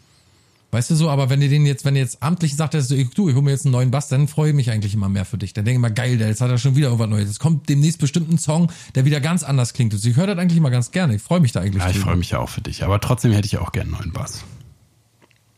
Weißt 0.71 0.91
du 0.91 0.95
so, 0.95 1.09
aber 1.09 1.31
wenn 1.31 1.41
ihr 1.41 1.49
den 1.49 1.65
jetzt, 1.65 1.87
wenn 1.87 1.97
ihr 1.97 2.03
jetzt 2.03 2.23
amtlich 2.23 2.55
sagt, 2.55 2.75
dass 2.75 2.89
du, 2.89 2.95
ich, 2.95 3.09
du, 3.11 3.31
ich 3.31 3.35
hole 3.35 3.43
mir 3.43 3.53
jetzt 3.53 3.65
einen 3.65 3.73
neuen 3.73 3.91
Bass, 3.91 4.09
dann 4.09 4.29
freue 4.29 4.51
ich 4.51 4.55
mich 4.55 4.71
eigentlich 4.71 4.93
immer 4.93 5.09
mehr 5.09 5.25
für 5.25 5.39
dich. 5.39 5.55
Dann 5.55 5.65
denke 5.65 5.79
ich 5.79 5.81
mal, 5.81 5.89
geil, 5.89 6.19
der, 6.19 6.29
jetzt 6.29 6.43
hat 6.43 6.51
er 6.51 6.59
schon 6.59 6.77
wieder 6.77 6.89
irgendwas 6.89 7.09
Neues. 7.09 7.31
Es 7.31 7.39
kommt 7.39 7.71
demnächst 7.71 7.99
bestimmt 7.99 8.31
ein 8.31 8.37
Song, 8.37 8.71
der 8.95 9.07
wieder 9.07 9.21
ganz 9.21 9.45
anders 9.45 9.73
klingt. 9.73 9.95
Also 9.95 10.07
ich 10.11 10.17
höre 10.17 10.27
das 10.27 10.37
eigentlich 10.37 10.59
immer 10.59 10.71
ganz 10.71 10.91
gerne. 10.91 11.15
Ich 11.15 11.23
freue 11.23 11.41
mich 11.41 11.53
da 11.53 11.61
eigentlich 11.61 11.83
Ja, 11.83 11.89
ich 11.89 11.99
freue 11.99 12.17
mich 12.17 12.31
ja 12.31 12.39
auch 12.41 12.51
für 12.51 12.61
dich. 12.61 12.85
Aber 12.85 13.01
trotzdem 13.01 13.33
hätte 13.33 13.47
ich 13.47 13.57
auch 13.57 13.73
gerne 13.73 13.93
einen 13.93 13.99
neuen 13.99 14.13
Bass. 14.13 14.45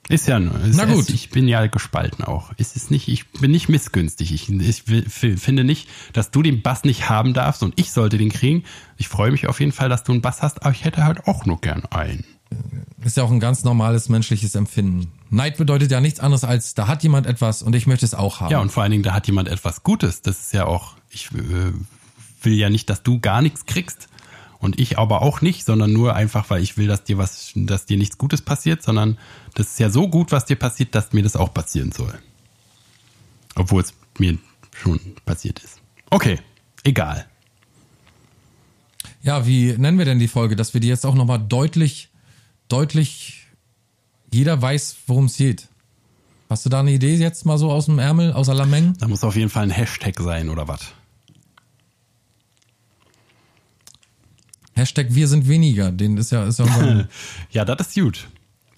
Ist 0.09 0.29
ja 0.29 0.39
nur. 0.39 0.61
Ist, 0.61 0.77
Na 0.77 0.85
gut. 0.85 1.09
Ist, 1.09 1.11
ich 1.11 1.31
bin 1.31 1.49
ja 1.49 1.67
gespalten 1.67 2.25
auch. 2.25 2.53
Ist 2.57 2.77
es 2.77 2.91
nicht, 2.91 3.09
ich 3.09 3.31
bin 3.31 3.51
nicht 3.51 3.69
missgünstig. 3.69 4.33
Ich, 4.33 4.49
ich 4.49 4.83
finde 5.41 5.65
nicht, 5.65 5.89
dass 6.13 6.31
du 6.31 6.43
den 6.43 6.63
Bass 6.63 6.85
nicht 6.85 7.09
haben 7.09 7.35
darfst 7.35 7.65
und 7.65 7.75
ich 7.79 7.91
sollte 7.93 8.17
den 8.17 8.31
kriegen. 8.31 8.65
Ich 8.97 9.09
freue 9.09 9.33
mich 9.33 9.49
auf 9.49 9.59
jeden 9.61 9.73
Fall, 9.73 9.89
dass 9.89 10.05
du 10.05 10.13
einen 10.13 10.21
Bass 10.21 10.43
hast, 10.43 10.63
aber 10.63 10.73
ich 10.73 10.85
hätte 10.85 11.05
halt 11.05 11.27
auch 11.27 11.47
nur 11.47 11.61
gern 11.61 11.85
einen. 11.87 12.25
Ist 13.03 13.17
ja 13.17 13.23
auch 13.23 13.31
ein 13.31 13.41
ganz 13.41 13.65
normales 13.65 14.09
menschliches 14.09 14.55
Empfinden. 14.55 15.11
Neid 15.31 15.57
bedeutet 15.57 15.91
ja 15.91 16.01
nichts 16.01 16.21
anderes 16.21 16.45
als, 16.45 16.75
da 16.75 16.87
hat 16.87 17.03
jemand 17.03 17.27
etwas 17.27 17.63
und 17.63 17.75
ich 17.75 17.87
möchte 17.87 18.05
es 18.05 18.15
auch 18.15 18.41
haben. 18.41 18.51
Ja, 18.51 18.61
und 18.61 18.71
vor 18.71 18.83
allen 18.83 18.93
Dingen, 18.93 19.03
da 19.03 19.15
hat 19.15 19.27
jemand 19.27 19.49
etwas 19.49 19.83
Gutes. 19.83 20.21
Das 20.23 20.41
ist 20.41 20.53
ja 20.53 20.67
auch, 20.67 20.97
ich 21.09 21.31
äh, 21.33 21.73
will 22.43 22.55
ja 22.55 22.69
nicht, 22.69 22.91
dass 22.91 23.03
du 23.03 23.21
gar 23.21 23.41
nichts 23.43 23.67
kriegst. 23.67 24.09
Und 24.59 24.79
ich 24.79 24.99
aber 24.99 25.23
auch 25.23 25.41
nicht, 25.41 25.65
sondern 25.65 25.91
nur 25.91 26.15
einfach, 26.15 26.51
weil 26.51 26.63
ich 26.63 26.77
will, 26.77 26.87
dass 26.87 27.03
dir 27.03 27.17
was, 27.17 27.53
dass 27.55 27.87
dir 27.87 27.97
nichts 27.97 28.19
Gutes 28.19 28.43
passiert, 28.43 28.83
sondern 28.83 29.17
das 29.55 29.69
ist 29.69 29.81
ja 29.81 29.89
so 29.89 30.07
gut, 30.07 30.33
was 30.33 30.45
dir 30.45 30.57
passiert, 30.57 30.95
dass 30.95 31.15
mir 31.15 31.23
das 31.23 31.35
auch 31.35 31.55
passieren 31.55 31.93
soll. 31.93 32.13
Obwohl 33.55 33.83
es 33.83 33.95
mir 34.19 34.37
schon 34.73 35.01
passiert 35.25 35.61
ist. 35.61 35.81
Okay, 36.11 36.39
egal. 36.85 37.25
Ja, 39.23 39.47
wie 39.47 39.73
nennen 39.79 39.97
wir 39.97 40.05
denn 40.05 40.19
die 40.19 40.29
Folge, 40.29 40.57
dass 40.57 40.75
wir 40.75 40.81
die 40.83 40.89
jetzt 40.89 41.07
auch 41.07 41.15
nochmal 41.15 41.39
deutlich, 41.39 42.11
deutlich, 42.71 43.47
jeder 44.33 44.61
weiß, 44.61 44.97
worum 45.07 45.27
es 45.27 45.37
geht. 45.37 45.68
Hast 46.49 46.66
du 46.66 46.71
da 46.71 46.81
eine 46.81 46.91
Idee 46.91 47.14
jetzt 47.14 47.47
mal 47.47 47.59
so 47.59 47.71
aus 47.71 47.87
dem 47.87 47.99
Ärmel, 47.99 48.33
aus 48.33 48.47
der 48.47 48.57
Lameng? 48.57 48.95
Da 48.99 49.07
muss 49.07 49.23
auf 49.23 49.37
jeden 49.37 49.51
Fall 49.51 49.64
ein 49.64 49.71
Hashtag 49.71 50.18
sein 50.18 50.49
oder 50.49 50.66
was? 50.66 50.93
Hashtag 54.75 55.09
wir 55.11 55.29
sind 55.29 55.47
weniger, 55.47 55.93
den 55.93 56.16
ist 56.16 56.33
ja, 56.33 56.45
ist 56.45 56.59
ja 56.59 56.64
unser, 56.64 57.09
Ja, 57.51 57.64
das 57.64 57.89
ist 57.89 57.95
gut. 57.95 58.29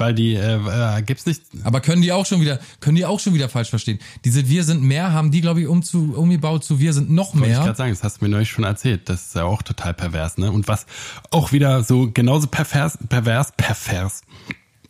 Weil 0.02 0.14
die 0.14 0.34
äh, 0.34 0.56
äh, 0.98 1.02
gibt's 1.02 1.26
nicht. 1.26 1.42
aber 1.62 1.80
können 1.80 2.02
die 2.02 2.10
auch 2.10 2.26
schon 2.26 2.40
wieder, 2.40 2.58
können 2.80 2.96
die 2.96 3.04
auch 3.06 3.20
schon 3.20 3.34
wieder 3.34 3.48
falsch 3.48 3.70
verstehen. 3.70 4.00
Diese 4.24 4.48
wir 4.48 4.64
sind 4.64 4.82
mehr 4.82 5.12
haben 5.12 5.30
die, 5.30 5.40
glaube 5.40 5.60
ich, 5.60 5.68
um 5.68 5.84
zu, 5.84 6.12
umgebaut 6.16 6.64
zu 6.64 6.80
wir 6.80 6.92
sind 6.92 7.08
noch 7.10 7.34
Wollte 7.34 7.46
ich 7.46 7.52
mehr. 7.54 7.64
gerade 7.64 7.76
sagen, 7.76 7.90
das 7.92 8.02
hast 8.02 8.20
du 8.20 8.24
mir 8.24 8.30
neulich 8.30 8.50
schon 8.50 8.64
erzählt. 8.64 9.08
Das 9.08 9.26
ist 9.26 9.34
ja 9.36 9.44
auch 9.44 9.62
total 9.62 9.94
pervers, 9.94 10.38
ne? 10.38 10.50
Und 10.50 10.66
was 10.66 10.86
auch 11.30 11.52
wieder 11.52 11.84
so 11.84 12.10
genauso 12.12 12.48
pervers, 12.48 12.98
pervers, 13.08 13.52
pervers, 13.56 14.22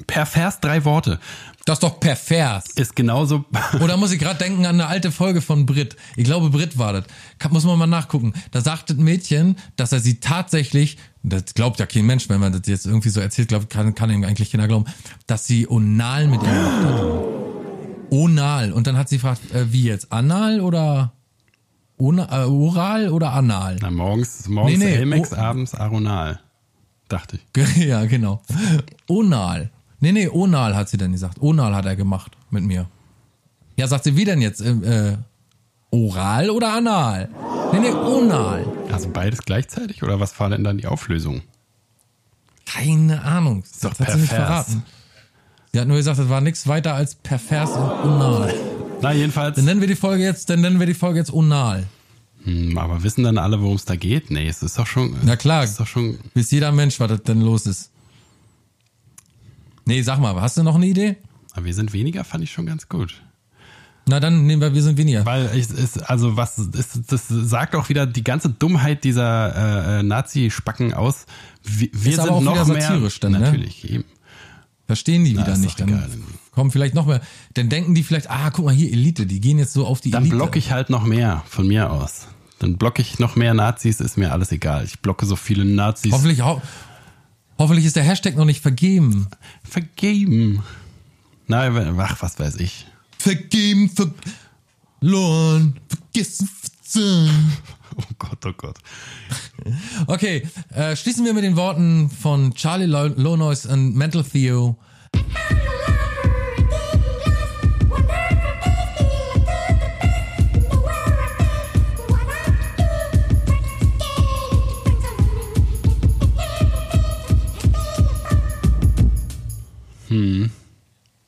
pervers 0.06 0.60
drei 0.60 0.84
Worte 0.86 1.20
Das 1.66 1.76
ist 1.76 1.82
doch 1.82 2.00
pervers. 2.00 2.68
ist 2.74 2.96
genauso. 2.96 3.44
Oder 3.80 3.98
muss 3.98 4.12
ich 4.12 4.18
gerade 4.18 4.38
denken 4.38 4.64
an 4.64 4.80
eine 4.80 4.86
alte 4.86 5.12
Folge 5.12 5.42
von 5.42 5.66
Brit. 5.66 5.96
Ich 6.16 6.24
glaube, 6.24 6.48
Brit 6.48 6.78
war 6.78 6.94
das. 6.94 7.04
Kann, 7.38 7.52
muss 7.52 7.64
man 7.64 7.78
mal 7.78 7.86
nachgucken. 7.86 8.32
Da 8.50 8.62
sagt 8.62 8.88
das 8.90 8.96
Mädchen, 8.96 9.56
dass 9.76 9.92
er 9.92 10.00
sie 10.00 10.20
tatsächlich, 10.20 10.96
das 11.22 11.54
glaubt 11.54 11.78
ja 11.78 11.86
kein 11.86 12.06
Mensch, 12.06 12.28
wenn 12.28 12.40
man 12.40 12.52
das 12.52 12.62
jetzt 12.66 12.86
irgendwie 12.86 13.08
so 13.08 13.20
erzählt, 13.20 13.48
glaub, 13.48 13.70
kann, 13.70 13.94
kann 13.94 14.10
ihm 14.10 14.24
eigentlich 14.24 14.50
keiner 14.50 14.66
glauben, 14.68 14.86
dass 15.26 15.46
sie 15.46 15.68
onal 15.68 16.26
mit 16.26 16.42
ihm 16.42 16.48
gemacht 16.48 16.84
hat. 16.84 17.02
Onal. 18.10 18.72
Und 18.72 18.86
dann 18.86 18.96
hat 18.96 19.08
sie 19.08 19.16
gefragt, 19.16 19.40
äh, 19.54 19.72
wie 19.72 19.84
jetzt? 19.84 20.12
Anal 20.12 20.60
oder 20.60 21.12
Ona, 21.98 22.42
äh, 22.42 22.46
oral 22.46 23.10
oder 23.10 23.32
anal? 23.32 23.76
Na, 23.80 23.90
morgens, 23.90 24.48
morgens 24.48 24.78
Nee, 24.78 24.84
nee, 24.84 24.94
Elmex, 24.96 25.32
abends 25.32 25.74
Aronal. 25.74 26.40
Dachte 27.08 27.38
ich. 27.54 27.76
Ja, 27.86 28.04
genau. 28.06 28.42
Onal. 29.08 29.70
Nee, 30.00 30.12
nee, 30.12 30.28
Onal 30.28 30.74
hat 30.74 30.88
sie 30.88 30.96
dann 30.96 31.12
gesagt. 31.12 31.40
Onal 31.40 31.74
hat 31.74 31.86
er 31.86 31.94
gemacht 31.94 32.32
mit 32.50 32.64
mir. 32.64 32.86
Ja, 33.76 33.86
sagt 33.86 34.04
sie, 34.04 34.16
wie 34.16 34.24
denn 34.24 34.40
jetzt? 34.40 34.60
Ähm, 34.60 34.82
äh, 34.82 35.16
oral 35.90 36.50
oder 36.50 36.72
anal? 36.72 37.28
Nee, 37.72 37.80
nee, 37.80 37.92
Onal. 37.92 38.66
Also 38.93 39.09
beides 39.09 39.43
gleichzeitig 39.43 40.03
oder 40.03 40.20
was 40.20 40.38
war 40.38 40.51
denn 40.51 40.64
dann 40.64 40.78
die 40.78 40.86
Auflösung? 40.86 41.43
Keine 42.66 43.22
Ahnung. 43.22 43.62
Das 43.62 43.80
doch 43.80 43.99
hat 43.99 44.12
sie 44.12 44.18
nicht 44.18 44.32
verraten. 44.32 44.82
Sie 45.72 45.80
hat 45.80 45.88
nur 45.88 45.97
gesagt, 45.97 46.18
das 46.18 46.28
war 46.28 46.40
nichts 46.40 46.66
weiter 46.66 46.95
als 46.95 47.14
pervers 47.14 47.70
und 47.70 47.90
unal. 47.90 48.55
Na, 49.01 49.12
jedenfalls. 49.12 49.57
Dann 49.57 49.64
nennen 49.64 49.80
wir 49.80 49.88
die 49.88 49.97
Folge 49.97 50.22
jetzt, 50.22 50.51
dann 50.51 50.61
nennen 50.61 50.78
wir 50.78 50.86
die 50.86 50.95
Folge 50.95 51.18
jetzt 51.18 51.30
unal. 51.30 51.86
Hm, 52.45 52.76
aber 52.76 53.03
wissen 53.03 53.24
dann 53.24 53.38
alle, 53.38 53.61
worum 53.61 53.76
es 53.76 53.84
da 53.84 53.97
geht? 53.97 54.30
Nee, 54.30 54.49
es 54.49 54.62
ist 54.62 54.78
doch 54.78 54.86
schon. 54.86 55.16
Na 55.22 55.36
klar. 55.36 55.64
Ist 55.64 55.80
doch 55.80 55.86
schon. 55.86 56.18
Weiß 56.34 56.51
jeder 56.51 56.72
Mensch, 56.72 57.01
was 57.01 57.09
das 57.09 57.22
denn 57.22 57.40
los 57.40 57.66
ist. 57.66 57.90
Nee, 59.84 60.03
sag 60.03 60.18
mal, 60.18 60.40
hast 60.40 60.57
du 60.57 60.62
noch 60.62 60.76
eine 60.76 60.86
Idee? 60.86 61.16
Aber 61.55 61.64
wir 61.64 61.74
sind 61.74 61.93
weniger, 61.93 62.24
fand 62.24 62.45
ich 62.45 62.53
schon 62.53 62.66
ganz 62.66 62.88
gut. 62.88 63.22
Na 64.07 64.18
dann 64.18 64.46
nehmen 64.46 64.61
wir, 64.61 64.74
wir 64.74 64.82
sind 64.82 64.98
weniger. 64.98 65.24
Weil 65.24 65.50
ich, 65.55 65.70
ist, 65.70 66.11
also 66.11 66.36
was 66.36 66.59
ist, 66.59 67.00
das 67.12 67.28
sagt 67.28 67.76
auch 67.76 67.88
wieder 67.88 68.07
die 68.07 68.24
ganze 68.24 68.48
Dummheit 68.48 69.05
dieser 69.05 69.96
äh, 69.96 70.00
äh, 70.00 70.03
Nazi-Spacken 70.03 70.92
aus. 70.92 71.26
Wir, 71.62 71.88
wir 71.92 72.16
sind 72.16 72.28
auch 72.28 72.40
noch 72.40 72.66
mehr. 72.66 72.80
satirisch 72.80 73.20
dann, 73.20 73.32
ne? 73.32 73.40
natürlich, 73.40 73.88
eben. 73.88 74.05
Verstehen 74.86 75.24
die 75.24 75.34
Na, 75.34 75.42
wieder 75.42 75.57
nicht. 75.57 75.78
Dann 75.78 75.88
egal. 75.88 76.11
kommen 76.50 76.70
vielleicht 76.72 76.94
noch 76.94 77.07
mehr. 77.07 77.20
Dann 77.55 77.68
denken 77.68 77.94
die 77.94 78.03
vielleicht, 78.03 78.28
ah, 78.28 78.50
guck 78.50 78.64
mal 78.64 78.74
hier, 78.74 78.92
Elite, 78.92 79.26
die 79.26 79.40
gehen 79.40 79.59
jetzt 79.59 79.72
so 79.72 79.86
auf 79.86 80.00
die 80.00 80.11
Dann 80.11 80.24
Elite. 80.24 80.36
blocke 80.36 80.59
ich 80.59 80.72
halt 80.72 80.90
noch 80.90 81.05
mehr 81.05 81.44
von 81.48 81.68
mir 81.68 81.90
aus. 81.92 82.26
Dann 82.59 82.76
blocke 82.76 83.03
ich 83.03 83.18
noch 83.18 83.36
mehr 83.36 83.55
Nazis, 83.55 84.00
ist 84.00 84.18
mir 84.18 84.32
alles 84.32 84.53
egal. 84.53 84.84
Ich 84.84 85.00
blocke 85.00 85.26
so 85.26 85.36
viele 85.36 85.64
Nazis. 85.64 86.12
Hoffentlich, 86.12 86.42
ho 86.42 86.61
hoffentlich 87.59 87.86
ist 87.86 87.96
der 87.96 88.03
Hashtag 88.03 88.36
noch 88.36 88.44
nicht 88.44 88.61
vergeben. 88.61 89.28
Vergeben. 89.62 90.62
Nein, 91.46 91.96
ach, 91.98 92.16
was 92.20 92.38
weiß 92.38 92.57
ich. 92.57 92.86
Vergeben, 93.22 93.88
verloren, 95.00 95.78
vergessen, 95.88 96.48
verzeihen. 96.48 97.52
Oh 97.94 98.14
Gott, 98.18 98.46
oh 98.46 98.52
Gott. 98.56 98.78
Okay, 100.06 100.48
äh, 100.70 100.96
schließen 100.96 101.26
wir 101.26 101.34
mit 101.34 101.44
den 101.44 101.56
Worten 101.56 102.08
von 102.08 102.54
Charlie 102.54 102.86
Lo 102.86 103.08
Lonois 103.08 103.66
und 103.66 103.94
Mental 103.94 104.24
Theo. 104.24 104.78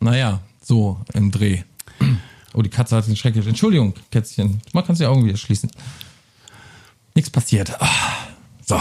Naja, 0.01 0.40
so 0.62 0.99
im 1.12 1.30
Dreh. 1.30 1.62
Oh, 2.55 2.63
die 2.63 2.71
Katze 2.71 2.97
hat 2.97 3.07
den 3.07 3.17
schrecklich. 3.17 3.47
Entschuldigung, 3.47 3.95
Kätzchen. 4.11 4.61
Man 4.73 4.87
kann 4.87 4.95
die 4.97 5.07
Augen 5.07 5.25
wieder 5.25 5.37
schließen. 5.37 5.71
Nichts 7.15 7.31
passiert. 7.31 7.81
Ah, 7.81 7.89
so. 8.65 8.81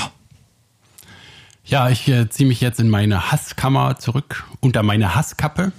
Ja, 1.66 1.90
ich 1.90 2.08
äh, 2.08 2.30
ziehe 2.30 2.48
mich 2.48 2.62
jetzt 2.62 2.80
in 2.80 2.90
meine 2.90 3.32
Hasskammer 3.32 3.98
zurück, 3.98 4.44
unter 4.60 4.84
meine 4.84 5.16
Hasskappe 5.16 5.72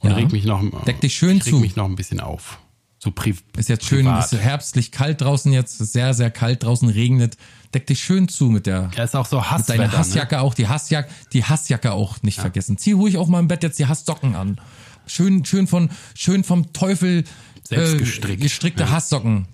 und 0.00 0.10
Ja. 0.10 0.16
reg 0.16 0.30
mich 0.32 0.44
noch, 0.44 0.62
Deck 0.84 1.00
dich 1.00 1.14
schön 1.16 1.38
reg 1.38 1.44
zu. 1.44 1.58
mich 1.58 1.76
noch 1.76 1.86
ein 1.86 1.96
bisschen 1.96 2.20
auf. 2.20 2.58
So 3.00 3.10
pri 3.10 3.34
Ist 3.56 3.68
jetzt 3.68 3.84
schön, 3.84 4.06
privat. 4.06 4.32
ist 4.32 4.40
herbstlich 4.40 4.90
kalt 4.92 5.20
draußen 5.20 5.52
jetzt, 5.52 5.78
sehr, 5.78 6.14
sehr 6.14 6.30
kalt 6.30 6.62
draußen, 6.64 6.88
regnet. 6.88 7.36
Deck 7.74 7.86
dich 7.86 8.00
schön 8.02 8.28
zu 8.28 8.46
mit 8.46 8.66
der 8.66 8.90
Ja, 8.96 9.04
ist 9.04 9.14
auch 9.14 9.26
so 9.26 9.36
mit 9.36 9.50
Hasswetter. 9.50 9.82
deiner 9.82 9.98
Hassjacke 9.98 10.40
auch, 10.40 10.54
die 10.54 10.68
Hassjacke, 10.68 11.10
die 11.32 11.44
Hassjacke 11.44 11.92
auch 11.92 12.22
nicht 12.22 12.40
vergessen. 12.40 12.78
Zieh 12.78 12.92
ruhig 12.92 13.18
auch 13.18 13.28
mal 13.28 13.40
im 13.40 13.48
Bett 13.48 13.62
jetzt 13.62 13.78
die 13.78 13.86
Hasssocken 13.86 14.34
an. 14.34 14.60
Schön, 15.08 15.44
schön 15.44 15.66
von, 15.66 15.90
schön 16.14 16.44
vom 16.44 16.72
Teufel 16.72 17.24
Selbst 17.64 17.94
äh, 17.94 17.98
gestrickt. 17.98 18.42
gestrickte 18.42 18.84
Ja. 18.84 18.90
Hasssocken. 18.90 19.46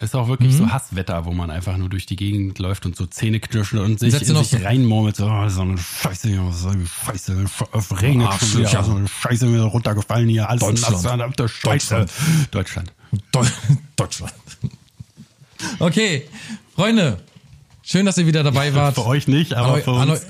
Ist 0.00 0.14
auch 0.16 0.28
wirklich 0.28 0.52
Mhm. 0.52 0.58
so 0.58 0.70
Hasswetter, 0.72 1.24
wo 1.24 1.32
man 1.32 1.50
einfach 1.50 1.76
nur 1.78 1.88
durch 1.88 2.04
die 2.04 2.16
Gegend 2.16 2.58
läuft 2.58 2.84
und 2.84 2.94
so 2.96 3.06
Zähne 3.06 3.40
knirschen 3.40 3.78
und 3.78 4.00
sich, 4.00 4.12
Setzt 4.12 4.28
noch 4.32 4.44
sich 4.44 4.60
so- 4.60 4.66
reinmurmelt, 4.66 5.16
so, 5.16 5.26
oh, 5.26 5.48
so 5.48 5.62
eine 5.62 5.78
Scheiße, 5.78 6.28
so 6.52 6.68
eine 6.68 6.86
Scheiße, 6.86 7.44
Arschlöcher. 8.26 8.84
so 8.84 8.96
eine 8.96 9.08
Scheiße 9.08 9.46
mir 9.46 9.62
runtergefallen 9.62 10.28
hier, 10.28 10.48
alles 10.48 10.60
Deutschland. 10.60 11.38
der 11.38 11.48
Scheiße. 11.48 12.06
Deutschland. 12.50 12.92
Deu 13.32 13.44
Deutschland. 13.96 14.34
Okay, 15.78 16.24
Freunde, 16.74 17.20
schön, 17.84 18.06
dass 18.06 18.18
ihr 18.18 18.26
wieder 18.26 18.42
dabei 18.42 18.74
wart. 18.74 18.94
Für 18.94 19.06
euch 19.06 19.28
nicht, 19.28 19.54
aber 19.54 19.78
für 19.78 19.92
uns 19.92 20.22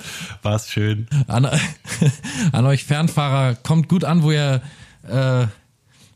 war 0.42 0.56
es 0.56 0.70
schön. 0.70 1.06
An, 1.26 1.46
an 2.52 2.66
euch 2.66 2.84
Fernfahrer, 2.84 3.54
kommt 3.54 3.88
gut 3.88 4.04
an, 4.04 4.22
wo 4.22 4.32
ihr, 4.32 4.62
äh, 5.08 5.46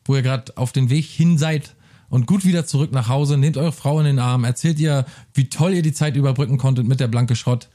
wo 0.05 0.17
ihr 0.17 0.23
gerade 0.23 0.57
auf 0.57 0.73
den 0.73 0.91
Weg 0.91 1.05
hin 1.05 1.39
seid 1.39 1.75
und 2.09 2.27
gut 2.27 2.45
wieder 2.45 2.67
zurück 2.67 2.93
nach 2.93 3.09
Hause. 3.09 3.39
Nehmt 3.39 3.57
eure 3.57 3.73
Frau 3.73 3.99
in 4.01 4.07
den 4.07 4.19
Arm, 4.19 4.45
erzählt 4.45 4.79
ihr, 4.79 5.07
wie 5.35 5.49
toll 5.49 5.75
ihr 5.75 5.83
die 5.83 5.93
Zeit 5.93 6.17
überbrücken 6.17 6.59
konntet 6.59 6.87
mit 6.87 7.01
der 7.01 7.09
Blanke 7.09 7.37
Schrott. 7.37 7.69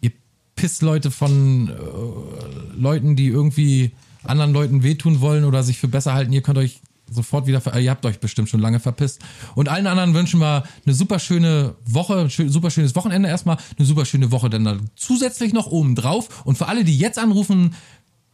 Ihr 0.00 0.12
Pissleute 0.54 1.10
von 1.10 1.68
äh, 1.68 2.80
Leuten, 2.80 3.16
die 3.16 3.28
irgendwie 3.28 3.92
anderen 4.24 4.52
Leuten 4.52 4.82
wehtun 4.82 5.20
wollen 5.20 5.44
oder 5.44 5.62
sich 5.62 5.78
für 5.78 5.88
besser 5.88 6.14
halten. 6.14 6.32
Ihr 6.32 6.42
könnt 6.42 6.58
euch 6.58 6.80
sofort 7.10 7.46
wieder, 7.46 7.60
ver 7.60 7.74
äh, 7.74 7.84
ihr 7.84 7.90
habt 7.90 8.04
euch 8.06 8.20
bestimmt 8.20 8.48
schon 8.48 8.60
lange 8.60 8.80
verpisst. 8.80 9.20
Und 9.54 9.68
allen 9.68 9.86
anderen 9.86 10.14
wünschen 10.14 10.40
wir 10.40 10.64
eine 10.84 10.94
super 10.94 11.18
schöne 11.18 11.74
Woche, 11.84 12.20
ein 12.20 12.30
schön, 12.30 12.48
super 12.48 12.70
schönes 12.70 12.94
Wochenende 12.94 13.28
erstmal, 13.28 13.58
eine 13.78 13.86
super 13.86 14.04
schöne 14.04 14.30
Woche 14.32 14.50
dann 14.50 14.64
da 14.64 14.78
zusätzlich 14.96 15.52
noch 15.52 15.66
oben 15.66 15.94
drauf. 15.94 16.44
Und 16.44 16.58
für 16.58 16.68
alle, 16.68 16.84
die 16.84 16.98
jetzt 16.98 17.18
anrufen, 17.18 17.74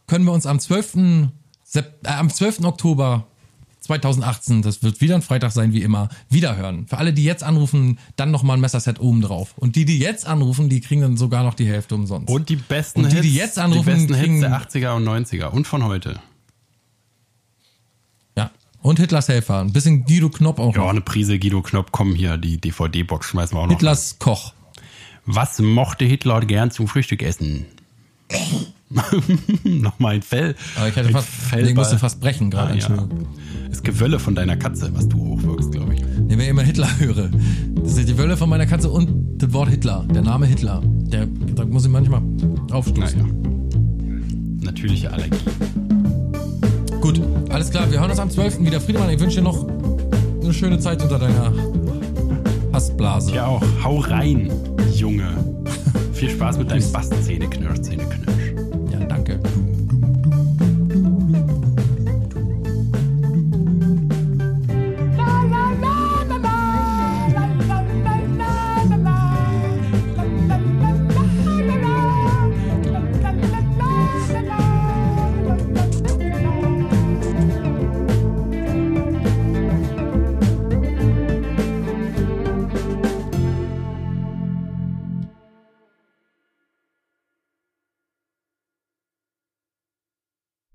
können 0.07 0.25
wir 0.25 0.33
uns 0.33 0.45
am 0.45 0.59
12. 0.59 1.29
Sep 1.63 1.99
äh, 2.03 2.09
am 2.09 2.29
12. 2.29 2.63
Oktober 2.65 3.27
2018, 3.83 4.61
das 4.61 4.81
wird 4.81 5.01
wieder 5.01 5.15
ein 5.15 5.21
Freitag 5.21 5.51
sein 5.51 5.73
wie 5.73 5.81
immer, 5.81 6.07
wiederhören. 6.29 6.87
Für 6.87 6.99
alle, 6.99 7.11
die 7.11 7.25
jetzt 7.25 7.43
anrufen, 7.43 7.99
dann 8.15 8.31
nochmal 8.31 8.57
ein 8.57 8.61
Messerset 8.61 8.99
oben 8.99 9.21
drauf. 9.21 9.55
Und 9.57 9.75
die, 9.75 9.83
die 9.83 9.99
jetzt 9.99 10.25
anrufen, 10.25 10.69
die 10.69 10.79
kriegen 10.79 11.01
dann 11.01 11.17
sogar 11.17 11.43
noch 11.43 11.53
die 11.53 11.67
Hälfte 11.67 11.95
umsonst. 11.95 12.29
Und 12.29 12.47
die 12.47 12.55
besten 12.55 13.01
Und 13.01 13.11
die, 13.11 13.17
Hits, 13.17 13.27
die 13.27 13.35
jetzt 13.35 13.59
anrufen, 13.59 14.07
die 14.07 14.13
besten 14.13 14.15
Hits 14.15 14.39
der 14.39 14.61
80er 14.61 14.95
und 14.95 15.07
90er 15.07 15.47
und 15.47 15.67
von 15.67 15.83
heute. 15.83 16.19
Und 18.83 18.99
Hitlers 18.99 19.29
Helfer. 19.29 19.61
Ein 19.61 19.71
bisschen 19.73 20.03
Guido 20.05 20.29
Knopp 20.29 20.59
auch 20.59 20.75
Ja, 20.75 20.81
noch. 20.81 20.89
eine 20.89 21.01
Prise 21.01 21.39
Guido 21.39 21.61
Knopp, 21.61 21.91
komm 21.91 22.13
hier, 22.15 22.37
die 22.37 22.57
DVD-Box 22.59 23.27
schmeißen 23.29 23.57
wir 23.57 23.61
auch 23.61 23.65
noch. 23.67 23.71
Hitlers 23.71 24.17
Koch. 24.19 24.53
Was 25.25 25.59
mochte 25.59 26.03
Hitler 26.05 26.41
gern 26.41 26.69
zum 26.69 26.87
Frühstück 26.89 27.23
essen? 27.23 27.65
Nochmal 29.63 30.15
ein 30.15 30.21
Fell. 30.21 30.55
Aber 30.75 30.89
ich 30.89 30.95
hätte 30.95 31.07
ein 31.07 31.13
fast, 31.13 31.27
Fellball. 31.29 31.69
ich 31.69 31.75
musste 31.75 31.97
fast 31.97 32.19
brechen 32.19 32.51
gerade. 32.51 32.73
Ah, 32.73 32.75
ja. 32.75 33.07
Das 33.69 33.81
Gewölle 33.83 34.19
von 34.19 34.35
deiner 34.35 34.57
Katze, 34.57 34.91
was 34.93 35.07
du 35.07 35.17
hochwirkst, 35.17 35.71
glaube 35.71 35.95
ich. 35.95 36.01
Nee, 36.01 36.31
wenn 36.31 36.41
ich 36.41 36.47
immer 36.49 36.61
Hitler 36.63 36.89
höre. 36.99 37.29
Das 37.83 37.97
ist 37.97 38.07
die 38.09 38.17
Wölle 38.17 38.35
von 38.37 38.49
meiner 38.49 38.65
Katze 38.65 38.89
und 38.89 39.41
das 39.41 39.51
Wort 39.53 39.69
Hitler. 39.69 40.05
Der 40.13 40.21
Name 40.21 40.45
Hitler. 40.45 40.81
Der, 40.85 41.25
da 41.25 41.65
muss 41.65 41.85
ich 41.85 41.91
manchmal 41.91 42.21
aufstoßen. 42.71 43.19
Naja. 43.19 43.33
Natürliche 44.61 45.11
Allergie. 45.11 45.37
Gut, 47.03 47.21
alles 47.49 47.69
klar. 47.69 47.91
Wir 47.91 47.99
hören 47.99 48.11
uns 48.11 48.19
am 48.21 48.29
12. 48.29 48.61
wieder. 48.61 48.79
Friedemann, 48.79 49.09
ich 49.09 49.19
wünsche 49.19 49.35
dir 49.35 49.41
noch 49.41 49.67
eine 50.41 50.53
schöne 50.53 50.79
Zeit 50.79 51.03
unter 51.03 51.19
deiner 51.19 51.51
Hassblase. 52.71 53.35
Ja 53.35 53.45
auch. 53.45 53.61
Hau 53.83 53.97
rein, 53.97 54.49
Junge. 54.93 55.35
Viel 56.13 56.29
Spaß 56.29 56.59
mit 56.59 56.71
deinen 56.71 56.89
Bastzähne 56.93 57.49
knirsch, 57.49 57.81
Zähne 57.81 58.05
knirsch. 58.05 58.42